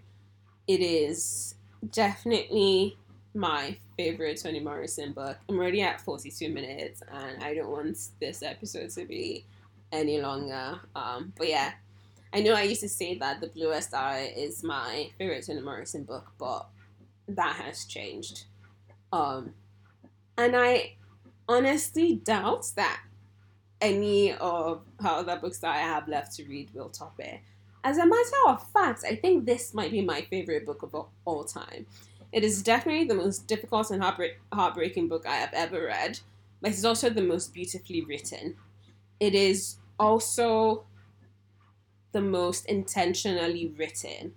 It 0.68 0.82
is 0.82 1.56
definitely 1.92 2.98
my 3.34 3.78
favorite 3.96 4.42
Toni 4.42 4.60
Morrison 4.60 5.14
book. 5.14 5.38
I'm 5.48 5.58
already 5.58 5.82
at 5.82 6.02
42 6.02 6.50
minutes 6.50 7.02
and 7.10 7.42
I 7.42 7.54
don't 7.54 7.70
want 7.70 7.98
this 8.20 8.44
episode 8.44 8.90
to 8.92 9.06
be 9.06 9.46
any 9.92 10.20
longer. 10.20 10.82
Um, 10.96 11.32
but 11.38 11.48
yeah, 11.48 11.74
I 12.34 12.42
know 12.42 12.54
I 12.54 12.64
used 12.64 12.82
to 12.82 12.90
say 12.90 13.18
that 13.20 13.40
The 13.40 13.48
Bluest 13.48 13.94
Eye 13.94 14.34
is 14.36 14.64
my 14.64 15.10
favorite 15.18 15.46
Toni 15.46 15.62
Morrison 15.62 16.04
book, 16.04 16.32
but 16.38 16.68
that 17.30 17.56
has 17.56 17.86
changed. 17.86 18.46
Um, 19.14 19.54
and 20.38 20.56
I 20.58 20.96
honestly 21.48 22.16
doubt 22.16 22.72
that 22.76 23.02
any 23.82 24.34
of 24.34 24.86
her 25.00 25.10
other 25.10 25.38
books 25.40 25.60
that 25.60 25.76
I 25.76 25.80
have 25.80 26.08
left 26.08 26.36
to 26.36 26.46
read 26.46 26.74
will 26.74 26.90
top 26.90 27.20
it. 27.20 27.42
As 27.84 27.98
a 27.98 28.06
matter 28.06 28.38
of 28.48 28.72
fact, 28.72 29.04
I 29.06 29.16
think 29.16 29.46
this 29.46 29.74
might 29.74 29.92
be 29.92 30.02
my 30.02 30.22
favorite 30.24 30.66
book 30.66 30.84
of 30.84 30.96
all 31.26 31.44
time. 31.46 31.88
It 32.32 32.44
is 32.44 32.62
definitely 32.64 33.06
the 33.08 33.16
most 33.16 33.48
difficult 33.48 33.90
and 33.92 34.02
heartbreak- 34.02 34.40
heartbreaking 34.54 35.08
book 35.08 35.26
I 35.26 35.36
have 35.38 35.54
ever 35.54 35.86
read, 35.86 36.20
but 36.62 36.72
it's 36.72 36.84
also 36.84 37.10
the 37.10 37.22
most 37.22 37.54
beautifully 37.54 38.02
written. 38.02 38.58
It 39.20 39.36
is 39.36 39.78
also 40.00 40.88
the 42.12 42.22
most 42.22 42.66
intentionally 42.66 43.68
written 43.68 44.36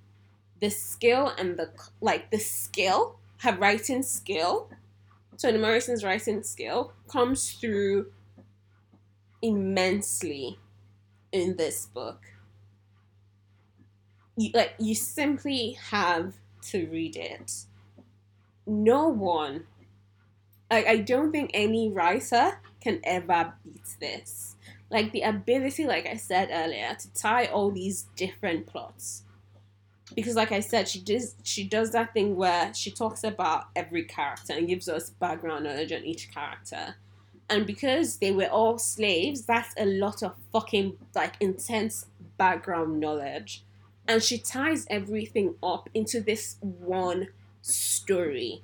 the 0.61 0.71
skill 0.71 1.29
and 1.39 1.59
the 1.59 1.73
like 2.01 2.31
the 2.31 2.39
skill 2.39 3.19
her 3.41 3.57
writing 3.57 4.03
skill 4.03 4.71
so 5.37 5.53
the 5.53 5.59
morrison's 5.59 6.05
writing 6.05 6.43
skill 6.43 6.95
comes 7.09 7.53
through 7.55 8.13
immensely 9.43 10.59
in 11.33 11.57
this 11.57 11.87
book. 11.87 12.21
You, 14.37 14.51
like 14.55 14.75
you 14.79 14.95
simply 14.95 15.73
have 15.91 16.35
to 16.71 16.87
read 16.87 17.17
it. 17.17 17.65
No 18.67 19.09
one 19.09 19.65
like 20.71 20.87
i 20.87 20.97
don't 20.99 21.33
think 21.33 21.51
any 21.53 21.91
writer 21.91 22.61
can 22.81 23.01
ever 23.05 23.55
beat 23.65 23.97
this. 24.01 24.57
Like 24.91 25.13
the 25.13 25.23
ability 25.23 25.87
like 25.87 26.07
i 26.07 26.17
said 26.17 26.49
earlier 26.53 26.95
to 26.95 27.13
tie 27.13 27.47
all 27.47 27.71
these 27.71 28.07
different 28.17 28.67
plots. 28.67 29.25
Because 30.15 30.35
like 30.35 30.53
I 30.53 30.61
said, 30.61 30.89
she 30.89 31.01
does 31.01 31.37
she 31.43 31.65
does 31.65 31.93
that 31.93 32.13
thing 32.13 32.37
where 32.37 32.75
she 32.75 32.91
talks 32.91 33.23
about 33.23 33.67
every 33.77 34.05
character 34.05 34.53
and 34.53 34.67
gives 34.67 34.89
us 34.89 35.11
background 35.11 35.65
knowledge 35.65 35.93
on 35.93 36.05
each 36.05 36.33
character. 36.33 36.97
And 37.51 37.67
because 37.67 38.19
they 38.19 38.31
were 38.31 38.47
all 38.47 38.79
slaves, 38.79 39.43
that's 39.43 39.75
a 39.77 39.85
lot 39.85 40.23
of 40.23 40.37
fucking 40.53 40.97
like 41.15 41.35
intense 41.41 42.07
background 42.39 43.01
knowledge. 43.01 43.65
And 44.09 44.23
she 44.23 44.39
ties 44.39 44.87
everything 44.89 45.57
up 45.63 45.91
into 45.93 46.21
this 46.21 46.57
one 46.61 47.29
story. 47.61 48.63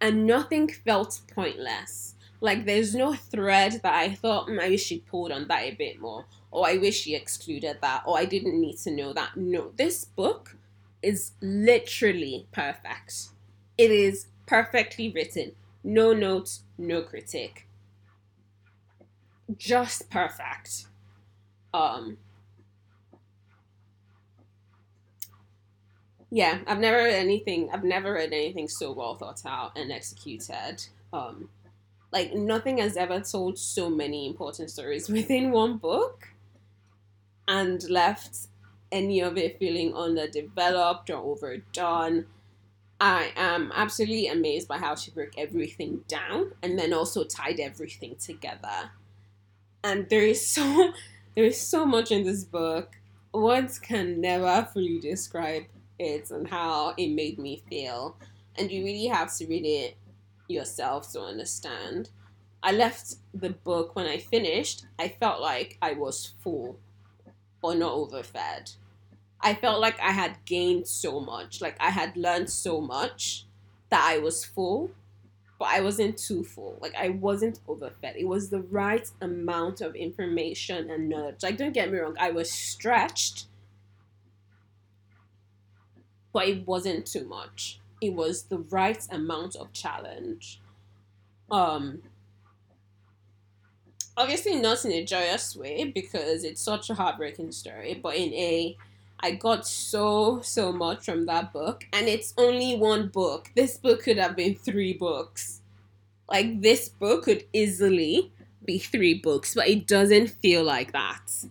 And 0.00 0.26
nothing 0.26 0.68
felt 0.68 1.20
pointless. 1.32 2.16
Like 2.40 2.66
there's 2.66 2.94
no 2.94 3.14
thread 3.14 3.80
that 3.82 3.94
I 3.94 4.14
thought 4.14 4.48
mm, 4.48 4.56
maybe 4.56 4.76
she 4.76 5.00
pulled 5.00 5.32
on 5.32 5.48
that 5.48 5.62
a 5.62 5.70
bit 5.72 6.00
more 6.00 6.26
or 6.50 6.66
I 6.66 6.76
wish 6.76 7.00
she 7.00 7.14
excluded 7.14 7.78
that, 7.82 8.02
or 8.06 8.18
I 8.18 8.24
didn't 8.24 8.60
need 8.60 8.78
to 8.78 8.90
know 8.90 9.12
that. 9.12 9.36
No, 9.36 9.72
this 9.76 10.04
book 10.04 10.56
is 11.02 11.32
literally 11.40 12.46
perfect. 12.52 13.28
It 13.76 13.90
is 13.90 14.26
perfectly 14.46 15.10
written. 15.10 15.52
No 15.82 16.12
notes, 16.12 16.62
no 16.78 17.02
critique. 17.02 17.66
Just 19.56 20.08
perfect. 20.10 20.86
Um 21.74 22.18
Yeah, 26.30 26.60
I've 26.66 26.78
never 26.78 26.98
read 26.98 27.14
anything 27.14 27.70
I've 27.72 27.84
never 27.84 28.12
read 28.12 28.32
anything 28.32 28.68
so 28.68 28.92
well 28.92 29.16
thought 29.16 29.42
out 29.46 29.76
and 29.76 29.90
executed. 29.90 30.86
Um 31.12 31.48
like 32.12 32.34
nothing 32.34 32.78
has 32.78 32.96
ever 32.96 33.20
told 33.20 33.58
so 33.58 33.90
many 33.90 34.26
important 34.26 34.70
stories 34.70 35.08
within 35.18 35.52
one 35.52 35.78
book 35.78 36.28
and 37.46 37.88
left 37.88 38.48
any 38.90 39.20
of 39.20 39.36
it 39.36 39.58
feeling 39.58 39.94
underdeveloped 39.94 41.10
or 41.10 41.16
overdone. 41.16 42.26
I 43.00 43.32
am 43.36 43.72
absolutely 43.74 44.26
amazed 44.26 44.66
by 44.66 44.78
how 44.78 44.96
she 44.96 45.12
broke 45.12 45.38
everything 45.38 46.00
down 46.08 46.52
and 46.62 46.78
then 46.78 46.92
also 46.92 47.22
tied 47.24 47.60
everything 47.60 48.16
together. 48.16 48.90
And 49.84 50.08
there 50.08 50.22
is 50.22 50.44
so 50.44 50.92
there 51.36 51.44
is 51.44 51.60
so 51.60 51.86
much 51.86 52.10
in 52.10 52.24
this 52.24 52.44
book. 52.44 52.96
Words 53.32 53.78
can 53.78 54.20
never 54.20 54.68
fully 54.72 54.98
describe 54.98 55.64
it 55.98 56.30
and 56.30 56.48
how 56.48 56.94
it 56.96 57.08
made 57.08 57.38
me 57.38 57.62
feel. 57.68 58.16
And 58.56 58.70
you 58.72 58.84
really 58.84 59.06
have 59.06 59.34
to 59.36 59.46
read 59.46 59.64
it 59.64 59.96
yourself 60.48 61.12
to 61.12 61.20
understand. 61.20 62.10
I 62.62 62.72
left 62.72 63.16
the 63.32 63.50
book 63.50 63.94
when 63.94 64.06
I 64.06 64.18
finished. 64.18 64.86
I 64.98 65.08
felt 65.08 65.40
like 65.40 65.78
I 65.80 65.92
was 65.92 66.34
full 66.42 66.80
or 67.62 67.76
not 67.76 67.92
overfed. 67.92 68.74
I 69.40 69.54
felt 69.54 69.80
like 69.80 69.98
I 70.00 70.12
had 70.12 70.44
gained 70.44 70.88
so 70.88 71.20
much, 71.20 71.60
like 71.60 71.76
I 71.80 71.90
had 71.90 72.16
learned 72.16 72.50
so 72.50 72.80
much 72.80 73.46
that 73.90 74.04
I 74.04 74.18
was 74.18 74.44
full, 74.44 74.90
but 75.58 75.68
I 75.68 75.80
wasn't 75.80 76.18
too 76.18 76.44
full. 76.44 76.78
Like 76.80 76.94
I 76.96 77.10
wasn't 77.10 77.60
overfed. 77.68 78.16
It 78.16 78.26
was 78.28 78.50
the 78.50 78.62
right 78.62 79.08
amount 79.20 79.80
of 79.80 79.94
information 79.96 80.90
and 80.90 81.08
knowledge. 81.08 81.42
Like 81.42 81.56
don't 81.58 81.72
get 81.74 81.90
me 81.92 81.98
wrong, 81.98 82.16
I 82.20 82.30
was 82.32 82.50
stretched, 82.52 83.46
but 86.32 86.48
it 86.48 86.66
wasn't 86.66 87.06
too 87.06 87.24
much. 87.24 87.80
It 88.00 88.14
was 88.14 88.44
the 88.44 88.58
right 88.58 89.04
amount 89.10 89.56
of 89.56 89.72
challenge. 89.72 90.60
Um 91.50 92.02
obviously 94.16 94.56
not 94.56 94.84
in 94.84 94.92
a 94.92 95.04
joyous 95.04 95.54
way 95.56 95.84
because 95.84 96.44
it's 96.44 96.60
such 96.60 96.90
a 96.90 96.94
heartbreaking 96.94 97.52
story, 97.52 97.94
but 97.94 98.16
in 98.16 98.32
a 98.34 98.76
I 99.20 99.32
got 99.32 99.66
so 99.66 100.40
so 100.42 100.72
much 100.72 101.04
from 101.04 101.26
that 101.26 101.52
book 101.52 101.84
and 101.92 102.06
it's 102.08 102.34
only 102.36 102.76
one 102.76 103.08
book. 103.08 103.50
This 103.56 103.76
book 103.76 104.02
could 104.02 104.18
have 104.18 104.36
been 104.36 104.54
3 104.54 104.92
books. 104.94 105.60
Like 106.30 106.62
this 106.62 106.88
book 106.88 107.24
could 107.24 107.44
easily 107.52 108.32
be 108.64 108.78
3 108.78 109.14
books, 109.14 109.54
but 109.54 109.68
it 109.68 109.86
doesn't 109.86 110.28
feel 110.28 110.62
like 110.62 110.92
that. 110.92 111.46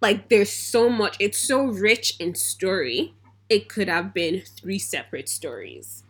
Like 0.00 0.28
there's 0.28 0.52
so 0.52 0.90
much, 0.90 1.16
it's 1.18 1.38
so 1.38 1.64
rich 1.64 2.16
in 2.18 2.34
story. 2.34 3.14
It 3.48 3.68
could 3.68 3.88
have 3.88 4.12
been 4.12 4.42
3 4.60 4.78
separate 4.78 5.28
stories 5.28 6.04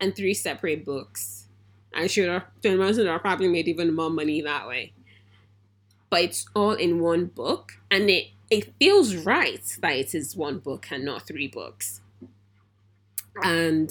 and 0.00 0.16
3 0.16 0.32
separate 0.32 0.84
books 0.84 1.40
I 1.94 2.06
should 2.06 2.28
have 2.28 2.44
Morrison 2.64 3.06
have 3.06 3.20
probably 3.20 3.48
made 3.48 3.68
even 3.68 3.94
more 3.94 4.10
money 4.10 4.40
that 4.42 4.68
way. 4.68 4.92
But 6.10 6.22
it's 6.22 6.46
all 6.54 6.72
in 6.72 7.00
one 7.00 7.26
book, 7.26 7.78
and 7.90 8.10
it 8.10 8.28
it 8.50 8.74
feels 8.80 9.14
right 9.14 9.64
that 9.80 9.94
it 9.94 10.14
is 10.14 10.36
one 10.36 10.58
book 10.58 10.88
and 10.90 11.04
not 11.04 11.26
three 11.26 11.46
books. 11.48 12.00
And 13.42 13.90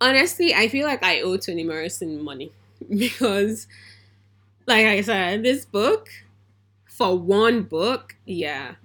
honestly, 0.00 0.54
I 0.54 0.68
feel 0.68 0.86
like 0.86 1.04
I 1.04 1.20
owe 1.22 1.36
Toni 1.36 1.64
Morrison 1.64 2.22
money 2.22 2.52
because, 2.88 3.66
like 4.66 4.86
I 4.86 5.00
said, 5.00 5.42
this 5.42 5.64
book 5.64 6.08
for 6.86 7.18
one 7.18 7.62
book, 7.62 8.16
yeah, 8.26 8.76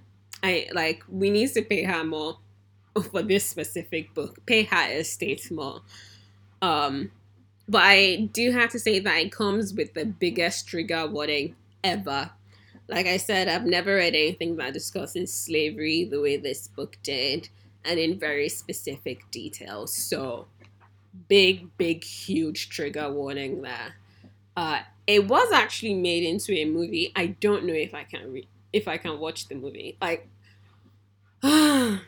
I 0.42 0.68
like 0.72 1.04
we 1.08 1.30
need 1.30 1.52
to 1.54 1.62
pay 1.62 1.84
her 1.84 2.04
more 2.04 2.38
for 3.10 3.22
this 3.22 3.46
specific 3.46 4.14
book. 4.14 4.44
Pay 4.46 4.64
her 4.64 4.88
estate 4.92 5.50
more. 5.50 5.82
Um, 6.62 7.10
but 7.68 7.82
I 7.84 8.28
do 8.32 8.52
have 8.52 8.70
to 8.70 8.78
say 8.78 9.00
that 9.00 9.18
it 9.18 9.32
comes 9.32 9.74
with 9.74 9.94
the 9.94 10.06
biggest 10.06 10.68
trigger 10.68 11.06
warning 11.06 11.56
ever. 11.84 12.30
Like 12.88 13.06
I 13.06 13.18
said, 13.18 13.48
I've 13.48 13.66
never 13.66 13.94
read 13.96 14.14
anything 14.14 14.56
that 14.56 14.72
discusses 14.74 15.32
slavery 15.32 16.04
the 16.04 16.20
way 16.20 16.36
this 16.36 16.68
book 16.68 16.98
did, 17.02 17.48
and 17.84 18.00
in 18.00 18.18
very 18.18 18.48
specific 18.48 19.30
details. 19.30 19.94
So, 19.94 20.48
big, 21.28 21.76
big, 21.78 22.04
huge 22.04 22.68
trigger 22.68 23.10
warning 23.12 23.62
there. 23.62 23.94
Uh, 24.56 24.80
it 25.06 25.26
was 25.28 25.52
actually 25.52 25.94
made 25.94 26.24
into 26.24 26.52
a 26.52 26.64
movie. 26.64 27.12
I 27.14 27.26
don't 27.28 27.64
know 27.64 27.74
if 27.74 27.94
I 27.94 28.04
can 28.04 28.32
re- 28.32 28.48
if 28.72 28.88
I 28.88 28.96
can 28.96 29.18
watch 29.18 29.48
the 29.48 29.54
movie. 29.54 29.96
Like, 30.00 30.28
it 31.42 32.00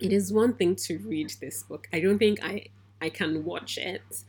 is 0.00 0.32
one 0.32 0.54
thing 0.54 0.76
to 0.76 0.98
read 0.98 1.32
this 1.40 1.62
book. 1.62 1.88
I 1.92 2.00
don't 2.00 2.18
think 2.18 2.42
I 2.42 2.66
I 3.00 3.08
can 3.08 3.44
watch 3.44 3.78
it. 3.78 4.24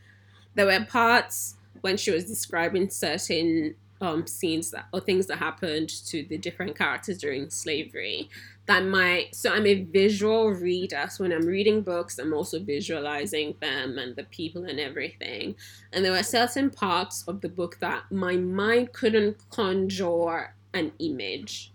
There 0.55 0.65
were 0.65 0.85
parts 0.85 1.55
when 1.81 1.97
she 1.97 2.11
was 2.11 2.25
describing 2.25 2.89
certain 2.89 3.75
um, 4.01 4.27
scenes 4.27 4.71
that 4.71 4.87
or 4.93 4.99
things 4.99 5.27
that 5.27 5.37
happened 5.37 5.89
to 5.89 6.23
the 6.23 6.37
different 6.37 6.77
characters 6.77 7.17
during 7.17 7.49
slavery 7.49 8.29
that 8.65 8.83
might 8.85 9.33
so 9.33 9.53
i'm 9.53 9.65
a 9.65 9.83
visual 9.83 10.49
reader. 10.49 11.05
So 11.09 11.23
when 11.23 11.31
i'm 11.31 11.45
reading 11.45 11.81
books 11.81 12.19
i'm 12.19 12.33
also 12.33 12.59
visualizing 12.59 13.55
them 13.61 13.97
and 13.97 14.15
the 14.15 14.25
people 14.25 14.65
and 14.65 14.79
everything. 14.79 15.55
And 15.93 16.03
there 16.03 16.11
were 16.11 16.23
certain 16.23 16.69
parts 16.69 17.23
of 17.27 17.41
the 17.41 17.49
book 17.49 17.77
that 17.79 18.11
my 18.11 18.35
mind 18.35 18.93
couldn't 18.93 19.37
conjure 19.49 20.53
an 20.73 20.91
image. 20.99 21.71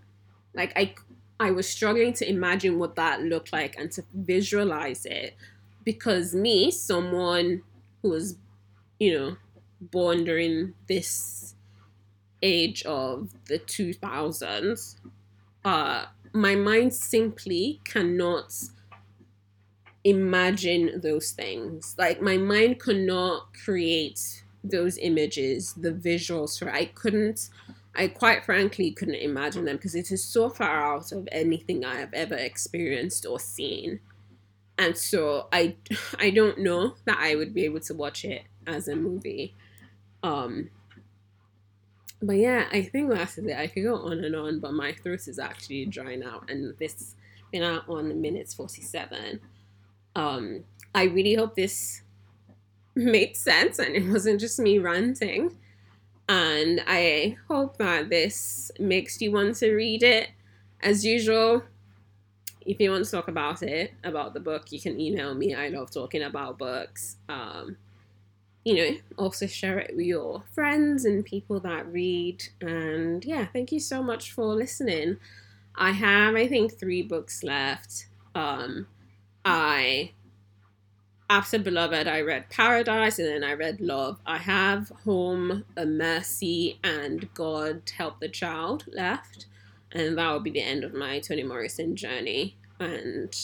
Like 0.55 0.73
i 0.77 0.95
i 1.39 1.51
was 1.51 1.69
struggling 1.69 2.13
to 2.15 2.29
imagine 2.29 2.79
what 2.79 2.97
that 2.97 3.23
looked 3.23 3.53
like 3.53 3.77
and 3.79 3.91
to 3.93 4.05
visualize 4.15 5.07
it 5.07 5.37
because 5.85 6.35
me, 6.35 6.71
someone 6.71 7.63
who 8.03 8.11
was, 8.11 8.37
you 8.99 9.19
know, 9.19 9.37
born 9.81 10.25
during 10.25 10.75
this 10.87 11.55
age 12.43 12.83
of 12.85 13.31
the 13.47 13.59
2000s, 13.59 14.97
uh, 15.65 16.07
my 16.33 16.55
mind 16.55 16.95
simply 16.95 17.81
cannot 17.85 18.53
imagine 20.05 21.01
those 21.03 21.33
things. 21.33 21.95
Like, 21.99 22.23
my 22.23 22.37
mind 22.37 22.81
cannot 22.81 23.53
create 23.65 24.45
those 24.63 24.99
images, 24.99 25.75
the 25.75 25.93
visuals 25.93 26.59
for 26.59 26.71
I 26.71 26.87
couldn't 26.87 27.49
I 27.93 28.07
quite 28.07 28.45
frankly 28.45 28.93
couldn't 28.93 29.17
imagine 29.17 29.65
them 29.65 29.77
because 29.77 29.97
it 29.97 30.13
is 30.13 30.25
so 30.25 30.49
far 30.49 30.95
out 30.95 31.11
of 31.11 31.29
anything 31.33 31.85
I 31.85 31.97
have 31.97 32.15
ever 32.15 32.37
experienced 32.37 33.27
or 33.27 33.41
seen 33.41 33.99
and 34.81 34.97
so 34.97 35.47
I 35.53 35.77
I 36.19 36.31
don't 36.31 36.59
know 36.59 36.95
that 37.05 37.19
I 37.21 37.37
would 37.37 37.55
be 37.55 37.65
able 37.65 37.81
to 37.81 37.95
watch 37.95 38.25
it 38.25 38.43
as 38.67 38.89
a 38.89 38.97
movie. 38.97 39.55
Um, 40.23 40.71
but 42.23 42.37
yeah, 42.37 42.69
I 42.73 42.83
think 42.83 43.11
that's 43.11 43.39
it. 43.39 43.57
I 43.57 43.67
could 43.67 43.85
go 43.85 43.97
on 43.97 44.25
and 44.25 44.35
on, 44.37 44.61
but 44.61 44.73
my 44.73 44.93
throat 44.93 45.27
is 45.27 45.39
actually 45.39 45.87
drying 45.87 46.23
out, 46.23 46.51
and 46.51 46.77
this 46.79 47.15
been 47.51 47.63
out 47.63 47.89
on 47.89 48.21
minutes 48.21 48.55
forty 48.55 48.83
seven. 48.83 49.41
Um, 50.15 50.65
I 50.95 51.05
really 51.05 51.35
hope 51.35 51.55
this 51.55 52.03
made 52.95 53.37
sense 53.37 53.79
and 53.79 53.95
it 53.95 54.09
wasn't 54.09 54.41
just 54.41 54.59
me 54.59 54.79
ranting. 54.79 55.57
And 56.29 56.83
I 56.87 57.37
hope 57.49 57.77
that 57.79 58.09
this 58.09 58.71
makes 58.79 59.21
you 59.21 59.33
want 59.33 59.57
to 59.57 59.75
read 59.75 60.03
it. 60.03 60.31
As 60.81 61.05
usual, 61.05 61.65
if 62.65 62.81
you 62.81 62.91
want 62.91 63.05
to 63.05 63.11
talk 63.11 63.29
about 63.29 63.63
it, 63.63 63.93
about 64.05 64.33
the 64.33 64.41
book, 64.41 64.71
you 64.71 64.81
can 64.81 65.01
email 65.01 65.35
me. 65.35 65.55
I 65.55 65.69
love 65.69 65.91
talking 65.91 66.23
about 66.23 66.57
books. 66.57 67.17
Um, 67.29 67.77
you 68.65 68.75
know, 68.75 68.97
also 69.17 69.47
share 69.47 69.79
it 69.79 69.97
with 69.97 70.07
your 70.07 70.43
friends 70.53 71.05
and 71.05 71.25
people 71.25 71.61
that 71.61 71.87
read. 71.87 72.43
And 72.61 73.25
yeah, 73.25 73.47
thank 73.47 73.73
you 73.73 73.81
so 73.81 74.03
much 74.03 74.33
for 74.33 74.47
listening. 74.55 75.17
I 75.75 75.93
have, 75.93 76.35
I 76.35 76.47
think, 76.47 76.79
three 76.79 77.03
books 77.03 77.43
left. 77.43 78.07
Um, 78.35 78.87
I, 79.45 80.13
after 81.31 81.59
Beloved, 81.59 82.07
I 82.07 82.21
read 82.21 82.51
Paradise 82.51 83.19
and 83.19 83.29
then 83.29 83.45
I 83.45 83.55
read 83.55 83.81
Love. 83.81 84.21
I 84.27 84.39
have 84.39 84.93
Home, 85.05 85.65
A 85.77 85.87
Mercy, 85.87 86.79
and 86.85 87.33
God 87.35 87.83
Help 87.97 88.21
the 88.21 88.29
Child 88.29 88.85
left 88.93 89.47
and 89.93 90.17
that 90.17 90.31
will 90.31 90.41
be 90.41 90.51
the 90.51 90.63
end 90.63 90.85
of 90.85 90.95
my 90.95 91.19
Toni 91.19 91.43
Morrison 91.43 91.97
journey. 91.97 92.57
And 92.79 93.35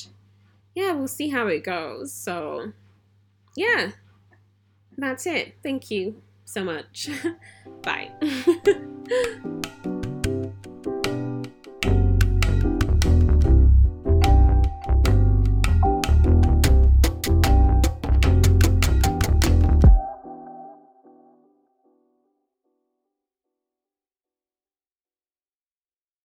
yeah, 0.75 0.93
we'll 0.93 1.09
see 1.09 1.31
how 1.31 1.47
it 1.49 1.65
goes. 1.65 2.13
So, 2.13 2.73
yeah, 3.57 3.93
that's 4.99 5.27
it. 5.27 5.55
Thank 5.63 5.91
you 5.91 6.23
so 6.45 6.65
much. 6.65 7.09
Bye. 7.83 8.11